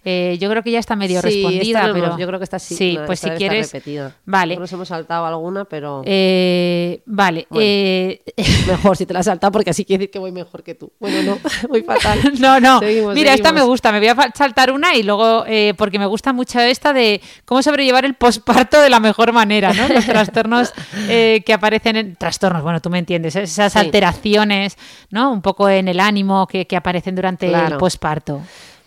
Eh, 0.05 0.39
yo 0.41 0.49
creo 0.49 0.63
que 0.63 0.71
ya 0.71 0.79
está 0.79 0.97
medio 0.97 1.21
Sí, 1.21 1.27
respondida, 1.43 1.81
esta 1.81 1.93
pero 1.93 2.07
hemos- 2.07 2.19
yo 2.19 2.27
creo 2.27 2.39
que 2.39 2.45
está 2.45 2.59
sí, 2.59 2.75
sí, 2.75 2.97
no, 2.99 3.05
pues 3.05 3.21
si 3.21 3.29
quieres, 3.31 3.71
vale, 4.25 4.57
Nos 4.57 4.73
hemos 4.73 4.89
saltado 4.89 5.27
alguna, 5.27 5.67
pero 5.67 6.03
Eh, 6.07 7.03
vale, 7.05 7.47
Bueno. 7.51 7.67
eh, 7.69 8.23
mejor 8.67 8.97
si 8.97 9.05
te 9.05 9.13
la 9.13 9.21
has 9.21 9.27
saltado 9.27 9.53
porque 9.53 9.71
así 9.71 9.85
quiere 9.85 9.99
decir 10.03 10.11
que 10.11 10.19
voy 10.19 10.33
mejor 10.33 10.63
que 10.63 10.75
tú. 10.75 10.91
Bueno, 10.99 11.23
no, 11.23 11.39
voy 11.69 11.83
fatal. 11.83 12.19
No, 12.41 12.61
no. 12.61 12.79
Seguimos, 12.81 13.15
Mira, 13.15 13.35
esta 13.35 13.53
me 13.53 13.63
gusta. 13.63 13.93
Me 13.93 13.99
voy 13.99 14.09
a 14.09 14.17
saltar 14.35 14.73
una 14.73 14.95
y 14.95 15.03
luego, 15.03 15.45
eh, 15.47 15.75
porque 15.77 15.99
me 15.99 16.07
gusta 16.07 16.33
mucho 16.33 16.59
esta 16.61 16.93
de 16.95 17.21
cómo 17.45 17.63
sobrellevar 17.63 18.05
el 18.07 18.15
posparto 18.15 18.81
de 18.81 18.89
la 18.89 19.01
mejor 19.01 19.33
manera, 19.33 19.73
¿no? 19.75 19.87
Los 19.89 20.07
trastornos 20.07 20.73
que 21.09 21.53
aparecen 21.53 21.97
en. 21.97 22.17
Trastornos, 22.17 22.63
bueno, 22.63 22.81
tú 22.81 22.89
me 22.91 22.99
entiendes. 22.99 23.37
Esas 23.37 23.73
Sí. 23.75 23.79
alteraciones, 23.79 24.79
¿no? 25.11 25.31
Un 25.31 25.43
poco 25.43 25.69
en 25.69 25.89
el 25.89 26.01
ánimo 26.01 26.47
que, 26.47 26.67
que 26.67 26.77
aparecen 26.77 27.15
durante 27.15 27.53
el 27.53 27.77
posparto. 27.77 28.41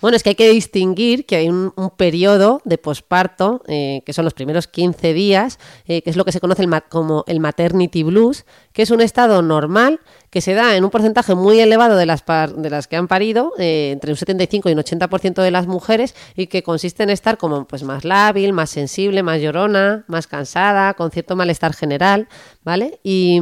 Bueno, 0.04 0.18
es 0.18 0.24
que 0.24 0.32
hay 0.32 0.36
que 0.36 0.50
distinguir 0.50 1.26
que 1.26 1.38
hay 1.38 1.48
un, 1.48 1.72
periodo 1.96 2.60
de 2.66 2.78
posparto, 2.78 3.62
eh, 3.70 4.02
que 4.06 4.12
son 4.12 4.26
los 4.26 4.34
primeros 4.34 4.68
15 4.68 5.14
días, 5.14 5.60
eh, 5.86 6.02
que 6.02 6.10
es 6.10 6.18
lo 6.18 6.26
que 6.26 6.34
se 6.34 6.42
conoce 6.42 6.68
como 6.90 7.24
el 7.26 7.40
maternity 7.40 8.04
blues, 8.04 8.44
que 8.74 8.82
es 8.82 8.92
un 8.92 9.00
estado 9.00 9.42
normal 9.42 10.02
que 10.30 10.42
se 10.42 10.56
da 10.56 10.76
en 10.76 10.84
un 10.84 10.90
porcentaje 10.90 11.36
muy 11.36 11.58
elevado 11.62 11.96
de 11.96 12.06
las, 12.06 12.22
par- 12.22 12.54
de 12.54 12.70
las 12.70 12.90
que 12.90 12.98
han 12.98 13.08
parido, 13.08 13.54
eh, 13.58 13.92
entre 13.94 14.12
un 14.12 14.18
75 14.18 14.68
y 14.70 14.74
un 14.74 14.80
80% 14.80 15.42
de 15.42 15.52
las 15.52 15.68
mujeres, 15.68 16.16
y 16.36 16.48
que 16.48 16.64
consiste 16.64 17.04
en 17.04 17.10
estar 17.10 17.38
como 17.38 17.66
pues, 17.66 17.84
más 17.84 18.04
lábil, 18.04 18.52
más 18.52 18.72
sensible, 18.72 19.24
más 19.24 19.40
llorona, 19.40 20.04
más 20.10 20.28
cansada, 20.28 20.96
con 20.96 21.12
cierto 21.12 21.38
malestar 21.38 21.74
general, 21.74 22.28
¿vale? 22.66 23.00
Y, 23.04 23.40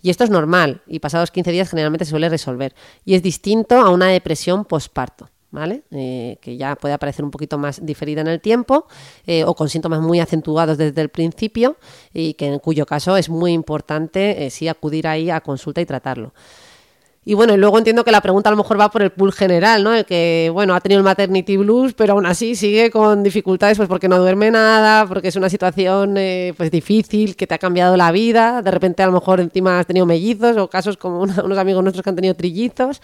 y 0.00 0.08
esto 0.08 0.24
es 0.24 0.30
normal, 0.30 0.80
y 0.86 1.00
pasados 1.00 1.30
15 1.30 1.52
días 1.52 1.68
generalmente 1.68 2.06
se 2.06 2.10
suele 2.12 2.30
resolver. 2.30 2.74
Y 3.04 3.16
es 3.16 3.22
distinto 3.22 3.74
a 3.78 3.90
una 3.90 4.06
depresión 4.06 4.64
posparto. 4.64 5.28
¿Vale? 5.50 5.82
Eh, 5.90 6.38
que 6.40 6.56
ya 6.56 6.76
puede 6.76 6.94
aparecer 6.94 7.24
un 7.24 7.30
poquito 7.30 7.58
más 7.58 7.84
diferida 7.84 8.20
en 8.20 8.28
el 8.28 8.40
tiempo 8.40 8.86
eh, 9.26 9.44
o 9.44 9.54
con 9.54 9.68
síntomas 9.68 10.00
muy 10.00 10.20
acentuados 10.20 10.78
desde 10.78 11.00
el 11.00 11.08
principio 11.08 11.76
y 12.12 12.34
que 12.34 12.46
en 12.46 12.58
cuyo 12.58 12.86
caso 12.86 13.16
es 13.16 13.28
muy 13.28 13.52
importante 13.52 14.46
eh, 14.46 14.50
sí 14.50 14.68
acudir 14.68 15.06
ahí 15.08 15.30
a 15.30 15.40
consulta 15.40 15.80
y 15.80 15.86
tratarlo. 15.86 16.32
Y 17.22 17.34
bueno, 17.34 17.52
y 17.52 17.58
luego 17.58 17.76
entiendo 17.76 18.02
que 18.02 18.10
la 18.12 18.22
pregunta 18.22 18.48
a 18.48 18.52
lo 18.52 18.56
mejor 18.56 18.80
va 18.80 18.90
por 18.90 19.02
el 19.02 19.10
pool 19.12 19.30
general, 19.32 19.84
¿no? 19.84 19.92
El 19.94 20.06
que, 20.06 20.50
bueno, 20.54 20.74
ha 20.74 20.80
tenido 20.80 20.98
el 21.00 21.04
maternity 21.04 21.58
blues, 21.58 21.92
pero 21.92 22.14
aún 22.14 22.24
así 22.24 22.56
sigue 22.56 22.90
con 22.90 23.22
dificultades, 23.22 23.76
pues 23.76 23.90
porque 23.90 24.08
no 24.08 24.18
duerme 24.18 24.50
nada, 24.50 25.06
porque 25.06 25.28
es 25.28 25.36
una 25.36 25.50
situación 25.50 26.16
eh, 26.16 26.54
pues 26.56 26.70
difícil, 26.70 27.36
que 27.36 27.46
te 27.46 27.54
ha 27.54 27.58
cambiado 27.58 27.94
la 27.98 28.10
vida, 28.10 28.62
de 28.62 28.70
repente 28.70 29.02
a 29.02 29.06
lo 29.06 29.12
mejor 29.12 29.38
encima 29.40 29.78
has 29.78 29.86
tenido 29.86 30.06
mellizos 30.06 30.56
o 30.56 30.70
casos 30.70 30.96
como 30.96 31.20
una- 31.20 31.42
unos 31.44 31.58
amigos 31.58 31.82
nuestros 31.82 32.02
que 32.02 32.08
han 32.08 32.16
tenido 32.16 32.34
trillizos. 32.34 33.02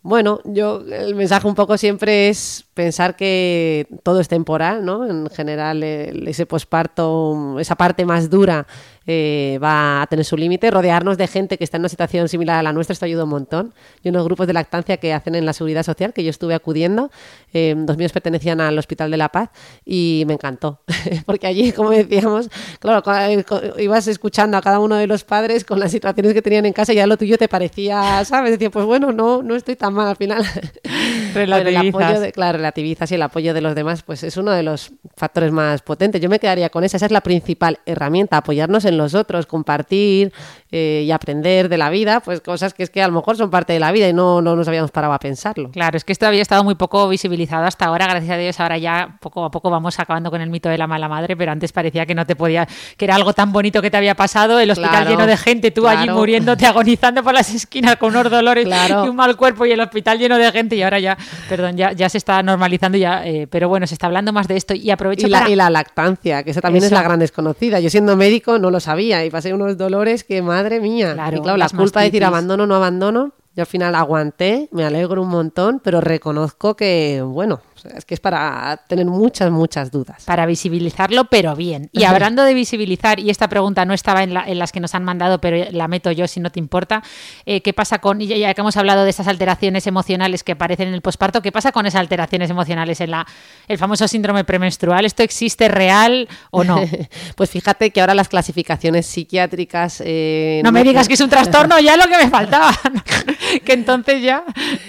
Bueno, 0.00 0.40
yo 0.44 0.80
el 0.90 1.14
mensaje 1.16 1.46
un 1.48 1.54
poco 1.56 1.76
siempre 1.76 2.28
es 2.28 2.64
pensar 2.72 3.16
que 3.16 3.88
todo 4.04 4.20
es 4.20 4.28
temporal, 4.28 4.84
¿no? 4.84 5.04
En 5.04 5.28
general, 5.28 5.82
ese 5.82 6.46
posparto, 6.46 7.58
esa 7.58 7.74
parte 7.74 8.06
más 8.06 8.30
dura 8.30 8.66
eh, 9.10 9.58
va 9.62 10.02
a 10.02 10.06
tener 10.06 10.24
su 10.24 10.36
límite. 10.36 10.70
Rodearnos 10.70 11.18
de 11.18 11.26
gente 11.26 11.58
que 11.58 11.64
está 11.64 11.76
en 11.78 11.82
una 11.82 11.88
situación 11.88 12.28
similar 12.28 12.58
a 12.60 12.62
la 12.62 12.72
nuestra, 12.72 12.92
esto 12.92 13.06
ayuda 13.06 13.24
un 13.24 13.30
montón. 13.30 13.74
Y 14.02 14.10
unos 14.10 14.24
grupos 14.24 14.46
de 14.46 14.52
lactancia 14.52 14.98
que 14.98 15.12
hacen 15.12 15.34
en 15.34 15.44
la 15.44 15.52
seguridad 15.52 15.82
social, 15.82 16.12
que 16.12 16.22
yo 16.22 16.30
estuve 16.30 16.54
acudiendo, 16.54 17.10
eh, 17.52 17.74
dos 17.76 17.96
míos 17.96 18.12
pertenecían 18.12 18.60
al 18.60 18.78
Hospital 18.78 19.10
de 19.10 19.16
la 19.16 19.30
Paz 19.30 19.50
y 19.84 20.22
me 20.28 20.34
encantó, 20.34 20.80
porque 21.26 21.48
allí, 21.48 21.72
como 21.72 21.90
decíamos, 21.90 22.48
claro, 22.78 23.02
cu- 23.02 23.80
ibas 23.80 24.06
escuchando 24.06 24.56
a 24.56 24.62
cada 24.62 24.78
uno 24.78 24.94
de 24.94 25.08
los 25.08 25.24
padres 25.24 25.64
con 25.64 25.80
las 25.80 25.90
situaciones 25.90 26.34
que 26.34 26.42
tenían 26.42 26.66
en 26.66 26.72
casa 26.72 26.92
y 26.92 26.96
ya 26.96 27.06
lo 27.08 27.16
tuyo 27.16 27.36
te 27.36 27.48
parecía, 27.48 28.24
¿sabes? 28.24 28.52
Decía, 28.52 28.70
pues 28.70 28.86
bueno, 28.86 29.10
no, 29.10 29.42
no 29.42 29.56
estoy 29.56 29.74
mal 29.98 30.08
al 30.08 30.16
final. 30.16 30.42
Pero 31.32 31.44
el 31.44 31.64
Relativizas. 31.64 32.02
apoyo 32.02 32.20
de, 32.20 32.32
claro, 32.32 32.58
relativizas 32.58 33.10
y 33.12 33.14
el 33.14 33.22
apoyo 33.22 33.54
de 33.54 33.60
los 33.60 33.74
demás, 33.74 34.02
pues 34.02 34.22
es 34.22 34.36
uno 34.36 34.52
de 34.52 34.62
los 34.62 34.92
factores 35.16 35.52
más 35.52 35.82
potentes. 35.82 36.20
Yo 36.20 36.28
me 36.28 36.38
quedaría 36.38 36.70
con 36.70 36.84
esa, 36.84 36.96
esa 36.96 37.06
es 37.06 37.12
la 37.12 37.20
principal 37.20 37.78
herramienta, 37.86 38.36
apoyarnos 38.38 38.84
en 38.84 38.96
los 38.96 39.14
otros, 39.14 39.46
compartir 39.46 40.32
eh, 40.70 41.02
y 41.06 41.10
aprender 41.10 41.68
de 41.68 41.78
la 41.78 41.90
vida, 41.90 42.20
pues 42.20 42.40
cosas 42.40 42.74
que 42.74 42.82
es 42.82 42.90
que 42.90 43.02
a 43.02 43.06
lo 43.08 43.14
mejor 43.14 43.36
son 43.36 43.50
parte 43.50 43.72
de 43.72 43.80
la 43.80 43.92
vida 43.92 44.08
y 44.08 44.12
no, 44.12 44.40
no 44.40 44.56
nos 44.56 44.68
habíamos 44.68 44.90
parado 44.90 45.12
a 45.12 45.18
pensarlo. 45.18 45.70
Claro, 45.70 45.96
es 45.96 46.04
que 46.04 46.12
esto 46.12 46.26
había 46.26 46.42
estado 46.42 46.64
muy 46.64 46.74
poco 46.74 47.08
visibilizado 47.08 47.64
hasta 47.64 47.86
ahora, 47.86 48.06
gracias 48.06 48.30
a 48.34 48.38
Dios. 48.38 48.60
Ahora 48.60 48.78
ya 48.78 49.16
poco 49.20 49.44
a 49.44 49.50
poco 49.50 49.70
vamos 49.70 49.98
acabando 49.98 50.30
con 50.30 50.40
el 50.40 50.50
mito 50.50 50.68
de 50.68 50.78
la 50.78 50.86
mala 50.86 51.08
madre, 51.08 51.36
pero 51.36 51.52
antes 51.52 51.72
parecía 51.72 52.06
que 52.06 52.14
no 52.14 52.24
te 52.26 52.36
podía, 52.36 52.66
que 52.96 53.04
era 53.04 53.14
algo 53.14 53.32
tan 53.32 53.52
bonito 53.52 53.82
que 53.82 53.90
te 53.90 53.96
había 53.96 54.14
pasado, 54.14 54.58
el 54.60 54.70
hospital 54.70 54.88
Claro, 55.02 55.10
lleno 55.10 55.26
de 55.26 55.36
gente, 55.36 55.70
tú 55.70 55.86
allí 55.86 56.08
muriéndote, 56.08 56.64
agonizando 56.66 57.22
por 57.22 57.34
las 57.34 57.52
esquinas 57.52 57.96
con 57.96 58.10
unos 58.16 58.30
dolores 58.30 58.64
Claro. 58.64 59.04
y 59.04 59.08
un 59.08 59.16
mal 59.16 59.36
cuerpo 59.36 59.66
y 59.66 59.72
el 59.72 59.80
hospital 59.80 60.18
lleno 60.18 60.38
de 60.38 60.50
gente 60.52 60.76
y 60.76 60.82
ahora 60.82 60.98
ya, 61.00 61.17
perdón, 61.48 61.76
ya, 61.76 61.92
ya 61.92 62.08
se 62.08 62.18
está 62.18 62.42
normalizando 62.42 62.98
ya, 62.98 63.26
eh, 63.26 63.46
pero 63.48 63.68
bueno, 63.68 63.86
se 63.86 63.94
está 63.94 64.06
hablando 64.06 64.32
más 64.32 64.48
de 64.48 64.56
esto 64.56 64.74
y 64.74 64.90
aprovecho 64.90 65.26
Y 65.26 65.30
la, 65.30 65.40
para... 65.40 65.50
y 65.50 65.56
la 65.56 65.70
lactancia, 65.70 66.42
que 66.42 66.50
esa 66.50 66.60
también 66.60 66.84
es 66.84 66.92
la 66.92 67.02
gran 67.02 67.18
desconocida. 67.18 67.80
Yo 67.80 67.90
siendo 67.90 68.16
médico 68.16 68.58
no 68.58 68.70
lo 68.70 68.80
sabía 68.80 69.24
y 69.24 69.30
pasé 69.30 69.52
unos 69.52 69.76
dolores 69.76 70.24
que, 70.24 70.42
madre 70.42 70.80
mía. 70.80 71.14
Claro, 71.14 71.36
y 71.36 71.40
claro, 71.40 71.56
la 71.56 71.68
culpa 71.68 72.00
de 72.00 72.06
decir 72.06 72.24
abandono, 72.24 72.66
no 72.66 72.74
abandono. 72.74 73.32
Yo 73.54 73.62
al 73.62 73.66
final 73.66 73.96
aguanté, 73.96 74.68
me 74.70 74.84
alegro 74.84 75.20
un 75.22 75.30
montón, 75.30 75.80
pero 75.82 76.00
reconozco 76.00 76.76
que, 76.76 77.22
bueno, 77.24 77.60
o 77.78 77.88
sea, 77.88 77.92
es 77.96 78.04
que 78.04 78.14
es 78.14 78.20
para 78.20 78.80
tener 78.88 79.06
muchas, 79.06 79.50
muchas 79.50 79.90
dudas. 79.90 80.24
para 80.24 80.46
visibilizarlo, 80.46 81.24
pero 81.26 81.54
bien. 81.56 81.88
Y 81.92 82.04
hablando 82.04 82.42
de 82.44 82.54
visibilizar, 82.54 83.20
y 83.20 83.30
esta 83.30 83.48
pregunta 83.48 83.84
no 83.84 83.94
estaba 83.94 84.22
en, 84.22 84.34
la- 84.34 84.44
en 84.46 84.58
las 84.58 84.72
que 84.72 84.80
nos 84.80 84.94
han 84.94 85.04
mandado, 85.04 85.40
pero 85.40 85.70
la 85.70 85.88
meto 85.88 86.10
yo 86.12 86.26
si 86.26 86.40
no 86.40 86.50
te 86.50 86.58
importa, 86.58 87.02
eh, 87.46 87.60
¿qué 87.62 87.72
pasa 87.72 87.98
con, 88.00 88.20
y 88.20 88.26
ya- 88.26 88.36
ya 88.36 88.54
que 88.54 88.60
hemos 88.60 88.76
hablado 88.76 89.04
de 89.04 89.10
esas 89.10 89.28
alteraciones 89.28 89.86
emocionales 89.86 90.44
que 90.44 90.52
aparecen 90.52 90.88
en 90.88 90.94
el 90.94 91.00
posparto, 91.02 91.40
¿qué 91.42 91.52
pasa 91.52 91.72
con 91.72 91.86
esas 91.86 92.00
alteraciones 92.00 92.50
emocionales 92.50 93.00
en 93.00 93.10
la, 93.12 93.26
el 93.68 93.78
famoso 93.78 94.06
síndrome 94.08 94.44
premenstrual? 94.44 95.04
¿Esto 95.04 95.22
existe 95.22 95.68
real 95.68 96.28
o 96.50 96.64
no? 96.64 96.80
Pues 97.36 97.50
fíjate 97.50 97.90
que 97.90 98.00
ahora 98.00 98.14
las 98.14 98.28
clasificaciones 98.28 99.06
psiquiátricas... 99.06 100.02
eh, 100.04 100.60
No 100.64 100.72
me 100.72 100.82
digas 100.82 101.06
que 101.08 101.14
es 101.14 101.20
un 101.20 101.30
trastorno, 101.30 101.78
ya 101.78 101.94
es 101.94 101.98
lo 101.98 102.06
que 102.10 102.16
me 102.24 102.28
faltaba. 102.30 102.72
que 103.64 103.72
entonces 103.72 104.22
ya... 104.22 104.44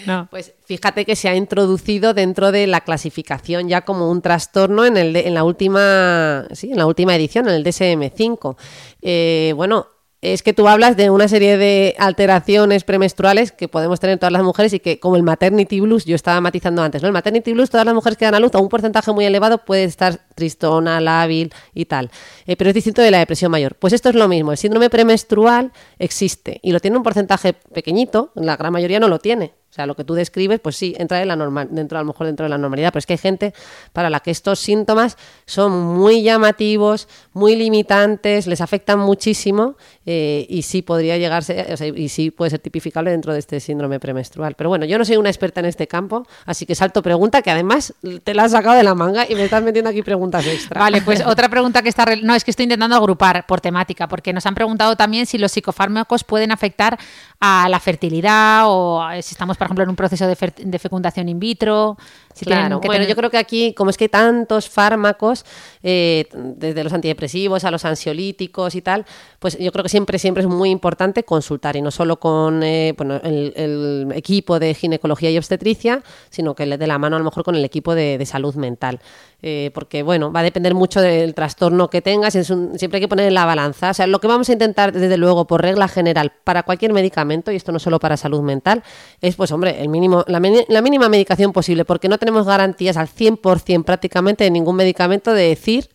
No. 0.05 0.27
Pues 0.31 0.53
fíjate 0.69 1.03
que 1.03 1.15
se 1.15 1.27
ha 1.27 1.35
introducido 1.35 2.13
dentro 2.13 2.51
de 2.51 2.67
la 2.67 2.81
clasificación 2.81 3.69
ya 3.69 3.81
como 3.81 4.11
un 4.11 4.21
trastorno 4.21 4.85
en, 4.85 4.97
el 4.97 5.15
en, 5.15 5.33
la, 5.33 5.43
última, 5.43 6.45
sí, 6.51 6.69
en 6.69 6.77
la 6.77 6.85
última 6.85 7.15
edición, 7.15 7.49
en 7.49 7.55
el 7.55 7.63
DSM-5. 7.63 8.55
Eh, 9.01 9.53
bueno, 9.55 9.87
es 10.21 10.43
que 10.43 10.53
tú 10.53 10.67
hablas 10.67 10.95
de 10.95 11.09
una 11.09 11.27
serie 11.27 11.57
de 11.57 11.95
alteraciones 11.97 12.83
premenstruales 12.83 13.51
que 13.51 13.67
podemos 13.67 13.99
tener 13.99 14.19
todas 14.19 14.31
las 14.31 14.43
mujeres 14.43 14.71
y 14.73 14.79
que 14.79 14.99
como 14.99 15.15
el 15.15 15.23
maternity 15.23 15.79
blues, 15.79 16.05
yo 16.05 16.13
estaba 16.13 16.39
matizando 16.39 16.83
antes, 16.83 17.01
¿no? 17.01 17.07
El 17.07 17.13
maternity 17.13 17.51
blues, 17.53 17.71
todas 17.71 17.87
las 17.87 17.95
mujeres 17.95 18.15
que 18.15 18.25
dan 18.25 18.35
a 18.35 18.39
luz 18.39 18.53
a 18.53 18.59
un 18.59 18.69
porcentaje 18.69 19.11
muy 19.11 19.25
elevado 19.25 19.65
puede 19.65 19.85
estar 19.85 20.19
tristona, 20.35 21.01
lábil 21.01 21.51
y 21.73 21.85
tal. 21.85 22.11
Eh, 22.45 22.55
pero 22.55 22.69
es 22.69 22.75
distinto 22.75 23.01
de 23.01 23.09
la 23.09 23.17
depresión 23.17 23.49
mayor. 23.49 23.73
Pues 23.73 23.93
esto 23.93 24.09
es 24.09 24.15
lo 24.15 24.27
mismo, 24.27 24.51
el 24.51 24.59
síndrome 24.59 24.91
premenstrual 24.91 25.71
existe 25.97 26.59
y 26.61 26.73
lo 26.73 26.79
tiene 26.79 26.95
un 26.95 27.01
porcentaje 27.01 27.53
pequeñito, 27.53 28.31
la 28.35 28.55
gran 28.55 28.71
mayoría 28.71 28.99
no 28.99 29.07
lo 29.07 29.17
tiene. 29.17 29.53
O 29.69 29.73
sea, 29.73 29.85
lo 29.85 29.95
que 29.95 30.03
tú 30.03 30.15
describes, 30.15 30.59
pues 30.59 30.75
sí, 30.75 30.95
entra 30.97 31.21
en 31.21 31.27
la 31.27 31.35
normal, 31.35 31.67
dentro 31.69 31.99
a 31.99 32.01
lo 32.01 32.07
mejor 32.07 32.25
dentro 32.25 32.43
de 32.43 32.49
la 32.49 32.57
normalidad, 32.57 32.91
pero 32.91 32.99
es 32.99 33.05
que 33.05 33.13
hay 33.13 33.19
gente 33.19 33.53
para 33.93 34.09
la 34.09 34.19
que 34.19 34.31
estos 34.31 34.59
síntomas 34.59 35.15
son 35.45 35.71
muy 35.71 36.23
llamativos, 36.23 37.07
muy 37.33 37.55
limitantes, 37.55 38.47
les 38.47 38.61
afectan 38.61 38.97
muchísimo 38.97 39.75
eh, 40.07 40.47
y 40.49 40.63
sí 40.63 40.81
podría 40.81 41.17
llegarse, 41.17 41.67
o 41.71 41.77
sea, 41.77 41.85
y 41.85 42.09
sí 42.09 42.31
puede 42.31 42.49
ser 42.49 42.59
tipificable 42.61 43.11
dentro 43.11 43.31
de 43.31 43.37
este 43.37 43.59
síndrome 43.59 43.99
premenstrual. 43.99 44.55
Pero 44.55 44.69
bueno, 44.69 44.85
yo 44.85 44.97
no 44.97 45.05
soy 45.05 45.17
una 45.17 45.29
experta 45.29 45.59
en 45.59 45.67
este 45.67 45.87
campo, 45.87 46.25
así 46.45 46.65
que 46.65 46.73
salto 46.73 47.03
pregunta 47.03 47.43
que 47.43 47.51
además 47.51 47.93
te 48.23 48.33
la 48.33 48.45
has 48.45 48.51
sacado 48.51 48.75
de 48.75 48.83
la 48.83 48.95
manga 48.95 49.27
y 49.29 49.35
me 49.35 49.43
estás 49.43 49.61
metiendo 49.61 49.91
aquí 49.91 50.01
preguntas 50.01 50.47
extra. 50.47 50.79
Vale, 50.79 51.03
pues 51.03 51.23
otra 51.23 51.47
pregunta 51.47 51.83
que 51.83 51.89
está, 51.89 52.05
no 52.23 52.33
es 52.33 52.43
que 52.43 52.49
estoy 52.49 52.63
intentando 52.63 52.95
agrupar 52.95 53.45
por 53.45 53.61
temática, 53.61 54.07
porque 54.07 54.33
nos 54.33 54.47
han 54.47 54.55
preguntado 54.55 54.95
también 54.95 55.27
si 55.27 55.37
los 55.37 55.51
psicofármacos 55.51 56.23
pueden 56.23 56.51
afectar 56.51 56.97
a 57.39 57.69
la 57.69 57.79
fertilidad 57.79 58.63
o 58.65 59.07
si 59.21 59.33
estamos 59.33 59.58
por 59.59 59.65
ejemplo, 59.65 59.83
en 59.83 59.89
un 59.89 59.95
proceso 59.95 60.25
de, 60.25 60.79
fecundación 60.79 61.27
in 61.27 61.37
vitro. 61.37 61.97
Si 62.33 62.45
claro, 62.45 62.79
bueno, 62.79 63.05
yo 63.05 63.15
creo 63.15 63.29
que 63.29 63.37
aquí, 63.37 63.73
como 63.73 63.89
es 63.89 63.97
que 63.97 64.05
hay 64.05 64.09
tantos 64.09 64.69
fármacos, 64.69 65.45
eh, 65.83 66.25
desde 66.31 66.83
los 66.83 66.93
antidepresivos 66.93 67.63
a 67.63 67.71
los 67.71 67.85
ansiolíticos 67.85 68.75
y 68.75 68.81
tal, 68.81 69.05
pues 69.39 69.57
yo 69.57 69.71
creo 69.71 69.83
que 69.83 69.89
siempre, 69.89 70.19
siempre 70.19 70.43
es 70.43 70.49
muy 70.49 70.69
importante 70.69 71.23
consultar 71.23 71.75
y 71.75 71.81
no 71.81 71.91
solo 71.91 72.19
con 72.19 72.63
eh, 72.63 72.93
bueno, 72.95 73.19
el, 73.23 74.11
equipo 74.15 74.59
de 74.59 74.73
ginecología 74.73 75.31
y 75.31 75.37
obstetricia, 75.37 76.01
sino 76.29 76.55
que 76.55 76.65
le 76.65 76.77
dé 76.77 76.87
la 76.87 76.97
mano 76.97 77.15
a 77.15 77.19
lo 77.19 77.25
mejor 77.25 77.43
con 77.43 77.55
el 77.55 77.65
equipo 77.65 77.95
de, 77.95 78.23
salud 78.25 78.55
mental. 78.55 78.99
Eh, 79.41 79.71
porque, 79.73 80.03
bueno, 80.03 80.31
va 80.33 80.41
a 80.41 80.43
depender 80.43 80.75
mucho 80.75 81.01
del 81.01 81.33
trastorno 81.33 81.89
que 81.89 82.01
tengas, 82.01 82.35
es 82.35 82.47
siempre 82.47 82.97
hay 82.97 83.01
que 83.01 83.07
poner 83.07 83.27
en 83.27 83.33
la 83.33 83.45
balanza. 83.45 83.91
O 83.91 83.93
sea, 83.93 84.05
lo 84.05 84.19
que 84.19 84.27
vamos 84.27 84.49
a 84.49 84.53
intentar, 84.53 84.91
desde 84.91 85.17
luego, 85.17 85.47
por 85.47 85.61
regla 85.61 85.87
general, 85.87 86.33
para 86.43 86.63
cualquier 86.63 86.91
medicamento, 86.91 87.51
y 87.51 87.55
esto 87.55 87.71
no 87.71 87.79
solo 87.79 87.99
para 87.99 88.17
salud 88.17 88.41
mental, 88.41 88.83
es, 89.21 89.35
pues, 89.35 89.51
hombre, 89.51 89.81
el 89.81 89.87
mínimo, 89.87 90.25
la, 90.27 90.41
la 90.67 90.81
mínima 90.81 91.07
medicación 91.07 91.53
posible, 91.53 91.85
porque 91.85 92.09
no 92.09 92.17
tenemos 92.17 92.28
garantías 92.33 92.97
al 92.97 93.07
100% 93.07 93.83
prácticamente 93.83 94.43
de 94.43 94.51
ningún 94.51 94.75
medicamento 94.75 95.33
de 95.33 95.49
decir 95.49 95.89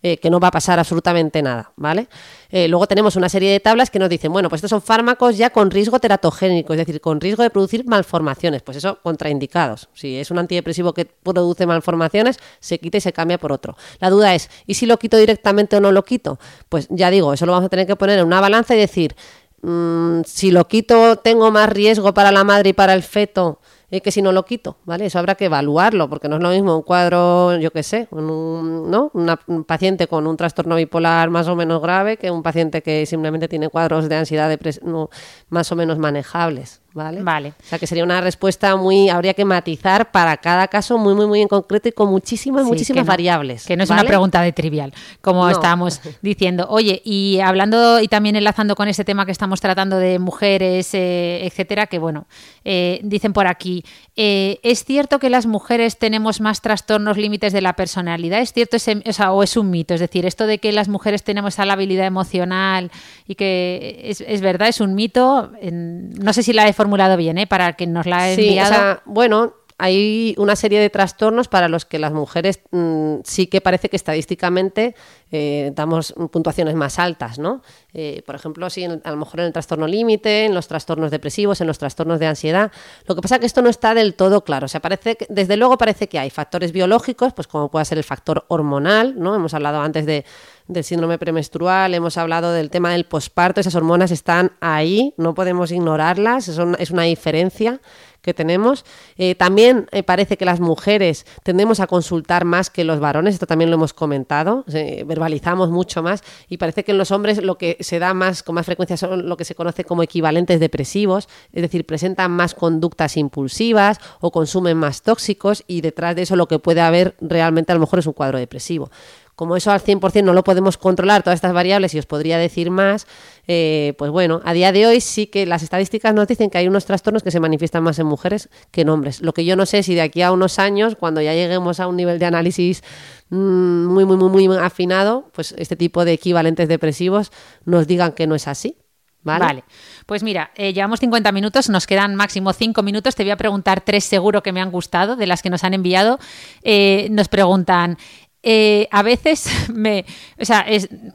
eh, 0.00 0.18
que 0.18 0.30
no 0.30 0.38
va 0.38 0.46
a 0.46 0.50
pasar 0.52 0.78
absolutamente 0.78 1.42
nada, 1.42 1.72
¿vale? 1.74 2.06
Eh, 2.50 2.68
luego 2.68 2.86
tenemos 2.86 3.16
una 3.16 3.28
serie 3.28 3.50
de 3.50 3.58
tablas 3.58 3.90
que 3.90 3.98
nos 3.98 4.08
dicen, 4.08 4.32
bueno, 4.32 4.48
pues 4.48 4.60
estos 4.60 4.70
son 4.70 4.80
fármacos 4.80 5.36
ya 5.36 5.50
con 5.50 5.72
riesgo 5.72 5.98
teratogénico, 5.98 6.72
es 6.72 6.78
decir, 6.78 7.00
con 7.00 7.20
riesgo 7.20 7.42
de 7.42 7.50
producir 7.50 7.84
malformaciones, 7.84 8.62
pues 8.62 8.76
eso, 8.76 9.00
contraindicados. 9.02 9.88
Si 9.94 10.16
es 10.16 10.30
un 10.30 10.38
antidepresivo 10.38 10.94
que 10.94 11.04
produce 11.04 11.66
malformaciones, 11.66 12.38
se 12.60 12.78
quita 12.78 12.98
y 12.98 13.00
se 13.00 13.12
cambia 13.12 13.38
por 13.38 13.50
otro. 13.50 13.76
La 13.98 14.08
duda 14.08 14.36
es, 14.36 14.50
¿y 14.68 14.74
si 14.74 14.86
lo 14.86 15.00
quito 15.00 15.16
directamente 15.16 15.74
o 15.74 15.80
no 15.80 15.90
lo 15.90 16.04
quito? 16.04 16.38
Pues 16.68 16.86
ya 16.90 17.10
digo, 17.10 17.32
eso 17.32 17.44
lo 17.44 17.50
vamos 17.50 17.66
a 17.66 17.68
tener 17.68 17.88
que 17.88 17.96
poner 17.96 18.20
en 18.20 18.26
una 18.26 18.40
balanza 18.40 18.76
y 18.76 18.78
decir, 18.78 19.16
mm, 19.62 20.20
si 20.24 20.52
lo 20.52 20.68
quito, 20.68 21.16
tengo 21.16 21.50
más 21.50 21.68
riesgo 21.70 22.14
para 22.14 22.30
la 22.30 22.44
madre 22.44 22.70
y 22.70 22.72
para 22.72 22.94
el 22.94 23.02
feto 23.02 23.58
que 23.90 24.10
si 24.10 24.20
no 24.20 24.32
lo 24.32 24.44
quito, 24.44 24.76
¿vale? 24.84 25.06
Eso 25.06 25.18
habrá 25.18 25.34
que 25.34 25.46
evaluarlo, 25.46 26.10
porque 26.10 26.28
no 26.28 26.36
es 26.36 26.42
lo 26.42 26.50
mismo 26.50 26.76
un 26.76 26.82
cuadro, 26.82 27.56
yo 27.56 27.70
qué 27.70 27.82
sé, 27.82 28.06
un, 28.10 28.90
¿no? 28.90 29.10
un 29.14 29.64
paciente 29.64 30.06
con 30.06 30.26
un 30.26 30.36
trastorno 30.36 30.76
bipolar 30.76 31.30
más 31.30 31.48
o 31.48 31.56
menos 31.56 31.80
grave 31.80 32.18
que 32.18 32.30
un 32.30 32.42
paciente 32.42 32.82
que 32.82 33.06
simplemente 33.06 33.48
tiene 33.48 33.70
cuadros 33.70 34.08
de 34.08 34.16
ansiedad 34.16 34.50
no, 34.82 35.08
más 35.48 35.72
o 35.72 35.76
menos 35.76 35.98
manejables. 35.98 36.82
¿Vale? 36.98 37.22
Vale. 37.22 37.48
O 37.58 37.64
sea 37.64 37.78
que 37.78 37.86
sería 37.86 38.04
una 38.04 38.20
respuesta 38.20 38.76
muy, 38.76 39.08
habría 39.08 39.32
que 39.32 39.46
matizar 39.46 40.10
para 40.10 40.36
cada 40.36 40.68
caso 40.68 40.98
muy, 40.98 41.14
muy, 41.14 41.26
muy 41.26 41.40
en 41.40 41.48
concreto 41.48 41.88
y 41.88 41.92
con 41.92 42.10
muchísimas, 42.10 42.66
muchísimas 42.66 43.06
variables. 43.06 43.64
Que 43.64 43.76
no 43.76 43.84
es 43.84 43.90
una 43.90 44.04
pregunta 44.04 44.42
de 44.42 44.52
trivial, 44.52 44.92
como 45.22 45.48
estábamos 45.48 46.00
diciendo. 46.22 46.66
Oye, 46.68 47.00
y 47.04 47.40
hablando 47.40 48.00
y 48.00 48.08
también 48.08 48.36
enlazando 48.36 48.74
con 48.74 48.88
ese 48.88 49.04
tema 49.04 49.24
que 49.24 49.32
estamos 49.32 49.60
tratando 49.60 49.98
de 49.98 50.18
mujeres, 50.18 50.90
eh, 50.92 51.46
etcétera, 51.46 51.86
que 51.86 51.98
bueno, 51.98 52.26
eh, 52.64 53.00
dicen 53.02 53.32
por 53.32 53.46
aquí, 53.46 53.84
eh, 54.16 54.58
¿es 54.62 54.84
cierto 54.84 55.18
que 55.18 55.30
las 55.30 55.46
mujeres 55.46 55.98
tenemos 55.98 56.40
más 56.40 56.60
trastornos 56.60 57.16
límites 57.16 57.52
de 57.52 57.60
la 57.60 57.74
personalidad? 57.74 58.40
¿Es 58.40 58.52
cierto 58.52 58.76
ese, 58.76 59.02
o, 59.28 59.42
es 59.42 59.56
un 59.56 59.70
mito? 59.70 59.94
Es 59.94 60.00
decir, 60.00 60.26
esto 60.26 60.46
de 60.46 60.58
que 60.58 60.72
las 60.72 60.88
mujeres 60.88 61.22
tenemos 61.22 61.54
esa 61.54 61.62
habilidad 61.70 62.06
emocional 62.06 62.90
y 63.26 63.34
que 63.34 64.00
es, 64.04 64.20
es 64.20 64.40
verdad, 64.40 64.68
es 64.68 64.80
un 64.80 64.94
mito. 64.94 65.52
no 65.62 66.32
sé 66.32 66.42
si 66.42 66.52
la 66.52 66.66
he 66.66 66.72
formulado 66.72 66.87
bien, 67.16 67.38
¿eh? 67.38 67.46
Para 67.46 67.74
que 67.74 67.86
nos 67.86 68.06
la 68.06 68.18
ha 68.18 68.30
enviado. 68.30 69.00
bueno, 69.04 69.54
hay 69.78 70.34
una 70.38 70.56
serie 70.56 70.80
de 70.80 70.90
trastornos 70.90 71.46
para 71.46 71.68
los 71.68 71.84
que 71.84 72.00
las 72.00 72.12
mujeres 72.12 72.60
mm, 72.72 73.18
sí 73.22 73.46
que 73.46 73.60
parece 73.60 73.88
que 73.88 73.96
estadísticamente 73.96 74.96
eh, 75.30 75.70
damos 75.72 76.14
puntuaciones 76.32 76.74
más 76.74 76.98
altas, 76.98 77.38
¿no? 77.38 77.62
Eh, 77.94 78.22
por 78.26 78.34
ejemplo, 78.34 78.66
a 78.66 79.10
lo 79.10 79.16
mejor 79.16 79.40
en 79.40 79.46
el 79.46 79.52
trastorno 79.52 79.86
límite, 79.86 80.46
en 80.46 80.54
los 80.54 80.66
trastornos 80.66 81.12
depresivos, 81.12 81.60
en 81.60 81.68
los 81.68 81.78
trastornos 81.78 82.18
de 82.18 82.26
ansiedad. 82.26 82.72
Lo 83.06 83.14
que 83.14 83.22
pasa 83.22 83.36
es 83.36 83.40
que 83.40 83.46
esto 83.46 83.62
no 83.62 83.70
está 83.70 83.94
del 83.94 84.14
todo 84.14 84.42
claro. 84.42 84.64
O 84.64 84.68
sea, 84.68 84.82
desde 85.28 85.56
luego 85.56 85.78
parece 85.78 86.08
que 86.08 86.18
hay 86.18 86.30
factores 86.30 86.72
biológicos, 86.72 87.32
pues 87.32 87.46
como 87.46 87.70
puede 87.70 87.84
ser 87.84 87.98
el 87.98 88.04
factor 88.04 88.46
hormonal, 88.48 89.14
¿no? 89.16 89.34
Hemos 89.34 89.54
hablado 89.54 89.80
antes 89.80 90.06
de 90.06 90.24
del 90.68 90.84
síndrome 90.84 91.18
premenstrual, 91.18 91.94
hemos 91.94 92.18
hablado 92.18 92.52
del 92.52 92.68
tema 92.68 92.92
del 92.92 93.06
posparto, 93.06 93.60
esas 93.60 93.74
hormonas 93.74 94.10
están 94.10 94.52
ahí, 94.60 95.14
no 95.16 95.34
podemos 95.34 95.72
ignorarlas, 95.72 96.48
es 96.48 96.90
una 96.90 97.02
diferencia 97.04 97.80
que 98.22 98.34
tenemos. 98.34 98.84
Eh, 99.16 99.34
también 99.34 99.86
eh, 99.92 100.02
parece 100.02 100.36
que 100.36 100.44
las 100.44 100.60
mujeres 100.60 101.26
tendemos 101.42 101.80
a 101.80 101.86
consultar 101.86 102.44
más 102.44 102.70
que 102.70 102.84
los 102.84 103.00
varones, 103.00 103.34
esto 103.34 103.46
también 103.46 103.70
lo 103.70 103.76
hemos 103.76 103.92
comentado, 103.92 104.64
verbalizamos 104.66 105.70
mucho 105.70 106.02
más 106.02 106.22
y 106.48 106.58
parece 106.58 106.84
que 106.84 106.92
en 106.92 106.98
los 106.98 107.10
hombres 107.10 107.42
lo 107.42 107.58
que 107.58 107.76
se 107.80 107.98
da 107.98 108.14
más 108.14 108.42
con 108.42 108.54
más 108.54 108.66
frecuencia 108.66 108.96
son 108.96 109.28
lo 109.28 109.36
que 109.36 109.44
se 109.44 109.54
conoce 109.54 109.84
como 109.84 110.02
equivalentes 110.02 110.60
depresivos, 110.60 111.28
es 111.52 111.62
decir, 111.62 111.86
presentan 111.86 112.30
más 112.32 112.54
conductas 112.54 113.16
impulsivas 113.16 113.98
o 114.20 114.30
consumen 114.30 114.76
más 114.76 115.02
tóxicos 115.02 115.64
y 115.66 115.80
detrás 115.80 116.16
de 116.16 116.22
eso 116.22 116.36
lo 116.36 116.48
que 116.48 116.58
puede 116.58 116.80
haber 116.80 117.14
realmente 117.20 117.72
a 117.72 117.74
lo 117.74 117.80
mejor 117.80 118.00
es 118.00 118.06
un 118.06 118.12
cuadro 118.12 118.38
depresivo. 118.38 118.90
Como 119.38 119.56
eso 119.56 119.70
al 119.70 119.80
100% 119.80 120.24
no 120.24 120.32
lo 120.32 120.42
podemos 120.42 120.76
controlar, 120.78 121.22
todas 121.22 121.36
estas 121.36 121.52
variables, 121.52 121.94
y 121.94 121.98
os 122.00 122.06
podría 122.06 122.38
decir 122.38 122.72
más, 122.72 123.06
eh, 123.46 123.94
pues 123.96 124.10
bueno, 124.10 124.40
a 124.44 124.52
día 124.52 124.72
de 124.72 124.84
hoy 124.84 125.00
sí 125.00 125.28
que 125.28 125.46
las 125.46 125.62
estadísticas 125.62 126.12
nos 126.12 126.26
dicen 126.26 126.50
que 126.50 126.58
hay 126.58 126.66
unos 126.66 126.86
trastornos 126.86 127.22
que 127.22 127.30
se 127.30 127.38
manifiestan 127.38 127.84
más 127.84 128.00
en 128.00 128.06
mujeres 128.06 128.48
que 128.72 128.80
en 128.80 128.88
hombres. 128.88 129.20
Lo 129.20 129.32
que 129.32 129.44
yo 129.44 129.54
no 129.54 129.64
sé 129.64 129.84
si 129.84 129.94
de 129.94 130.00
aquí 130.00 130.22
a 130.22 130.32
unos 130.32 130.58
años, 130.58 130.96
cuando 130.96 131.20
ya 131.20 131.34
lleguemos 131.34 131.78
a 131.78 131.86
un 131.86 131.94
nivel 131.94 132.18
de 132.18 132.26
análisis 132.26 132.82
mm, 133.28 133.84
muy, 133.86 134.04
muy, 134.04 134.16
muy, 134.16 134.48
muy 134.48 134.56
afinado, 134.56 135.30
pues 135.32 135.54
este 135.56 135.76
tipo 135.76 136.04
de 136.04 136.14
equivalentes 136.14 136.66
depresivos 136.66 137.30
nos 137.64 137.86
digan 137.86 138.14
que 138.14 138.26
no 138.26 138.34
es 138.34 138.48
así. 138.48 138.76
¿Vale? 139.22 139.64
Pues 140.06 140.22
mira, 140.22 140.52
eh, 140.54 140.72
llevamos 140.72 141.00
50 141.00 141.32
minutos, 141.32 141.68
nos 141.68 141.86
quedan 141.86 142.14
máximo 142.14 142.52
5 142.52 142.82
minutos. 142.82 143.14
Te 143.14 143.24
voy 143.24 143.32
a 143.32 143.36
preguntar 143.36 143.82
tres 143.82 144.04
seguro 144.04 144.42
que 144.42 144.52
me 144.52 144.60
han 144.60 144.70
gustado 144.70 145.16
de 145.16 145.26
las 145.26 145.42
que 145.42 145.50
nos 145.50 145.64
han 145.64 145.74
enviado. 145.74 146.18
Eh, 146.62 147.08
nos 147.10 147.28
preguntan, 147.28 147.98
eh, 148.44 148.86
a 148.92 149.02
veces 149.02 149.48
me, 149.74 150.04
o 150.40 150.44
sea, 150.44 150.64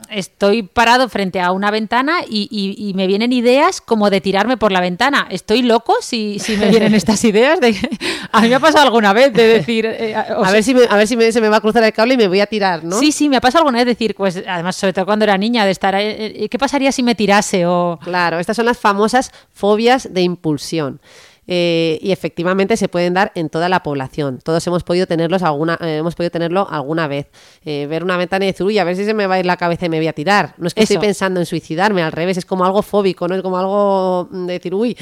estoy 0.09 0.63
parado 0.63 1.07
frente 1.07 1.39
a 1.39 1.51
una 1.51 1.71
ventana 1.71 2.17
y, 2.27 2.91
me 2.95 3.07
vienen 3.07 3.33
ideas 3.33 3.81
como 3.81 4.09
de 4.09 4.21
tirarme 4.21 4.57
por 4.57 4.71
la 4.71 4.81
ventana. 4.81 5.27
¿Estoy 5.29 5.61
loco 5.61 5.95
si, 6.01 6.37
si 6.39 6.57
me 6.57 6.69
vienen 6.69 6.93
estas 6.95 7.23
ideas? 7.23 7.59
De, 7.59 7.75
a 8.31 8.41
mí 8.41 8.49
me 8.49 8.55
ha 8.55 8.59
pasado 8.59 8.85
alguna 8.85 9.13
vez 9.13 9.33
de 9.33 9.47
decir... 9.47 9.85
Eh, 9.85 10.15
a, 10.15 10.51
ver 10.51 10.63
si, 10.63 10.75
a 10.89 10.95
ver 10.95 11.07
si 11.07 11.31
se 11.31 11.41
me 11.41 11.49
va 11.49 11.57
a 11.57 11.61
cruzar 11.61 11.83
el 11.83 11.93
cable 11.93 12.15
y 12.15 12.17
me 12.17 12.27
voy 12.27 12.41
a 12.41 12.45
tirar, 12.45 12.83
¿no? 12.83 12.99
Sí, 12.99 13.11
sí, 13.11 13.29
me 13.29 13.37
ha 13.37 13.41
pasado 13.41 13.61
alguna 13.61 13.79
vez 13.79 13.87
decir, 13.87 14.15
pues 14.15 14.43
además 14.47 14.75
sobre 14.75 14.93
todo 14.93 15.05
cuando 15.05 15.23
era 15.23 15.37
niña, 15.37 15.65
de 15.65 15.71
estar, 15.71 15.95
eh, 15.97 16.47
¿qué 16.49 16.59
pasaría 16.59 16.91
si 16.91 17.03
me 17.03 17.15
tirase? 17.15 17.65
O... 17.65 17.99
Claro, 18.03 18.39
estas 18.39 18.57
son 18.57 18.65
las 18.65 18.77
famosas 18.77 19.31
fobias 19.53 20.13
de 20.13 20.21
impulsión. 20.21 20.99
Eh, 21.47 21.99
y 22.01 22.11
efectivamente 22.11 22.77
se 22.77 22.87
pueden 22.87 23.13
dar 23.13 23.31
en 23.35 23.49
toda 23.49 23.69
la 23.69 23.83
población. 23.83 24.39
Todos 24.43 24.65
hemos 24.67 24.83
podido 24.83 25.07
tenerlos 25.07 25.43
alguna, 25.43 25.77
eh, 25.81 25.97
hemos 25.97 26.15
podido 26.15 26.31
tenerlo 26.31 26.67
alguna 26.69 27.07
vez. 27.07 27.27
Eh, 27.65 27.87
ver 27.87 28.03
una 28.03 28.17
ventana 28.17 28.45
y 28.45 28.49
decir, 28.49 28.65
uy, 28.65 28.77
a 28.77 28.83
ver 28.83 28.95
si 28.95 29.05
se 29.05 29.13
me 29.13 29.27
va 29.27 29.35
a 29.35 29.39
ir 29.39 29.45
la 29.45 29.57
cabeza 29.57 29.85
y 29.85 29.89
me 29.89 29.97
voy 29.97 30.07
a 30.07 30.13
tirar. 30.13 30.55
No 30.57 30.67
es 30.67 30.73
que 30.73 30.83
estoy 30.83 30.97
pensando 30.97 31.39
en 31.39 31.45
suicidarme, 31.45 32.01
al 32.01 32.11
revés, 32.11 32.37
es 32.37 32.45
como 32.45 32.65
algo 32.65 32.81
fóbico, 32.81 33.27
no 33.27 33.35
es 33.35 33.41
como 33.41 33.57
algo 33.57 34.29
de 34.31 34.53
decir, 34.53 34.73
uy, 34.73 34.97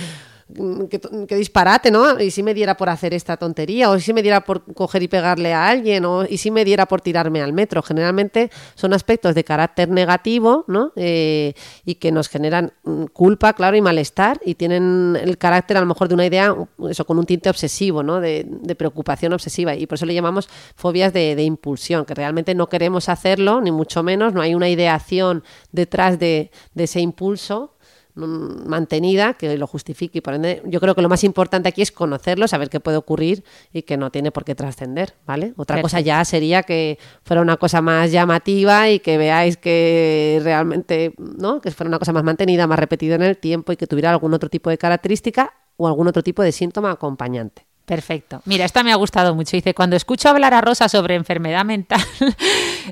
qué, 0.89 1.35
disparate, 1.35 1.91
¿no? 1.91 2.19
Y 2.19 2.31
si 2.31 2.43
me 2.43 2.53
diera 2.53 2.75
por 2.77 2.89
hacer 2.89 3.13
esta 3.13 3.37
tontería, 3.37 3.89
o 3.89 3.99
si 3.99 4.13
me 4.13 4.21
diera 4.21 4.41
por 4.41 4.63
coger 4.73 5.03
y 5.03 5.07
pegarle 5.07 5.53
a 5.53 5.67
alguien, 5.67 6.05
o 6.05 6.25
y 6.25 6.37
si 6.37 6.51
me 6.51 6.65
diera 6.65 6.85
por 6.85 7.01
tirarme 7.01 7.41
al 7.41 7.53
metro. 7.53 7.81
Generalmente 7.81 8.49
son 8.75 8.93
aspectos 8.93 9.35
de 9.35 9.43
carácter 9.43 9.89
negativo, 9.89 10.65
¿no? 10.67 10.91
Eh, 10.95 11.53
y 11.85 11.95
que 11.95 12.11
nos 12.11 12.29
generan 12.29 12.73
mm, 12.83 13.05
culpa, 13.05 13.53
claro, 13.53 13.75
y 13.77 13.81
malestar, 13.81 14.39
y 14.45 14.55
tienen 14.55 15.17
el 15.21 15.37
carácter 15.37 15.77
a 15.77 15.81
lo 15.81 15.85
mejor 15.85 16.07
de 16.07 16.13
una 16.13 16.25
idea, 16.25 16.55
eso, 16.89 17.05
con 17.05 17.19
un 17.19 17.25
tinte 17.25 17.49
obsesivo, 17.49 18.03
¿no? 18.03 18.19
De, 18.19 18.45
preocupación 18.77 19.33
obsesiva. 19.33 19.75
Y 19.75 19.85
por 19.85 19.95
eso 19.95 20.05
le 20.05 20.13
llamamos 20.13 20.49
fobias 20.75 21.13
de, 21.13 21.43
impulsión, 21.43 22.05
que 22.05 22.13
realmente 22.13 22.55
no 22.55 22.69
queremos 22.69 23.09
hacerlo, 23.09 23.61
ni 23.61 23.71
mucho 23.71 24.01
menos, 24.01 24.33
no 24.33 24.41
hay 24.41 24.55
una 24.55 24.69
ideación 24.69 25.43
detrás 25.71 26.17
de, 26.19 26.51
ese 26.75 26.99
impulso 26.99 27.70
mantenida 28.15 29.33
que 29.33 29.57
lo 29.57 29.67
justifique 29.67 30.19
y 30.19 30.21
por 30.21 30.33
ende 30.33 30.61
yo 30.65 30.79
creo 30.79 30.95
que 30.95 31.01
lo 31.01 31.09
más 31.09 31.23
importante 31.23 31.69
aquí 31.69 31.81
es 31.81 31.91
conocerlo, 31.91 32.47
saber 32.47 32.69
qué 32.69 32.79
puede 32.79 32.97
ocurrir 32.97 33.43
y 33.71 33.83
que 33.83 33.97
no 33.97 34.11
tiene 34.11 34.31
por 34.31 34.43
qué 34.43 34.55
trascender, 34.55 35.15
¿vale? 35.25 35.53
Otra 35.57 35.81
cosa 35.81 35.99
ya 35.99 36.23
sería 36.25 36.63
que 36.63 36.99
fuera 37.23 37.41
una 37.41 37.57
cosa 37.57 37.81
más 37.81 38.11
llamativa 38.11 38.89
y 38.89 38.99
que 38.99 39.17
veáis 39.17 39.57
que 39.57 40.39
realmente, 40.43 41.13
¿no? 41.17 41.61
Que 41.61 41.71
fuera 41.71 41.87
una 41.87 41.99
cosa 41.99 42.13
más 42.13 42.23
mantenida, 42.23 42.67
más 42.67 42.79
repetida 42.79 43.15
en 43.15 43.23
el 43.23 43.37
tiempo 43.37 43.71
y 43.71 43.77
que 43.77 43.87
tuviera 43.87 44.11
algún 44.11 44.33
otro 44.33 44.49
tipo 44.49 44.69
de 44.69 44.77
característica 44.77 45.53
o 45.77 45.87
algún 45.87 46.07
otro 46.07 46.23
tipo 46.23 46.43
de 46.43 46.51
síntoma 46.51 46.91
acompañante. 46.91 47.65
Perfecto. 47.85 48.41
Mira, 48.45 48.63
esta 48.63 48.83
me 48.83 48.91
ha 48.91 48.95
gustado 48.95 49.35
mucho. 49.35 49.57
Dice, 49.57 49.73
cuando 49.73 49.95
escucho 49.95 50.29
hablar 50.29 50.53
a 50.53 50.61
Rosa 50.61 50.87
sobre 50.87 51.15
enfermedad 51.15 51.65
mental 51.65 52.01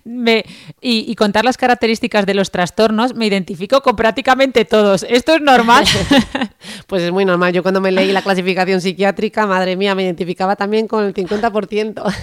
y, 0.82 1.16
contar 1.16 1.46
las 1.46 1.58
características 1.58 2.26
de 2.26 2.34
los 2.34 2.52
trastornos, 2.52 3.16
me 3.16 3.28
identifico 3.28 3.82
con 3.82 3.96
prácticamente 3.96 4.66
todos. 4.66 5.06
¿Esto 5.08 5.36
es 5.36 5.42
normal? 5.42 5.86
pues 6.88 7.04
es 7.04 7.12
muy 7.12 7.24
normal. 7.24 7.54
Yo 7.54 7.62
cuando 7.62 7.82
me 7.82 7.92
leí 7.92 8.12
la 8.12 8.22
clasificación 8.22 8.82
psiquiátrica, 8.82 9.46
madre 9.46 9.76
mía, 9.76 9.96
me 9.96 10.04
identificaba 10.04 10.56
también 10.56 10.88
con 10.88 11.06
el 11.06 11.14
50%. 11.14 12.14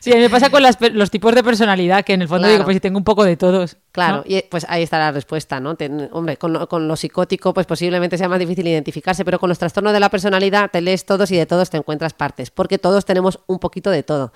sí, 0.00 0.12
a 0.12 0.16
mí 0.16 0.20
me 0.20 0.30
pasa 0.30 0.50
con 0.50 0.62
los 0.62 1.10
tipos 1.10 1.34
de 1.34 1.42
personalidad, 1.42 2.04
que 2.04 2.12
en 2.12 2.22
el 2.22 2.28
fondo 2.28 2.48
digo, 2.48 2.64
pues 2.64 2.76
si 2.76 2.80
tengo 2.80 2.98
un 2.98 3.04
poco 3.04 3.24
de 3.24 3.36
todos. 3.36 3.76
Claro, 3.92 4.22
y 4.24 4.40
pues 4.42 4.64
ahí 4.68 4.84
está 4.84 5.00
la 5.00 5.10
respuesta, 5.10 5.58
¿no? 5.58 5.76
hombre, 6.12 6.36
con, 6.36 6.66
con, 6.66 6.86
lo 6.86 6.94
psicótico, 6.94 7.52
pues 7.52 7.66
posiblemente 7.66 8.16
sea 8.16 8.28
más 8.28 8.38
difícil 8.38 8.68
identificarse, 8.68 9.24
pero 9.24 9.40
con 9.40 9.48
los 9.48 9.58
trastornos 9.58 9.92
de 9.92 9.98
la 9.98 10.08
personalidad 10.08 10.70
te 10.70 10.80
lees 10.80 11.04
todos 11.04 11.28
y 11.32 11.36
de 11.36 11.44
todos 11.44 11.70
te 11.70 11.76
encuentras 11.76 12.14
partes, 12.14 12.52
porque 12.52 12.78
todos 12.78 13.04
tenemos 13.04 13.40
un 13.48 13.58
poquito 13.58 13.90
de 13.90 14.04
todo. 14.04 14.32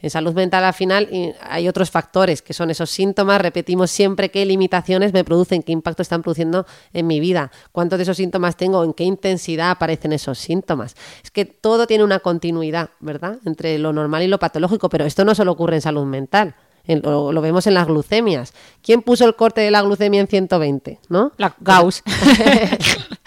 En 0.00 0.10
salud 0.10 0.34
mental 0.34 0.64
al 0.64 0.74
final 0.74 1.08
hay 1.40 1.68
otros 1.68 1.92
factores 1.92 2.42
que 2.42 2.52
son 2.52 2.70
esos 2.70 2.90
síntomas, 2.90 3.40
repetimos 3.40 3.92
siempre 3.92 4.30
qué 4.30 4.44
limitaciones 4.44 5.12
me 5.12 5.22
producen, 5.22 5.62
qué 5.62 5.70
impacto 5.70 6.02
están 6.02 6.22
produciendo 6.22 6.66
en 6.92 7.06
mi 7.06 7.20
vida, 7.20 7.52
cuántos 7.70 7.98
de 7.98 8.02
esos 8.02 8.16
síntomas 8.16 8.56
tengo, 8.56 8.82
en 8.82 8.92
qué 8.92 9.04
intensidad 9.04 9.70
aparecen 9.70 10.12
esos 10.12 10.38
síntomas. 10.38 10.96
Es 11.22 11.30
que 11.30 11.44
todo 11.44 11.86
tiene 11.86 12.02
una 12.02 12.18
continuidad, 12.18 12.90
¿verdad? 12.98 13.38
Entre 13.44 13.78
lo 13.78 13.92
normal 13.92 14.24
y 14.24 14.26
lo 14.26 14.40
patológico, 14.40 14.88
pero 14.88 15.04
esto 15.04 15.24
no 15.24 15.36
solo 15.36 15.52
ocurre 15.52 15.76
en 15.76 15.82
salud 15.82 16.04
mental 16.06 16.56
lo, 16.88 17.40
vemos 17.40 17.66
en 17.66 17.74
las 17.74 17.86
glucemias. 17.86 18.52
¿Quién 18.82 19.02
puso 19.02 19.24
el 19.24 19.34
corte 19.34 19.60
de 19.60 19.70
la 19.70 19.82
glucemia 19.82 20.20
en 20.20 20.28
120? 20.28 21.00
¿No? 21.08 21.32
La 21.36 21.54
Gauss. 21.60 22.02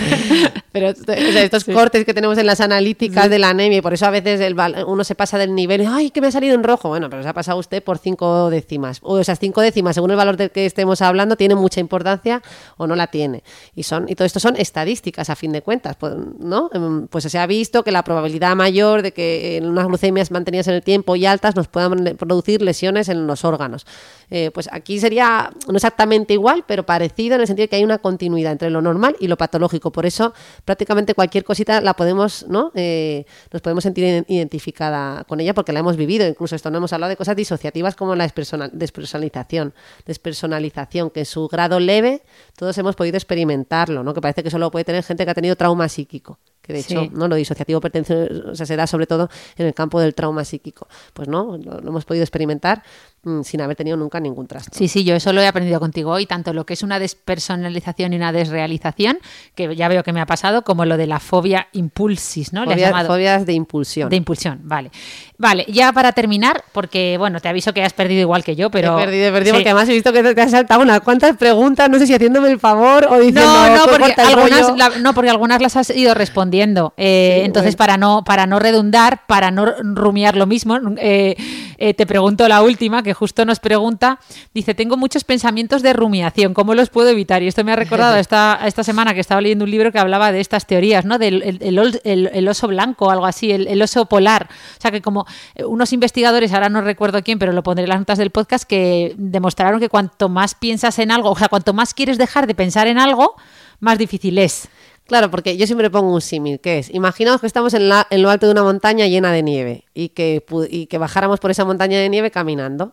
Pero 0.72 0.88
estos 0.88 1.64
cortes 1.64 2.04
que 2.04 2.14
tenemos 2.14 2.38
en 2.38 2.46
las 2.46 2.60
analíticas 2.60 3.28
de 3.28 3.38
la 3.38 3.50
anemia, 3.50 3.78
y 3.78 3.80
por 3.80 3.92
eso 3.92 4.06
a 4.06 4.10
veces 4.10 4.40
uno 4.86 5.04
se 5.04 5.14
pasa 5.14 5.36
del 5.36 5.54
nivel, 5.54 5.84
¡ay, 5.88 6.10
que 6.10 6.20
me 6.20 6.28
ha 6.28 6.30
salido 6.30 6.54
en 6.54 6.62
rojo! 6.62 6.88
Bueno, 6.88 7.10
pero 7.10 7.22
se 7.22 7.28
ha 7.28 7.34
pasado 7.34 7.58
usted 7.58 7.82
por 7.82 7.98
cinco 7.98 8.50
décimas. 8.50 9.00
O 9.02 9.18
esas 9.18 9.38
cinco 9.38 9.60
décimas, 9.60 9.94
según 9.94 10.12
el 10.12 10.16
valor 10.16 10.36
del 10.36 10.50
que 10.50 10.66
estemos 10.66 11.02
hablando, 11.02 11.36
tiene 11.36 11.56
mucha 11.56 11.80
importancia 11.80 12.42
o 12.76 12.86
no 12.86 12.94
la 12.94 13.08
tiene. 13.08 13.42
Y, 13.74 13.82
son, 13.82 14.08
y 14.08 14.14
todo 14.14 14.26
esto 14.26 14.38
son 14.38 14.56
estadísticas, 14.56 15.28
a 15.28 15.36
fin 15.36 15.52
de 15.52 15.62
cuentas. 15.62 15.96
Pues, 15.96 16.14
¿no? 16.38 16.70
Em, 16.72 17.08
pues 17.08 17.24
se 17.24 17.38
ha 17.38 17.46
visto 17.46 17.82
que 17.82 17.90
la 17.90 18.04
probabilidad 18.04 18.54
mayor 18.54 19.02
de 19.02 19.12
que 19.12 19.60
unas 19.62 19.86
glucemias 19.86 20.30
mantenidas 20.30 20.68
en 20.68 20.74
el 20.74 20.82
tiempo 20.82 21.16
y 21.16 21.26
altas 21.26 21.56
nos 21.56 21.68
puedan 21.68 22.16
producir 22.16 22.62
lesiones 22.62 23.08
en 23.08 23.26
los 23.26 23.44
órganos. 23.44 23.86
Eh, 24.30 24.50
pues 24.52 24.68
aquí 24.72 25.00
sería 25.00 25.50
no 25.66 25.74
exactamente 25.74 26.34
igual, 26.34 26.64
pero 26.66 26.84
parecido 26.84 27.34
en 27.34 27.40
el 27.40 27.46
sentido 27.46 27.64
de 27.64 27.68
que 27.68 27.76
hay 27.76 27.84
una 27.84 27.98
continuidad 27.98 28.52
entre 28.52 28.70
lo 28.70 28.80
normal 28.80 29.16
y 29.18 29.26
lo 29.26 29.36
patológico. 29.36 29.89
Por 29.90 30.06
eso 30.06 30.32
prácticamente 30.64 31.14
cualquier 31.14 31.44
cosita 31.44 31.80
la 31.80 31.94
podemos, 31.94 32.46
¿no? 32.48 32.72
Eh, 32.74 33.24
nos 33.52 33.62
podemos 33.62 33.82
sentir 33.84 34.24
identificada 34.28 35.24
con 35.24 35.40
ella 35.40 35.54
porque 35.54 35.72
la 35.72 35.80
hemos 35.80 35.96
vivido. 35.96 36.26
Incluso 36.26 36.56
esto 36.56 36.70
no 36.70 36.78
hemos 36.78 36.92
hablado 36.92 37.10
de 37.10 37.16
cosas 37.16 37.36
disociativas 37.36 37.94
como 37.94 38.14
la 38.14 38.24
despersonalización, 38.24 39.74
despersonalización, 40.06 41.10
que 41.10 41.20
en 41.20 41.26
su 41.26 41.48
grado 41.48 41.80
leve 41.80 42.22
todos 42.56 42.76
hemos 42.78 42.96
podido 42.96 43.16
experimentarlo, 43.16 44.02
¿no? 44.02 44.14
Que 44.14 44.20
parece 44.20 44.42
que 44.42 44.50
solo 44.50 44.70
puede 44.70 44.84
tener 44.84 45.02
gente 45.02 45.24
que 45.24 45.30
ha 45.30 45.34
tenido 45.34 45.56
trauma 45.56 45.88
psíquico 45.88 46.38
que 46.70 46.74
de 46.74 46.80
hecho 46.80 47.08
no 47.12 47.28
lo 47.28 47.36
disociativo 47.36 47.80
pertenece, 47.80 48.28
o 48.50 48.54
sea, 48.54 48.66
se 48.66 48.76
da 48.76 48.86
sobre 48.86 49.06
todo 49.06 49.28
en 49.56 49.66
el 49.66 49.74
campo 49.74 50.00
del 50.00 50.14
trauma 50.14 50.44
psíquico. 50.44 50.86
Pues 51.12 51.28
no, 51.28 51.56
lo 51.56 51.88
hemos 51.88 52.04
podido 52.04 52.22
experimentar 52.22 52.82
Mm, 53.22 53.42
sin 53.42 53.60
haber 53.60 53.76
tenido 53.76 53.98
nunca 53.98 54.18
ningún 54.18 54.46
trastorno. 54.46 54.78
Sí, 54.78 54.88
sí, 54.88 55.04
yo 55.04 55.14
eso 55.14 55.34
lo 55.34 55.42
he 55.42 55.46
aprendido 55.46 55.78
contigo 55.78 56.10
hoy, 56.10 56.24
tanto 56.24 56.54
lo 56.54 56.64
que 56.64 56.72
es 56.72 56.82
una 56.82 56.98
despersonalización 56.98 58.14
y 58.14 58.16
una 58.16 58.32
desrealización, 58.32 59.18
que 59.54 59.76
ya 59.76 59.88
veo 59.88 60.02
que 60.02 60.14
me 60.14 60.22
ha 60.22 60.26
pasado, 60.26 60.62
como 60.62 60.86
lo 60.86 60.96
de 60.96 61.06
la 61.06 61.20
fobia 61.20 61.68
impulsis, 61.72 62.54
¿no? 62.54 62.64
fobias 62.64 63.44
de 63.44 63.52
impulsión. 63.52 64.08
De 64.08 64.16
impulsión, 64.16 64.60
vale. 64.62 64.90
Vale, 65.36 65.66
ya 65.68 65.92
para 65.92 66.12
terminar, 66.12 66.64
porque 66.72 67.16
bueno, 67.18 67.40
te 67.40 67.48
aviso 67.48 67.74
que 67.74 67.82
has 67.82 67.92
perdido 67.92 68.22
igual 68.22 68.42
que 68.42 68.56
yo, 68.56 68.70
pero... 68.70 68.98
He 68.98 69.02
perdido, 69.02 69.28
he 69.28 69.32
perdido, 69.32 69.54
porque 69.54 69.68
además 69.68 69.88
he 69.90 69.92
visto 69.92 70.14
que 70.14 70.22
te 70.22 70.40
has 70.40 70.50
saltado 70.50 70.80
unas 70.80 71.00
cuantas 71.02 71.36
preguntas, 71.36 71.90
no 71.90 71.98
sé 71.98 72.06
si 72.06 72.14
haciéndome 72.14 72.50
el 72.50 72.58
favor 72.58 73.06
o 73.10 73.16
diciendo... 73.16 73.42
No, 73.42 73.76
no, 73.76 73.84
porque, 73.84 74.14
algunas, 74.16 74.98
no 75.00 75.12
porque 75.12 75.30
algunas 75.30 75.60
las 75.60 75.76
has 75.76 75.90
ido 75.90 76.14
respondiendo. 76.14 76.50
Eh, 76.96 77.42
entonces, 77.44 77.76
para, 77.76 77.96
no, 77.96 78.22
para 78.24 78.46
no 78.46 78.58
redundar, 78.58 79.26
para 79.26 79.50
no 79.50 79.66
rumiar 79.66 80.36
lo 80.36 80.46
mismo, 80.46 80.78
eh, 80.98 81.36
eh, 81.78 81.94
te 81.94 82.06
pregunto 82.06 82.46
la 82.48 82.62
última, 82.62 83.02
que 83.02 83.14
justo 83.14 83.44
nos 83.44 83.60
pregunta, 83.60 84.18
dice, 84.52 84.74
tengo 84.74 84.96
muchos 84.96 85.24
pensamientos 85.24 85.82
de 85.82 85.92
rumiación, 85.92 86.54
¿cómo 86.54 86.74
los 86.74 86.90
puedo 86.90 87.08
evitar? 87.08 87.42
Y 87.42 87.48
esto 87.48 87.64
me 87.64 87.72
ha 87.72 87.76
recordado 87.76 88.16
esta, 88.18 88.60
esta 88.66 88.84
semana 88.84 89.14
que 89.14 89.20
estaba 89.20 89.40
leyendo 89.40 89.64
un 89.64 89.70
libro 89.70 89.90
que 89.92 89.98
hablaba 89.98 90.32
de 90.32 90.40
estas 90.40 90.66
teorías, 90.66 91.04
¿no? 91.04 91.18
Del 91.18 91.58
el, 91.62 92.48
oso 92.48 92.68
blanco 92.68 93.06
o 93.06 93.10
algo 93.10 93.26
así, 93.26 93.50
el, 93.50 93.80
oso 93.82 94.06
polar. 94.06 94.48
O 94.78 94.80
sea 94.80 94.90
que 94.90 95.00
como 95.00 95.26
unos 95.64 95.92
investigadores, 95.92 96.52
ahora 96.52 96.68
no 96.68 96.82
recuerdo 96.82 97.22
quién, 97.22 97.38
pero 97.38 97.52
lo 97.52 97.62
pondré 97.62 97.84
en 97.84 97.90
las 97.90 97.98
notas 97.98 98.18
del 98.18 98.30
podcast, 98.30 98.64
que 98.64 99.14
demostraron 99.16 99.80
que 99.80 99.88
cuanto 99.88 100.28
más 100.28 100.54
piensas 100.54 100.98
en 100.98 101.10
algo, 101.10 101.30
o 101.30 101.36
sea, 101.36 101.48
cuanto 101.48 101.72
más 101.72 101.94
quieres 101.94 102.18
dejar 102.18 102.46
de 102.46 102.54
pensar 102.54 102.86
en 102.86 102.98
algo, 102.98 103.36
más 103.80 103.98
difícil 103.98 104.38
es. 104.38 104.68
Claro, 105.10 105.28
porque 105.28 105.56
yo 105.56 105.66
siempre 105.66 105.90
pongo 105.90 106.14
un 106.14 106.20
símil, 106.20 106.60
que 106.60 106.78
es, 106.78 106.94
imaginaos 106.94 107.40
que 107.40 107.48
estamos 107.48 107.74
en, 107.74 107.88
lo 107.88 108.30
alto 108.30 108.46
de 108.46 108.52
una 108.52 108.62
montaña 108.62 109.08
llena 109.08 109.32
de 109.32 109.42
nieve 109.42 109.84
y 109.92 110.10
que, 110.10 110.44
y 110.70 110.86
que 110.86 110.98
bajáramos 110.98 111.40
por 111.40 111.50
esa 111.50 111.64
montaña 111.64 111.98
de 111.98 112.08
nieve 112.08 112.30
caminando 112.30 112.92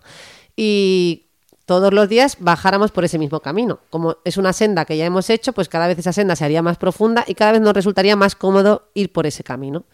y 0.55 1.27
todos 1.67 1.93
los 1.93 2.09
días 2.09 2.37
bajáramos 2.39 2.89
por 2.89 3.05
ese 3.05 3.19
mismo 3.19 3.39
camino. 3.41 3.81
Como 3.91 4.17
es 4.25 4.37
una 4.37 4.51
senda 4.51 4.85
que 4.85 4.97
ya 4.97 5.05
hemos 5.05 5.29
hecho, 5.29 5.53
pues 5.53 5.69
cada 5.69 5.85
vez 5.85 5.99
esa 5.99 6.11
senda 6.11 6.35
se 6.35 6.43
haría 6.43 6.63
más 6.63 6.79
profunda 6.79 7.23
y 7.27 7.35
cada 7.35 7.51
vez 7.51 7.61
nos 7.61 7.73
resultaría 7.73 8.15
más 8.15 8.33
cómodo 8.33 8.89
ir 8.95 9.13
por 9.13 9.27
ese 9.27 9.43
camino 9.43 9.85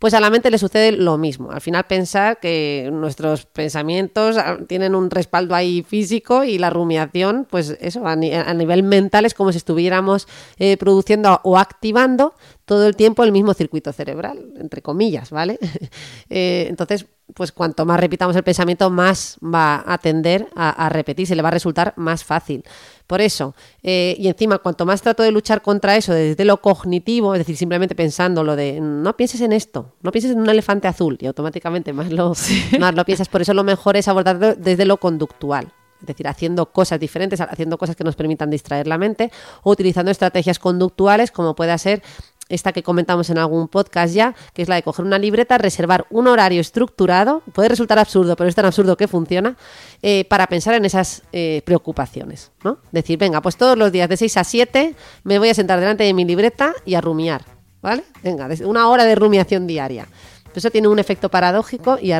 pues 0.00 0.14
a 0.14 0.20
la 0.20 0.30
mente 0.30 0.50
le 0.50 0.56
sucede 0.56 0.92
lo 0.92 1.18
mismo. 1.18 1.52
Al 1.52 1.60
final 1.60 1.84
pensar 1.84 2.40
que 2.40 2.88
nuestros 2.90 3.44
pensamientos 3.44 4.38
ah, 4.38 4.56
tienen 4.66 4.94
un 4.94 5.10
respaldo 5.10 5.54
ahí 5.54 5.82
físico 5.82 6.42
y 6.42 6.56
la 6.56 6.70
rumiación, 6.70 7.46
pues 7.48 7.76
eso, 7.80 8.06
a, 8.06 8.16
nivel 8.16 8.82
mental 8.82 9.26
es 9.26 9.34
como 9.34 9.52
si 9.52 9.58
estuviéramos 9.58 10.26
eh, 10.58 10.78
produciendo 10.78 11.40
o 11.44 11.58
activando 11.58 12.34
todo 12.70 12.86
el 12.86 12.94
tiempo 12.94 13.24
el 13.24 13.32
mismo 13.32 13.52
circuito 13.52 13.92
cerebral, 13.92 14.54
entre 14.56 14.80
comillas, 14.80 15.30
¿vale? 15.30 15.58
Eh, 16.32 16.66
entonces, 16.68 17.06
pues 17.34 17.50
cuanto 17.50 17.84
más 17.84 17.98
repitamos 17.98 18.36
el 18.36 18.44
pensamiento, 18.44 18.88
más 18.88 19.36
va 19.42 19.82
a 19.84 19.98
tender 19.98 20.46
a, 20.54 20.88
repetir, 20.88 21.26
se 21.26 21.34
le 21.34 21.42
va 21.42 21.48
a 21.48 21.50
resultar 21.50 21.92
más 21.96 22.22
fácil. 22.22 22.62
Por 23.08 23.20
eso, 23.20 23.56
eh, 23.82 24.14
y 24.16 24.28
encima, 24.28 24.58
cuanto 24.58 24.86
más 24.86 25.02
trato 25.02 25.24
de 25.24 25.32
luchar 25.32 25.60
contra 25.60 25.96
eso 25.96 26.14
desde 26.14 26.44
lo 26.44 26.58
cognitivo, 26.58 27.34
es 27.34 27.40
decir, 27.40 27.56
simplemente 27.56 27.96
pensando 27.96 28.44
lo 28.44 28.54
de 28.54 28.80
no 28.80 29.16
pienses 29.16 29.40
en 29.40 29.52
esto, 29.52 29.92
no 30.02 30.12
pienses 30.12 30.30
en 30.30 30.40
un 30.40 30.48
elefante 30.48 30.86
azul, 30.86 31.18
y 31.20 31.26
automáticamente 31.26 31.92
más 31.92 32.12
lo, 32.12 32.34
más 32.78 32.94
lo 32.94 33.04
piensas. 33.04 33.28
Por 33.28 33.42
eso 33.42 33.52
lo 33.52 33.64
mejor 33.64 33.96
es 33.96 34.06
abordarlo 34.06 34.54
desde 34.54 34.84
lo 34.84 34.98
conductual 34.98 35.72
es 36.00 36.06
decir, 36.06 36.26
haciendo 36.28 36.72
cosas 36.72 36.98
diferentes, 36.98 37.40
haciendo 37.40 37.76
cosas 37.76 37.94
que 37.94 38.04
nos 38.04 38.16
permitan 38.16 38.48
distraer 38.48 38.86
la 38.86 38.96
mente 38.96 39.30
o 39.62 39.70
utilizando 39.70 40.10
estrategias 40.10 40.58
conductuales 40.58 41.30
como 41.30 41.54
puede 41.54 41.76
ser 41.76 42.02
esta 42.50 42.72
que 42.72 42.82
comentamos 42.82 43.30
en 43.30 43.38
algún 43.38 43.68
podcast 43.68 44.12
ya, 44.12 44.34
que 44.52 44.62
es 44.62 44.68
la 44.68 44.74
de 44.74 44.82
coger 44.82 45.04
una 45.04 45.18
libreta, 45.18 45.56
reservar 45.56 46.06
un 46.10 46.28
horario 46.28 46.60
estructurado, 46.60 47.42
puede 47.52 47.70
resultar 47.70 47.98
absurdo, 47.98 48.36
pero 48.36 48.48
es 48.48 48.54
tan 48.54 48.66
absurdo 48.66 48.96
que 48.96 49.08
funciona, 49.08 49.56
eh, 50.02 50.24
para 50.26 50.46
pensar 50.46 50.74
en 50.74 50.84
esas 50.84 51.22
eh, 51.32 51.62
preocupaciones, 51.64 52.50
¿no? 52.64 52.78
Decir, 52.92 53.18
venga, 53.18 53.40
pues 53.40 53.56
todos 53.56 53.78
los 53.78 53.90
días 53.92 54.08
de 54.08 54.16
6 54.16 54.36
a 54.36 54.44
7 54.44 54.94
me 55.24 55.38
voy 55.38 55.48
a 55.48 55.54
sentar 55.54 55.80
delante 55.80 56.04
de 56.04 56.12
mi 56.12 56.24
libreta 56.24 56.74
y 56.84 56.94
a 56.94 57.00
rumiar, 57.00 57.44
¿vale? 57.80 58.04
Venga, 58.22 58.48
una 58.64 58.88
hora 58.88 59.04
de 59.04 59.14
rumiación 59.14 59.66
diaria. 59.66 60.08
Eso 60.54 60.70
tiene 60.70 60.88
un 60.88 60.98
efecto 60.98 61.28
paradójico 61.28 61.98
y, 62.00 62.12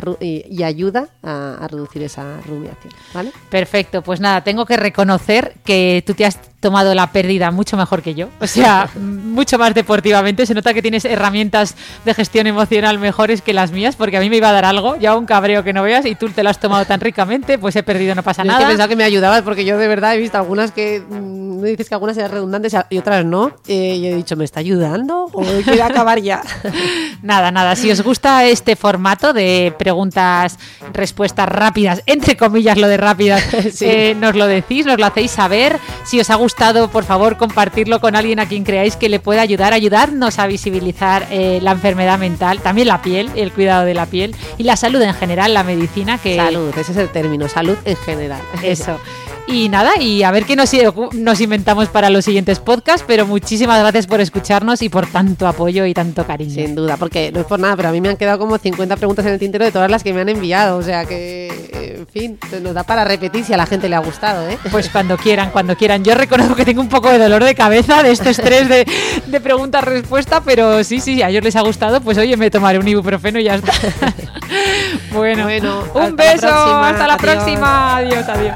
ayuda 0.63 1.09
a, 1.21 1.67
reducir 1.69 2.03
esa 2.03 2.39
rumiación. 2.41 2.93
¿vale? 3.13 3.31
Perfecto, 3.49 4.01
pues 4.01 4.19
nada, 4.19 4.43
tengo 4.43 4.65
que 4.65 4.77
reconocer 4.77 5.55
que 5.65 6.03
tú 6.05 6.13
te 6.13 6.25
has 6.25 6.39
tomado 6.61 6.95
la 6.95 7.07
pérdida 7.11 7.51
mucho 7.51 7.75
mejor 7.75 8.01
que 8.01 8.15
yo. 8.15 8.29
O 8.39 8.47
sea, 8.47 8.89
mucho 8.95 9.57
más 9.57 9.73
deportivamente. 9.73 10.45
Se 10.45 10.53
nota 10.53 10.73
que 10.73 10.81
tienes 10.81 11.03
herramientas 11.03 11.75
de 12.05 12.13
gestión 12.13 12.47
emocional 12.47 12.97
mejores 12.99 13.41
que 13.41 13.51
las 13.53 13.71
mías, 13.71 13.95
porque 13.97 14.15
a 14.17 14.19
mí 14.21 14.29
me 14.29 14.37
iba 14.37 14.49
a 14.49 14.53
dar 14.53 14.65
algo, 14.65 14.95
ya 14.97 15.15
un 15.17 15.25
cabreo 15.25 15.63
que 15.63 15.73
no 15.73 15.83
veas, 15.83 16.05
y 16.05 16.15
tú 16.15 16.29
te 16.29 16.43
lo 16.43 16.49
has 16.49 16.59
tomado 16.59 16.85
tan 16.85 17.01
ricamente, 17.01 17.57
pues 17.57 17.75
he 17.75 17.83
perdido, 17.83 18.15
no 18.15 18.23
pasa 18.23 18.43
Yo 18.43 18.47
es 18.49 18.53
nada. 18.53 18.59
que 18.65 18.67
pensaba 18.69 18.87
que 18.87 18.95
me 18.95 19.03
ayudabas 19.03 19.41
porque 19.41 19.65
yo 19.65 19.77
de 19.77 19.87
verdad 19.87 20.13
he 20.15 20.17
visto 20.17 20.37
algunas 20.37 20.71
que 20.71 21.01
mm, 21.09 21.59
me 21.61 21.69
dices 21.69 21.89
que 21.89 21.95
algunas 21.95 22.15
eran 22.17 22.31
redundantes 22.31 22.75
y 22.89 22.97
otras 22.97 23.25
no. 23.25 23.51
Eh, 23.67 23.95
y 23.95 24.07
he 24.07 24.15
dicho, 24.15 24.35
¿me 24.35 24.45
está 24.45 24.59
ayudando? 24.61 25.25
¿O 25.33 25.43
quiero 25.65 25.83
acabar 25.83 26.21
ya? 26.21 26.41
Nada, 27.21 27.51
nada. 27.51 27.75
Si 27.75 27.91
os 27.91 28.01
gusta 28.01 28.45
este 28.45 28.75
formato 28.75 29.33
de 29.33 29.73
preguntas, 29.77 30.57
respuestas 30.93 31.47
rápidas, 31.47 32.01
entre 32.05 32.35
comillas 32.37 32.77
lo 32.77 32.87
de 32.87 32.97
rápidas, 32.97 33.43
Sí. 33.73 33.85
eh, 33.85 34.15
nos 34.19 34.35
lo 34.35 34.47
decís, 34.47 34.85
nos 34.85 34.97
lo 34.99 35.05
hacéis 35.05 35.31
saber. 35.31 35.77
Si 36.03 36.19
os 36.19 36.29
ha 36.29 36.35
gustado, 36.35 36.50
por 36.91 37.03
favor, 37.03 37.37
compartirlo 37.37 37.99
con 37.99 38.15
alguien 38.15 38.39
a 38.39 38.45
quien 38.45 38.63
creáis 38.63 38.95
que 38.95 39.09
le 39.09 39.19
pueda 39.19 39.41
ayudar, 39.41 39.73
ayudarnos 39.73 40.37
a 40.39 40.47
visibilizar 40.47 41.27
eh, 41.31 41.59
la 41.61 41.71
enfermedad 41.71 42.19
mental, 42.19 42.59
también 42.59 42.87
la 42.87 43.01
piel, 43.01 43.31
el 43.35 43.51
cuidado 43.51 43.85
de 43.85 43.93
la 43.93 44.05
piel 44.05 44.35
y 44.57 44.63
la 44.63 44.75
salud 44.75 45.01
en 45.01 45.13
general, 45.13 45.53
la 45.53 45.63
medicina 45.63 46.17
que 46.17 46.35
Salud, 46.35 46.71
ese 46.77 46.91
es 46.91 46.97
el 46.97 47.09
término, 47.09 47.47
salud 47.47 47.77
en 47.85 47.95
general. 47.97 48.41
eso. 48.63 48.99
Y 49.47 49.67
nada, 49.69 49.91
y 49.99 50.23
a 50.23 50.31
ver 50.31 50.45
qué 50.45 50.55
nos, 50.55 50.71
nos 51.13 51.41
inventamos 51.41 51.89
para 51.89 52.09
los 52.09 52.23
siguientes 52.23 52.59
podcasts, 52.59 53.03
pero 53.05 53.25
muchísimas 53.25 53.79
gracias 53.81 54.07
por 54.07 54.21
escucharnos 54.21 54.81
y 54.81 54.87
por 54.89 55.07
tanto 55.07 55.45
apoyo 55.47 55.85
y 55.85 55.93
tanto 55.93 56.25
cariño. 56.25 56.53
Sin 56.53 56.73
duda, 56.75 56.95
porque 56.97 57.31
no 57.33 57.41
es 57.41 57.45
por 57.45 57.59
nada, 57.59 57.75
pero 57.75 57.89
a 57.89 57.91
mí 57.91 57.99
me 57.99 58.09
han 58.09 58.17
quedado 58.17 58.39
como 58.39 58.57
50 58.57 58.95
preguntas 58.95 59.25
en 59.25 59.33
el 59.33 59.39
tintero 59.39 59.65
de 59.65 59.71
todas 59.71 59.91
las 59.91 60.03
que 60.03 60.13
me 60.13 60.21
han 60.21 60.29
enviado. 60.29 60.77
O 60.77 60.81
sea 60.83 61.05
que, 61.05 61.97
en 61.99 62.07
fin, 62.07 62.39
nos 62.61 62.73
da 62.73 62.83
para 62.83 63.03
repetir 63.03 63.43
si 63.43 63.53
a 63.53 63.57
la 63.57 63.65
gente 63.65 63.89
le 63.89 63.95
ha 63.95 63.99
gustado, 63.99 64.47
¿eh? 64.47 64.57
Pues 64.71 64.89
cuando 64.89 65.17
quieran, 65.17 65.49
cuando 65.51 65.75
quieran. 65.75 66.03
Yo 66.03 66.15
reconozco 66.15 66.55
que 66.55 66.63
tengo 66.63 66.81
un 66.81 66.89
poco 66.89 67.09
de 67.09 67.17
dolor 67.17 67.43
de 67.43 67.53
cabeza 67.55 68.03
de 68.03 68.11
este 68.11 68.29
estrés 68.29 68.69
de, 68.69 68.85
de 69.27 69.41
pregunta-respuesta, 69.41 70.41
pero 70.45 70.83
sí, 70.85 71.01
sí, 71.01 71.21
a 71.21 71.29
ellos 71.29 71.43
les 71.43 71.55
ha 71.57 71.61
gustado, 71.61 71.99
pues 71.99 72.17
oye, 72.17 72.37
me 72.37 72.49
tomaré 72.49 72.79
un 72.79 72.87
ibuprofeno 72.87 73.37
y 73.39 73.43
ya 73.45 73.55
está. 73.55 73.73
bueno, 75.13 75.43
Bueno, 75.43 75.83
un 75.93 76.01
hasta 76.01 76.15
beso, 76.15 76.47
hasta 76.47 77.07
la 77.07 77.13
Adiós. 77.15 77.21
próxima. 77.21 77.97
Adiós, 77.97 78.29
adiós. 78.29 78.55